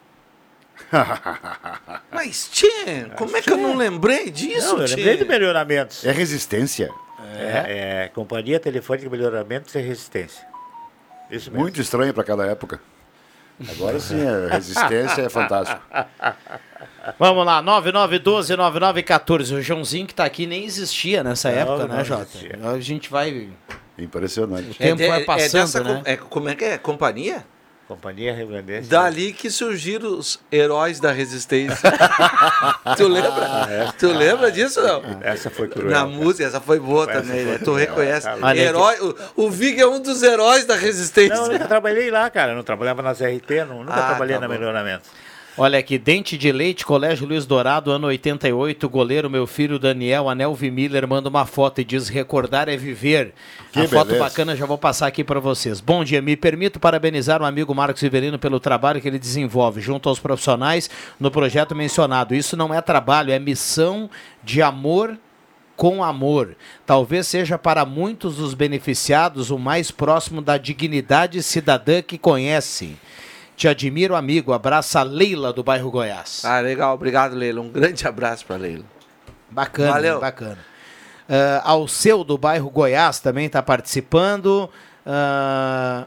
Mas, 2.11 2.49
Tchê, 2.51 3.07
como 3.17 3.37
é 3.37 3.43
que 3.43 3.51
eu 3.53 3.57
não 3.57 3.77
lembrei 3.77 4.31
disso, 4.31 4.75
Não, 4.75 4.83
eu 4.83 4.87
Tchê? 4.89 4.97
lembrei 4.97 5.17
de 5.19 5.25
melhoramentos. 5.25 6.05
É 6.05 6.11
resistência. 6.13 6.91
É, 7.35 8.05
é, 8.05 8.11
Companhia 8.15 8.59
Telefônica 8.61 9.05
de 9.09 9.11
Melhoramentos 9.11 9.75
e 9.75 9.79
Resistência. 9.81 10.45
Isso 11.31 11.51
mesmo. 11.51 11.61
Muito 11.63 11.81
estranho 11.81 12.13
para 12.13 12.23
aquela 12.23 12.45
época. 12.47 12.81
Agora 13.71 13.99
sim, 14.01 14.21
a 14.27 14.49
resistência 14.57 15.23
é 15.23 15.29
fantástico. 15.29 15.81
Vamos 17.19 17.47
lá, 17.47 17.63
9912-9914. 17.63 19.57
O 19.57 19.63
Joãozinho 19.63 20.07
que 20.07 20.15
tá 20.15 20.25
aqui 20.25 20.47
nem 20.47 20.65
existia 20.65 21.23
nessa 21.23 21.51
Não, 21.51 21.59
época, 21.59 21.87
não 21.87 21.97
né, 21.97 22.05
Jota? 22.05 22.23
existia. 22.23 22.59
A 22.63 22.81
gente 22.81 23.09
vai. 23.11 23.49
Impressionante. 23.99 24.71
O 24.71 24.75
tempo 24.75 24.97
de- 24.97 25.09
vai 25.09 25.23
passando, 25.25 25.53
dessa 25.53 25.83
né? 25.85 26.03
com- 26.05 26.11
é, 26.11 26.17
como 26.17 26.49
é 26.49 26.55
que 26.55 26.65
é? 26.65 26.79
Companhia? 26.79 27.45
Companhia 27.89 28.35
Rio 28.35 28.47
Grandense. 28.49 28.89
Dali 28.89 29.33
que 29.33 29.51
surgiram 29.51 30.17
os 30.19 30.39
heróis 30.51 30.99
da 31.01 31.13
resistência. 31.13 31.93
tu 32.97 33.07
lembra? 33.09 33.95
Tu 33.99 34.07
lembra 34.09 34.51
disso, 34.51 34.81
não? 34.81 35.03
Essa 35.21 35.51
foi 35.51 35.69
cruel. 35.69 35.91
Na 35.91 36.07
música, 36.07 36.45
essa 36.45 36.61
foi 36.61 36.79
boa 36.79 37.05
Essa 37.11 37.21
também, 37.21 37.43
foi 37.45 37.53
né? 37.53 37.59
Tu 37.63 37.75
reconhece. 37.75 38.27
tá 38.29 38.57
Herói, 38.57 38.97
o, 39.37 39.45
o 39.45 39.51
Vig 39.51 39.81
é 39.81 39.87
um 39.87 40.01
dos 40.01 40.23
heróis 40.23 40.65
da 40.65 40.75
resistência. 40.75 41.35
Não, 41.37 41.47
eu 41.47 41.53
nunca 41.53 41.67
trabalhei 41.67 42.11
lá, 42.11 42.31
cara. 42.31 42.53
Eu 42.53 42.57
não 42.57 42.63
trabalhava 42.63 43.03
nas 43.03 43.21
RT, 43.21 43.65
não, 43.69 43.81
nunca 43.85 43.95
Ah, 43.95 44.07
trabalhei 44.09 44.37
tá 44.37 44.41
na 44.41 44.49
bom. 44.49 44.55
Melhoramentos. 44.55 45.11
Olha 45.59 45.79
aqui, 45.79 45.99
Dente 45.99 46.39
de 46.39 46.51
Leite, 46.51 46.87
Colégio 46.87 47.27
Luiz 47.27 47.45
Dourado, 47.45 47.91
ano 47.91 48.07
88, 48.07 48.89
goleiro, 48.89 49.29
meu 49.29 49.47
filho 49.47 49.79
Daniel, 49.79 50.31
Anel 50.31 50.57
Miller, 50.59 51.07
manda 51.07 51.29
uma 51.29 51.45
foto 51.45 51.79
e 51.79 51.85
diz, 51.85 52.09
recordar 52.09 52.71
é 52.71 52.77
viver. 52.77 53.35
Que 53.71 53.81
a 53.81 53.89
foto 53.89 54.09
beleza. 54.09 54.25
bacana 54.25 54.57
já 54.57 54.65
vou 54.65 54.79
passar 54.79 55.09
aqui 55.09 55.23
para 55.23 55.41
vocês. 55.41 55.79
Bom 55.79 56.03
dia, 56.05 56.23
me 56.23 56.39
permito 56.39 56.81
parabenizar 56.81 57.43
o 57.43 57.45
amigo 57.45 57.75
Marcos 57.75 58.01
Riverino 58.01 58.39
pelo 58.39 58.59
trabalho 58.59 58.99
que 58.99 59.07
ele 59.07 59.19
desenvolve 59.19 59.83
junto 59.83 60.09
aos 60.09 60.19
profissionais 60.19 60.89
no 61.21 61.31
projeto 61.31 61.75
mencionado. 61.75 62.35
Isso 62.35 62.57
não 62.57 62.73
é 62.73 62.81
trabalho, 62.81 63.31
é 63.31 63.39
missão 63.39 64.09
de 64.43 64.63
amor 64.63 65.19
com 65.77 66.03
amor. 66.03 66.57
Talvez 66.87 67.27
seja 67.27 67.59
para 67.59 67.85
muitos 67.85 68.37
dos 68.37 68.55
beneficiados 68.55 69.51
o 69.51 69.59
mais 69.59 69.91
próximo 69.91 70.41
da 70.41 70.57
dignidade 70.57 71.43
cidadã 71.43 72.01
que 72.01 72.17
conhece. 72.17 72.97
Te 73.57 73.69
admiro, 73.69 74.17
amigo. 74.17 74.53
Abraça 74.53 75.01
a 75.01 75.03
Leila 75.03 75.53
do 75.53 75.63
bairro 75.63 75.91
Goiás. 75.91 76.45
Ah, 76.45 76.61
legal. 76.61 76.95
Obrigado, 76.95 77.35
Leila. 77.35 77.61
Um 77.61 77.69
grande 77.69 78.07
abraço 78.07 78.45
pra 78.47 78.57
Leila. 78.57 78.85
Bacana, 79.51 79.93
Valeu. 79.93 80.21
bacana. 80.21 80.59
Ah, 81.29 81.63
Alceu 81.65 82.25
do 82.25 82.37
bairro 82.37 82.71
Goiás 82.71 83.21
também 83.21 83.47
está 83.47 83.63
participando. 83.63 84.69
Ah, 85.07 86.07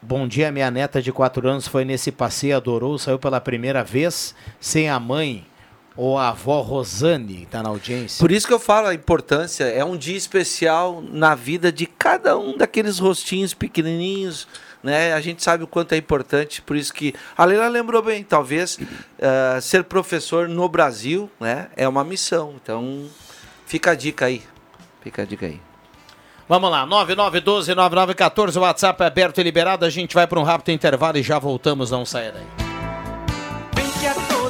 bom 0.00 0.28
dia, 0.28 0.52
minha 0.52 0.70
neta 0.70 1.02
de 1.02 1.12
4 1.12 1.48
anos 1.48 1.66
foi 1.66 1.84
nesse 1.84 2.12
passeio, 2.12 2.56
adorou, 2.56 2.98
saiu 2.98 3.18
pela 3.18 3.40
primeira 3.40 3.82
vez 3.82 4.34
sem 4.60 4.88
a 4.88 5.00
mãe 5.00 5.46
ou 5.96 6.16
a 6.16 6.28
avó 6.28 6.60
Rosane, 6.60 7.42
está 7.42 7.60
na 7.60 7.70
audiência. 7.70 8.20
Por 8.20 8.30
isso 8.30 8.46
que 8.46 8.52
eu 8.52 8.60
falo 8.60 8.86
a 8.86 8.94
importância, 8.94 9.64
é 9.64 9.84
um 9.84 9.96
dia 9.96 10.16
especial 10.16 11.02
na 11.02 11.34
vida 11.34 11.72
de 11.72 11.86
cada 11.86 12.38
um 12.38 12.56
daqueles 12.56 13.00
rostinhos 13.00 13.52
pequenininhos 13.52 14.46
né? 14.82 15.12
A 15.12 15.20
gente 15.20 15.42
sabe 15.42 15.64
o 15.64 15.66
quanto 15.66 15.92
é 15.92 15.96
importante, 15.96 16.62
por 16.62 16.76
isso 16.76 16.92
que 16.92 17.14
a 17.36 17.44
Leila 17.44 17.68
lembrou 17.68 18.02
bem, 18.02 18.22
talvez 18.22 18.76
uh, 18.78 19.60
ser 19.60 19.84
professor 19.84 20.48
no 20.48 20.68
Brasil, 20.68 21.30
né, 21.40 21.68
é 21.76 21.88
uma 21.88 22.04
missão. 22.04 22.54
Então, 22.62 23.06
fica 23.66 23.92
a 23.92 23.94
dica 23.94 24.26
aí. 24.26 24.42
Fica 25.02 25.22
a 25.22 25.24
dica 25.24 25.46
aí. 25.46 25.60
Vamos 26.48 26.70
lá, 26.70 26.86
9912-9914, 26.86 28.56
o 28.56 28.60
WhatsApp 28.60 29.02
é 29.02 29.06
aberto 29.06 29.38
e 29.38 29.42
liberado. 29.42 29.84
A 29.84 29.90
gente 29.90 30.14
vai 30.14 30.26
para 30.26 30.40
um 30.40 30.44
rápido 30.44 30.70
intervalo 30.70 31.18
e 31.18 31.22
já 31.22 31.38
voltamos, 31.38 31.90
não 31.90 32.06
saia 32.06 32.32
daí. 32.32 32.67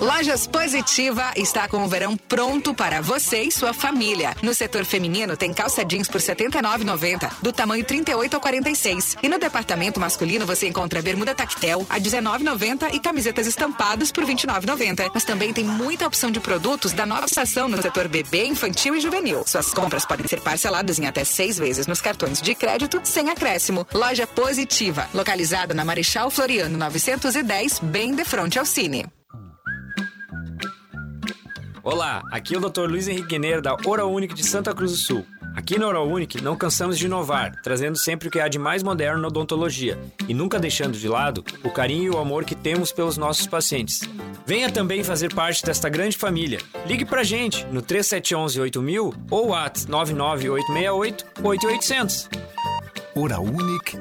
Lojas 0.08 0.46
Positiva 0.46 1.32
está 1.36 1.68
com 1.68 1.84
o 1.84 1.86
verão 1.86 2.16
pronto 2.16 2.72
para 2.72 3.02
você 3.02 3.42
e 3.42 3.52
sua 3.52 3.74
família. 3.74 4.34
No 4.42 4.54
setor 4.54 4.86
feminino 4.86 5.36
tem 5.36 5.52
calça 5.52 5.84
jeans 5.84 6.08
por 6.08 6.18
R$ 6.18 6.26
79,90, 6.34 7.30
do 7.42 7.52
tamanho 7.52 7.84
38 7.84 8.32
ao 8.32 8.40
46. 8.40 9.18
E 9.22 9.28
no 9.28 9.38
departamento 9.38 10.00
masculino 10.00 10.46
você 10.46 10.66
encontra 10.66 11.02
bermuda 11.02 11.34
tactel 11.34 11.86
a 11.90 11.96
R$ 11.96 12.00
19,90 12.00 12.94
e 12.94 13.00
camisetas 13.00 13.46
estampadas 13.46 14.10
por 14.10 14.24
R$ 14.24 14.34
29,90. 14.34 15.10
Mas 15.12 15.24
também 15.26 15.52
tem 15.52 15.66
muita 15.66 16.06
opção 16.06 16.30
de 16.30 16.40
produtos 16.40 16.94
da 16.94 17.04
nova 17.04 17.26
estação 17.26 17.68
no 17.68 17.80
setor 17.82 18.08
bebê, 18.08 18.46
infantil 18.46 18.96
e 18.96 19.00
juvenil. 19.02 19.42
Suas 19.46 19.74
compras 19.74 20.06
podem 20.06 20.26
ser 20.26 20.40
parceladas 20.40 20.98
em 20.98 21.06
até 21.06 21.22
seis 21.22 21.58
vezes 21.58 21.86
nos 21.86 22.00
cartões 22.00 22.40
de 22.40 22.54
crédito 22.54 22.98
sem 23.04 23.28
acréscimo. 23.28 23.86
Loja 23.92 24.26
Positiva, 24.26 25.06
localizada 25.12 25.74
na 25.74 25.84
Marechal 25.84 26.30
Floriano 26.30 26.78
910, 26.78 27.80
bem 27.80 28.14
de 28.14 28.24
frente 28.24 28.58
ao 28.58 28.64
Cine. 28.64 29.04
Olá, 31.90 32.20
aqui 32.30 32.54
é 32.54 32.58
o 32.58 32.60
Dr. 32.60 32.82
Luiz 32.82 33.08
Henrique 33.08 33.28
Guineiro 33.28 33.62
da 33.62 33.74
Oral 33.86 34.14
de 34.20 34.44
Santa 34.44 34.74
Cruz 34.74 34.92
do 34.92 34.98
Sul. 34.98 35.26
Aqui 35.56 35.78
na 35.78 35.88
Oral 35.88 36.06
não 36.42 36.54
cansamos 36.54 36.98
de 36.98 37.06
inovar, 37.06 37.62
trazendo 37.62 37.96
sempre 37.96 38.28
o 38.28 38.30
que 38.30 38.38
há 38.38 38.46
de 38.46 38.58
mais 38.58 38.82
moderno 38.82 39.22
na 39.22 39.28
odontologia 39.28 39.98
e 40.28 40.34
nunca 40.34 40.58
deixando 40.58 40.98
de 40.98 41.08
lado 41.08 41.42
o 41.64 41.70
carinho 41.70 42.04
e 42.04 42.10
o 42.14 42.18
amor 42.18 42.44
que 42.44 42.54
temos 42.54 42.92
pelos 42.92 43.16
nossos 43.16 43.46
pacientes. 43.46 44.00
Venha 44.44 44.70
também 44.70 45.02
fazer 45.02 45.32
parte 45.32 45.64
desta 45.64 45.88
grande 45.88 46.18
família. 46.18 46.58
Ligue 46.84 47.06
pra 47.06 47.24
gente 47.24 47.64
no 47.68 47.80
3711 47.80 48.60
8000 48.60 49.14
ou 49.30 49.54
at 49.54 49.86
99868 49.88 51.26
8800. 51.42 52.28
Oral 53.14 53.46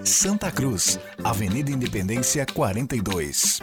Santa 0.04 0.52
Cruz, 0.52 1.00
Avenida 1.24 1.72
Independência 1.72 2.46
42. 2.54 3.62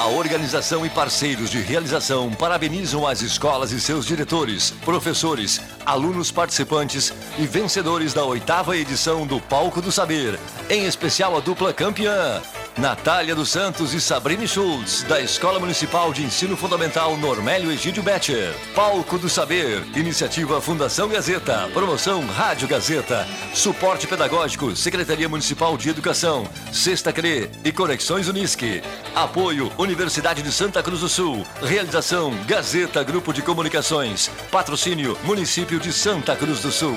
A 0.00 0.06
organização 0.06 0.86
e 0.86 0.88
parceiros 0.88 1.50
de 1.50 1.60
realização 1.60 2.32
parabenizam 2.32 3.06
as 3.06 3.20
escolas 3.20 3.70
e 3.70 3.78
seus 3.78 4.06
diretores, 4.06 4.70
professores, 4.82 5.60
alunos 5.84 6.32
participantes 6.32 7.12
e 7.38 7.46
vencedores 7.46 8.14
da 8.14 8.24
oitava 8.24 8.74
edição 8.78 9.26
do 9.26 9.38
Palco 9.42 9.82
do 9.82 9.92
Saber, 9.92 10.40
em 10.70 10.86
especial 10.86 11.36
a 11.36 11.40
dupla 11.40 11.74
campeã. 11.74 12.40
Natália 12.80 13.34
dos 13.34 13.50
Santos 13.50 13.92
e 13.92 14.00
Sabrine 14.00 14.48
Schultz, 14.48 15.02
da 15.02 15.20
Escola 15.20 15.60
Municipal 15.60 16.14
de 16.14 16.24
Ensino 16.24 16.56
Fundamental 16.56 17.14
Normélio 17.18 17.70
Egídio 17.70 18.02
Betcher. 18.02 18.54
Palco 18.74 19.18
do 19.18 19.28
Saber, 19.28 19.84
iniciativa 19.94 20.62
Fundação 20.62 21.06
Gazeta, 21.06 21.68
promoção 21.74 22.26
Rádio 22.26 22.66
Gazeta, 22.66 23.28
suporte 23.52 24.06
pedagógico, 24.06 24.74
Secretaria 24.74 25.28
Municipal 25.28 25.76
de 25.76 25.90
Educação, 25.90 26.48
Sexta 26.72 27.12
CRE 27.12 27.50
e 27.62 27.70
Conexões 27.70 28.28
Unisque. 28.28 28.82
Apoio 29.14 29.70
Universidade 29.76 30.40
de 30.42 30.50
Santa 30.50 30.82
Cruz 30.82 31.00
do 31.00 31.08
Sul. 31.08 31.46
Realização 31.62 32.34
Gazeta 32.46 33.02
Grupo 33.02 33.30
de 33.30 33.42
Comunicações. 33.42 34.30
Patrocínio 34.50 35.18
Município 35.22 35.78
de 35.78 35.92
Santa 35.92 36.34
Cruz 36.34 36.60
do 36.60 36.72
Sul. 36.72 36.96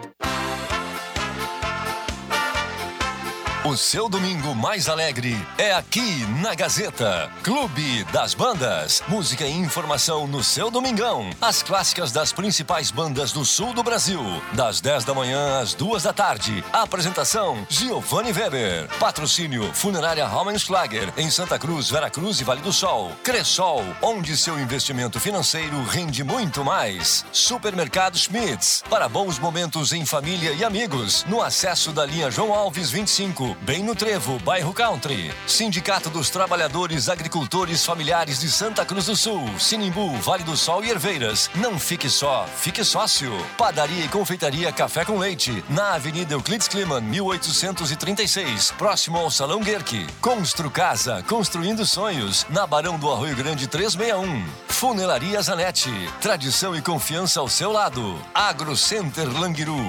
O 3.71 3.77
seu 3.77 4.09
domingo 4.09 4.53
mais 4.53 4.89
alegre 4.89 5.33
é 5.57 5.71
aqui 5.71 6.25
na 6.41 6.53
Gazeta. 6.53 7.31
Clube 7.41 8.03
das 8.11 8.33
Bandas. 8.33 9.01
Música 9.07 9.45
e 9.45 9.51
informação 9.53 10.27
no 10.27 10.43
seu 10.43 10.69
domingão. 10.69 11.29
As 11.39 11.63
clássicas 11.63 12.11
das 12.11 12.33
principais 12.33 12.91
bandas 12.91 13.31
do 13.31 13.45
sul 13.45 13.73
do 13.73 13.81
Brasil. 13.81 14.21
Das 14.51 14.81
10 14.81 15.05
da 15.05 15.13
manhã 15.13 15.61
às 15.61 15.73
2 15.73 16.03
da 16.03 16.11
tarde. 16.11 16.61
Apresentação: 16.73 17.65
Giovanni 17.69 18.33
Weber. 18.33 18.89
Patrocínio: 18.99 19.73
Funerária 19.73 20.27
Raumenschlager. 20.27 21.13
Em 21.15 21.31
Santa 21.31 21.57
Cruz, 21.57 21.89
Veracruz 21.89 22.41
e 22.41 22.43
Vale 22.43 22.59
do 22.59 22.73
Sol. 22.73 23.13
Cressol, 23.23 23.85
onde 24.01 24.35
seu 24.35 24.59
investimento 24.59 25.17
financeiro 25.17 25.81
rende 25.85 26.25
muito 26.25 26.65
mais. 26.65 27.23
Supermercado 27.31 28.17
Schmitz. 28.17 28.83
Para 28.89 29.07
bons 29.07 29.39
momentos 29.39 29.93
em 29.93 30.05
família 30.05 30.51
e 30.51 30.61
amigos. 30.61 31.23
No 31.29 31.41
acesso 31.41 31.93
da 31.93 32.05
linha 32.05 32.29
João 32.29 32.53
Alves 32.53 32.91
25 32.91 33.60
bem 33.61 33.83
no 33.83 33.95
Trevo, 33.95 34.39
bairro 34.39 34.73
Country. 34.73 35.31
Sindicato 35.47 36.09
dos 36.09 36.29
Trabalhadores 36.29 37.09
Agricultores 37.09 37.85
Familiares 37.85 38.39
de 38.39 38.49
Santa 38.49 38.85
Cruz 38.85 39.05
do 39.05 39.15
Sul, 39.15 39.47
Sinimbu, 39.59 40.15
Vale 40.17 40.43
do 40.43 40.57
Sol 40.57 40.83
e 40.83 40.89
Herveiras. 40.89 41.49
Não 41.55 41.79
fique 41.79 42.09
só, 42.09 42.45
fique 42.57 42.83
sócio. 42.83 43.31
Padaria 43.57 44.05
e 44.05 44.09
confeitaria 44.09 44.71
Café 44.71 45.05
com 45.05 45.17
Leite, 45.17 45.63
na 45.69 45.93
Avenida 45.93 46.33
Euclides 46.33 46.67
Kliman, 46.67 47.01
1836, 47.01 48.71
próximo 48.77 49.17
ao 49.17 49.29
Salão 49.31 49.61
Guerque. 49.61 50.07
Constru 50.19 50.69
Casa, 50.69 51.23
construindo 51.27 51.85
sonhos, 51.85 52.45
na 52.49 52.65
Barão 52.65 52.97
do 52.97 53.11
Arroio 53.11 53.35
Grande 53.35 53.67
361. 53.67 54.45
Funelaria 54.67 55.41
Zanetti, 55.41 55.91
tradição 56.19 56.75
e 56.75 56.81
confiança 56.81 57.39
ao 57.39 57.47
seu 57.47 57.71
lado. 57.71 58.19
Agro 58.33 58.75
Center 58.75 59.27
Languiru. 59.39 59.81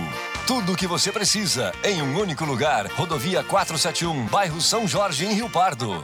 Tudo 0.46 0.72
o 0.72 0.76
que 0.76 0.86
você 0.86 1.12
precisa 1.12 1.72
em 1.84 2.02
um 2.02 2.18
único 2.18 2.44
lugar. 2.44 2.86
Rodovia 2.86 3.44
471, 3.44 4.26
bairro 4.26 4.60
São 4.60 4.88
Jorge, 4.88 5.24
em 5.24 5.34
Rio 5.34 5.48
Pardo. 5.48 6.02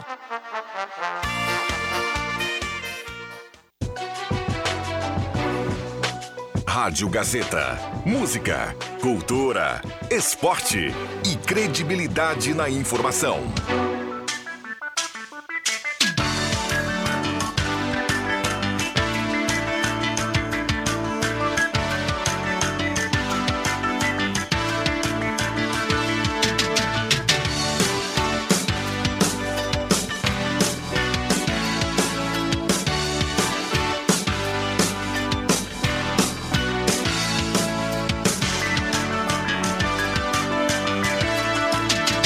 Rádio 6.65 7.09
Gazeta. 7.09 7.77
Música, 8.07 8.77
cultura, 9.01 9.83
esporte 10.09 10.95
e 11.27 11.37
credibilidade 11.37 12.55
na 12.55 12.71
informação. 12.71 13.41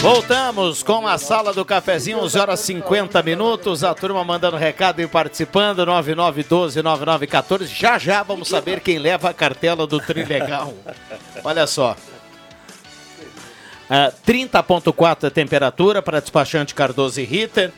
Voltamos 0.02 0.82
com 0.82 1.06
a 1.06 1.16
sala 1.16 1.52
do 1.52 1.64
cafezinho, 1.64 2.18
11 2.18 2.36
horas 2.36 2.58
50 2.58 3.22
minutos. 3.22 3.84
A 3.84 3.94
turma 3.94 4.24
mandando 4.24 4.56
recado 4.56 5.00
e 5.00 5.06
participando, 5.06 5.86
9912-9914. 5.86 7.66
Já 7.66 8.00
já 8.00 8.20
vamos 8.24 8.48
saber 8.48 8.80
quem 8.80 8.98
leva 8.98 9.30
a 9.30 9.32
cartela 9.32 9.86
do 9.86 10.00
Trilegal. 10.00 10.74
Olha 11.44 11.68
só. 11.68 11.96
Uh, 13.88 14.12
30,4 14.26 15.28
a 15.28 15.30
temperatura 15.30 16.02
para 16.02 16.18
despachante 16.18 16.74
Cardoso 16.74 17.20
e 17.20 17.24
Ritter. 17.24 17.72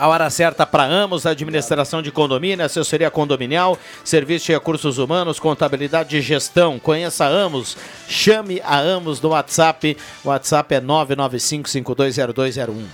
A 0.00 0.08
hora 0.08 0.28
certa 0.30 0.64
para 0.64 0.84
Amos, 0.84 1.26
administração 1.26 2.00
de 2.00 2.10
condomínio, 2.10 2.64
assessoria 2.64 3.10
condominial, 3.10 3.78
serviço 4.02 4.46
de 4.46 4.52
recursos 4.52 4.96
humanos, 4.96 5.38
contabilidade 5.38 6.16
e 6.16 6.22
gestão. 6.22 6.78
Conheça 6.78 7.26
a 7.26 7.28
Amos, 7.28 7.76
chame 8.08 8.62
a 8.64 8.78
Amos 8.78 9.20
no 9.20 9.28
WhatsApp. 9.28 9.98
O 10.24 10.30
WhatsApp 10.30 10.74
é 10.74 10.80
995520201. 10.80 12.86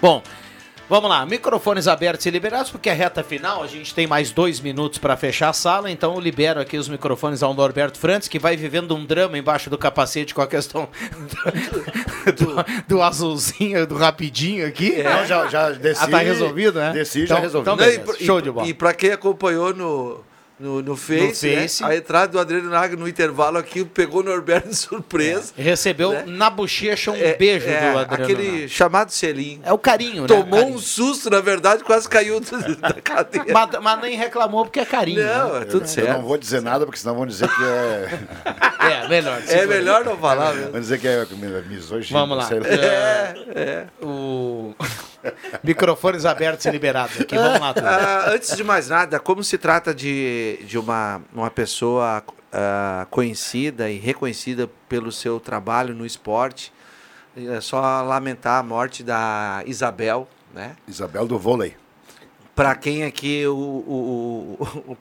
Bom, 0.00 0.22
Vamos 0.88 1.08
lá, 1.08 1.24
microfones 1.24 1.88
abertos 1.88 2.26
e 2.26 2.30
liberados, 2.30 2.70
porque 2.70 2.90
é 2.90 2.92
reta 2.92 3.22
final, 3.24 3.62
a 3.62 3.66
gente 3.66 3.94
tem 3.94 4.06
mais 4.06 4.30
dois 4.30 4.60
minutos 4.60 4.98
para 4.98 5.16
fechar 5.16 5.48
a 5.48 5.52
sala, 5.54 5.90
então 5.90 6.12
eu 6.14 6.20
libero 6.20 6.60
aqui 6.60 6.76
os 6.76 6.88
microfones 6.88 7.42
ao 7.42 7.54
Norberto 7.54 7.98
Frantes, 7.98 8.28
que 8.28 8.38
vai 8.38 8.54
vivendo 8.54 8.94
um 8.94 9.02
drama 9.04 9.38
embaixo 9.38 9.70
do 9.70 9.78
capacete 9.78 10.34
com 10.34 10.42
a 10.42 10.46
questão 10.46 10.86
do, 12.26 12.32
do, 12.44 12.64
do 12.86 13.02
azulzinho, 13.02 13.86
do 13.86 13.96
rapidinho 13.96 14.66
aqui. 14.66 15.00
É. 15.00 15.04
Não, 15.04 15.26
já, 15.26 15.48
já 15.48 15.70
desci. 15.70 16.04
Ah, 16.04 16.08
tá 16.08 16.18
resolvido, 16.18 16.78
né? 16.78 16.92
Desci, 16.92 17.22
então, 17.24 17.36
já 17.38 17.42
resolvi. 17.42 17.70
Então, 17.70 17.76
Não, 17.76 18.14
e, 18.16 18.22
e- 18.22 18.26
show 18.26 18.40
de 18.42 18.50
bola. 18.50 18.66
E 18.68 18.74
pra 18.74 18.92
quem 18.92 19.10
acompanhou 19.12 19.72
no, 19.74 20.20
no, 20.58 20.80
no 20.82 20.96
Face, 20.96 21.48
né, 21.48 21.62
Face. 21.62 21.82
a 21.84 21.96
entrada 21.96 22.28
do 22.32 22.38
Adriano 22.38 22.70
Naga 22.70 22.96
no 22.96 23.08
intervalo 23.08 23.58
aqui 23.58 23.84
pegou 23.84 24.20
o 24.20 24.22
Norberto 24.22 24.68
de 24.68 24.76
surpresa. 24.76 25.52
Recebeu 25.56 26.12
né? 26.12 26.24
na 26.26 26.48
bochecha 26.48 27.10
um 27.10 27.16
É, 27.16 27.34
beijo 27.34 27.66
é, 27.68 27.92
do 27.92 27.98
Adriano. 27.98 28.24
Aquele 28.24 28.68
chamado 28.68 29.10
selinho. 29.10 29.60
É 29.64 29.72
o 29.72 29.78
carinho, 29.78 30.22
né? 30.22 30.28
Tomou 30.28 30.60
Carinho. 30.60 30.76
um 30.76 30.78
susto, 30.78 31.28
na 31.28 31.40
verdade, 31.40 31.82
quase 31.82 32.08
caiu 32.08 32.38
do- 32.40 32.76
da 32.76 32.92
cadeira. 32.94 33.46
Mas, 33.52 33.70
mas 33.82 34.00
nem 34.02 34.16
reclamou 34.16 34.64
porque 34.64 34.80
é 34.80 34.84
carinho. 34.84 35.24
Não, 35.24 35.54
né? 35.54 35.62
é 35.62 35.64
tudo 35.64 35.84
Eu 35.84 35.88
certo. 35.88 36.12
não 36.12 36.22
vou 36.22 36.38
dizer 36.38 36.62
nada, 36.62 36.84
porque 36.86 37.00
senão 37.00 37.14
vão 37.16 37.26
dizer 37.26 37.48
que 37.48 37.64
é. 37.64 38.18
É, 38.84 39.08
melhor. 39.08 39.42
É 39.48 39.66
melhor 39.66 40.04
não 40.04 40.16
falar 40.18 40.54
mesmo. 40.54 40.72
Vão 40.72 40.80
dizer 40.80 40.98
que 41.00 41.08
é 41.08 41.26
misoginia. 41.66 42.20
Vamos 42.20 42.36
lá. 42.36 42.44
sei 42.44 42.58
É, 42.58 43.34
é. 43.54 43.86
O... 44.04 44.74
Microfones 45.64 46.24
abertos 46.24 46.64
e 46.66 46.70
liberados 46.70 47.20
aqui. 47.20 47.36
Vamos 47.36 47.58
lá. 47.60 47.74
Ah, 47.82 48.30
antes 48.32 48.56
de 48.56 48.64
mais 48.64 48.88
nada, 48.88 49.18
como 49.18 49.42
se 49.44 49.56
trata 49.58 49.94
de, 49.94 50.58
de 50.66 50.78
uma, 50.78 51.22
uma 51.32 51.50
pessoa 51.50 52.22
ah, 52.52 53.06
conhecida 53.10 53.90
e 53.90 53.98
reconhecida 53.98 54.68
pelo 54.88 55.10
seu 55.12 55.40
trabalho 55.40 55.94
no 55.94 56.04
esporte, 56.06 56.72
é 57.36 57.60
só 57.60 58.02
lamentar 58.02 58.60
a 58.60 58.62
morte 58.62 59.02
da 59.02 59.62
Isabel, 59.66 60.28
né? 60.54 60.76
Isabel 60.86 61.26
do 61.26 61.38
vôlei. 61.38 61.76
Para 62.54 62.74
quem 62.76 63.02
aqui 63.04 63.44
o, 63.46 63.54
o, 63.56 64.56
o, 64.86 64.92
o- 64.92 64.96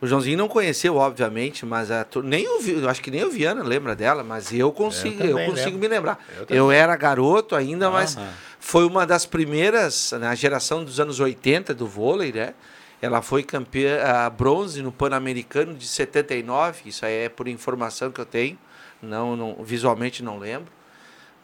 o 0.00 0.06
Joãozinho 0.06 0.36
não 0.36 0.48
conheceu, 0.48 0.96
obviamente, 0.96 1.64
mas 1.64 1.90
a, 1.90 2.04
nem 2.24 2.46
o, 2.46 2.60
eu 2.68 2.90
acho 2.90 3.00
que 3.00 3.10
nem 3.10 3.24
o 3.24 3.30
Viana 3.30 3.62
lembra 3.62 3.94
dela, 3.96 4.22
mas 4.22 4.52
eu 4.52 4.70
consigo, 4.72 5.22
eu, 5.22 5.30
também 5.30 5.48
consigo 5.48 5.66
lembro. 5.70 5.80
me 5.80 5.88
lembrar. 5.88 6.18
Eu 6.50 6.56
Eu, 6.56 6.70
era 6.72 6.94
garoto 6.96 7.54
ainda, 7.56 7.88
mas. 7.90 8.18
Foi 8.64 8.86
uma 8.86 9.06
das 9.06 9.26
primeiras 9.26 10.12
na 10.18 10.34
geração 10.34 10.82
dos 10.82 10.98
anos 10.98 11.20
80 11.20 11.74
do 11.74 11.86
vôlei, 11.86 12.32
né? 12.32 12.54
Ela 13.00 13.20
foi 13.20 13.42
campeã 13.42 14.00
ah, 14.02 14.30
bronze 14.30 14.80
no 14.80 14.90
Pan-Americano 14.90 15.74
de 15.74 15.86
79, 15.86 16.88
isso 16.88 17.04
aí 17.04 17.24
é 17.24 17.28
por 17.28 17.46
informação 17.46 18.10
que 18.10 18.22
eu 18.22 18.24
tenho, 18.24 18.58
não, 19.02 19.36
não 19.36 19.56
visualmente 19.62 20.24
não 20.24 20.38
lembro. 20.38 20.72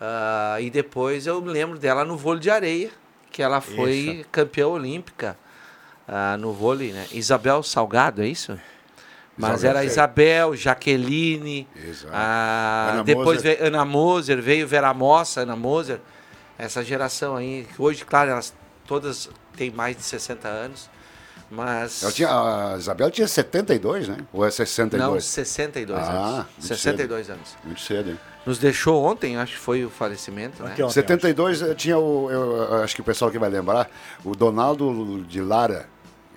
Ah, 0.00 0.56
e 0.62 0.70
depois 0.70 1.26
eu 1.26 1.42
me 1.42 1.50
lembro 1.50 1.78
dela 1.78 2.06
no 2.06 2.16
vôlei 2.16 2.40
de 2.40 2.50
areia, 2.50 2.90
que 3.30 3.42
ela 3.42 3.60
foi 3.60 3.92
Isso. 3.92 4.28
campeã 4.32 4.66
olímpica 4.66 5.36
ah, 6.08 6.38
no 6.38 6.54
vôlei, 6.54 6.90
né? 6.90 7.06
Isabel 7.12 7.62
Salgado, 7.62 8.22
é 8.22 8.28
isso? 8.28 8.58
Mas 9.36 9.58
Isabel, 9.58 9.76
era. 9.76 9.84
Isabel, 9.84 10.56
Jaqueline, 10.56 11.68
Exato. 11.86 12.14
ah, 12.14 12.90
Ana 12.94 13.04
depois 13.04 13.42
Moser. 13.42 13.42
veio 13.42 13.66
Ana 13.66 13.84
Moser, 13.84 14.40
veio 14.40 14.66
Vera 14.66 14.94
Mossa, 14.94 15.42
Ana 15.42 15.54
Moser, 15.54 16.00
essa 16.64 16.82
geração 16.84 17.36
aí, 17.36 17.66
que 17.74 17.80
hoje, 17.80 18.04
claro, 18.04 18.30
elas 18.30 18.52
todas 18.86 19.28
têm 19.56 19.70
mais 19.70 19.96
de 19.96 20.02
60 20.02 20.46
anos, 20.48 20.90
mas... 21.50 22.02
Ela 22.02 22.12
tinha, 22.12 22.28
a 22.28 22.76
Isabel 22.78 23.10
tinha 23.10 23.26
72, 23.26 24.08
né? 24.08 24.18
Ou 24.32 24.44
é 24.46 24.50
62? 24.50 25.10
Não, 25.12 25.20
62 25.20 25.98
Ah, 25.98 26.10
anos. 26.12 26.46
muito 26.56 26.66
62 26.66 27.26
cedo. 27.26 27.34
anos. 27.36 27.56
Muito 27.64 27.80
cedo, 27.80 28.10
hein? 28.10 28.20
Nos 28.46 28.58
deixou 28.58 29.04
ontem, 29.04 29.36
acho 29.36 29.52
que 29.54 29.58
foi 29.58 29.84
o 29.84 29.90
falecimento, 29.90 30.62
né? 30.62 30.72
Ontem, 30.72 30.88
72 30.90 31.60
eh, 31.62 31.74
tinha 31.74 31.98
o. 31.98 32.30
Eu, 32.30 32.82
acho 32.82 32.94
que 32.94 33.00
o 33.02 33.04
pessoal 33.04 33.28
aqui 33.28 33.38
vai 33.38 33.50
lembrar, 33.50 33.90
o 34.24 34.34
Donaldo 34.34 35.22
de 35.24 35.42
Lara. 35.42 35.86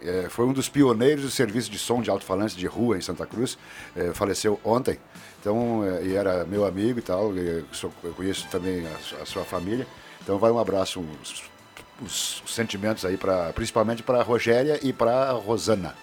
eh, 0.04 0.28
foi 0.30 0.46
um 0.46 0.52
dos 0.52 0.68
pioneiros 0.68 1.24
do 1.24 1.32
serviço 1.32 1.72
de 1.72 1.80
som 1.80 2.02
de 2.02 2.10
alto-falantes 2.10 2.56
de 2.58 2.66
rua 2.68 2.98
em 2.98 3.02
Santa 3.02 3.26
Cruz. 3.26 3.58
eh, 3.96 4.12
faleceu 4.14 4.60
ontem. 4.66 5.00
Então, 5.40 5.82
eh, 5.86 6.08
e 6.08 6.16
era 6.16 6.44
meu 6.44 6.66
amigo 6.66 7.00
e 7.00 7.02
tal. 7.02 7.34
e 7.38 7.64
sou- 7.72 7.94
eu 8.04 8.12
conheço 8.14 8.48
também 8.52 8.86
a, 8.86 9.22
a 9.22 9.26
sua 9.26 9.46
família. 9.46 9.88
Então, 10.24 10.38
vai 10.40 10.50
um 10.52 10.58
abraço, 10.60 11.00
uns- 11.00 11.44
os, 12.02 12.42
os 12.46 12.54
sentimentos 12.56 13.06
aí, 13.06 13.18
pra, 13.18 13.52
principalmente 13.54 14.02
para 14.02 14.20
a 14.20 14.24
Rogéria 14.24 14.80
e 14.82 14.92
para 14.92 15.30
a 15.30 15.32
Rosana. 15.34 15.94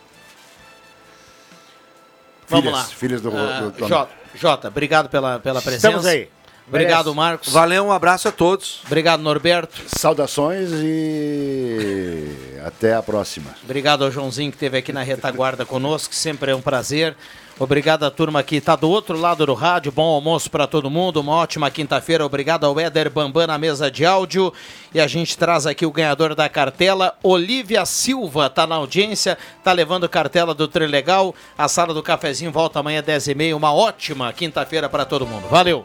Vamos 2.49 2.65
filhas, 2.67 2.79
lá. 2.79 2.85
Filhas 2.85 3.21
do, 3.21 3.31
Ah, 3.37 3.61
do, 3.61 3.71
do 3.71 3.89
Jota, 3.89 4.13
Jota, 4.35 4.69
obrigado 4.69 5.09
pela, 5.09 5.39
pela 5.39 5.61
presença. 5.63 5.87
Estamos 5.89 6.07
aí. 6.07 6.29
Obrigado, 6.69 7.07
Merece. 7.07 7.17
Marcos. 7.17 7.53
Valeu, 7.53 7.85
um 7.87 7.93
abraço 7.93 8.29
a 8.29 8.33
todos. 8.33 8.81
Obrigado, 8.87 9.21
Norberto. 9.21 9.83
Saudações 9.89 10.71
e 10.75 12.27
até 12.65 12.95
a 12.95 13.03
próxima. 13.03 13.53
Obrigado 13.65 14.05
ao 14.05 14.11
Joãozinho 14.11 14.51
que 14.53 14.57
esteve 14.57 14.79
aqui 14.79 14.93
na 14.93 15.03
retaguarda 15.03 15.65
conosco, 15.67 16.15
sempre 16.15 16.53
é 16.53 16.55
um 16.55 16.61
prazer. 16.61 17.17
Obrigado 17.61 18.05
à 18.05 18.11
turma 18.11 18.43
que 18.43 18.57
está 18.57 18.75
do 18.75 18.89
outro 18.89 19.19
lado 19.19 19.45
do 19.45 19.53
rádio. 19.53 19.93
Bom 19.93 20.15
almoço 20.15 20.51
para 20.51 20.67
todo 20.67 20.89
mundo. 20.89 21.21
Uma 21.21 21.35
ótima 21.35 21.71
quinta-feira. 21.71 22.25
Obrigado 22.25 22.65
ao 22.65 22.81
Éder 22.81 23.11
Bambam 23.11 23.47
na 23.47 23.59
mesa 23.59 23.91
de 23.91 24.07
áudio. 24.07 24.51
E 24.95 24.99
a 24.99 25.07
gente 25.07 25.37
traz 25.37 25.67
aqui 25.67 25.85
o 25.85 25.93
ganhador 25.93 26.35
da 26.35 26.49
cartela, 26.49 27.15
Olivia 27.23 27.85
Silva, 27.85 28.47
está 28.47 28.67
na 28.67 28.77
audiência, 28.77 29.37
está 29.59 29.73
levando 29.73 30.09
cartela 30.09 30.55
do 30.55 30.67
Trilegal. 30.67 31.35
A 31.59 31.69
sala 31.69 31.93
do 31.93 32.03
cafezinho 32.03 32.51
volta 32.51 32.81
amanhã 32.81 33.01
às 33.01 33.07
10h30. 33.07 33.55
Uma 33.55 33.75
ótima 33.75 34.33
quinta-feira 34.33 34.89
para 34.89 35.05
todo 35.05 35.27
mundo. 35.27 35.47
Valeu! 35.51 35.85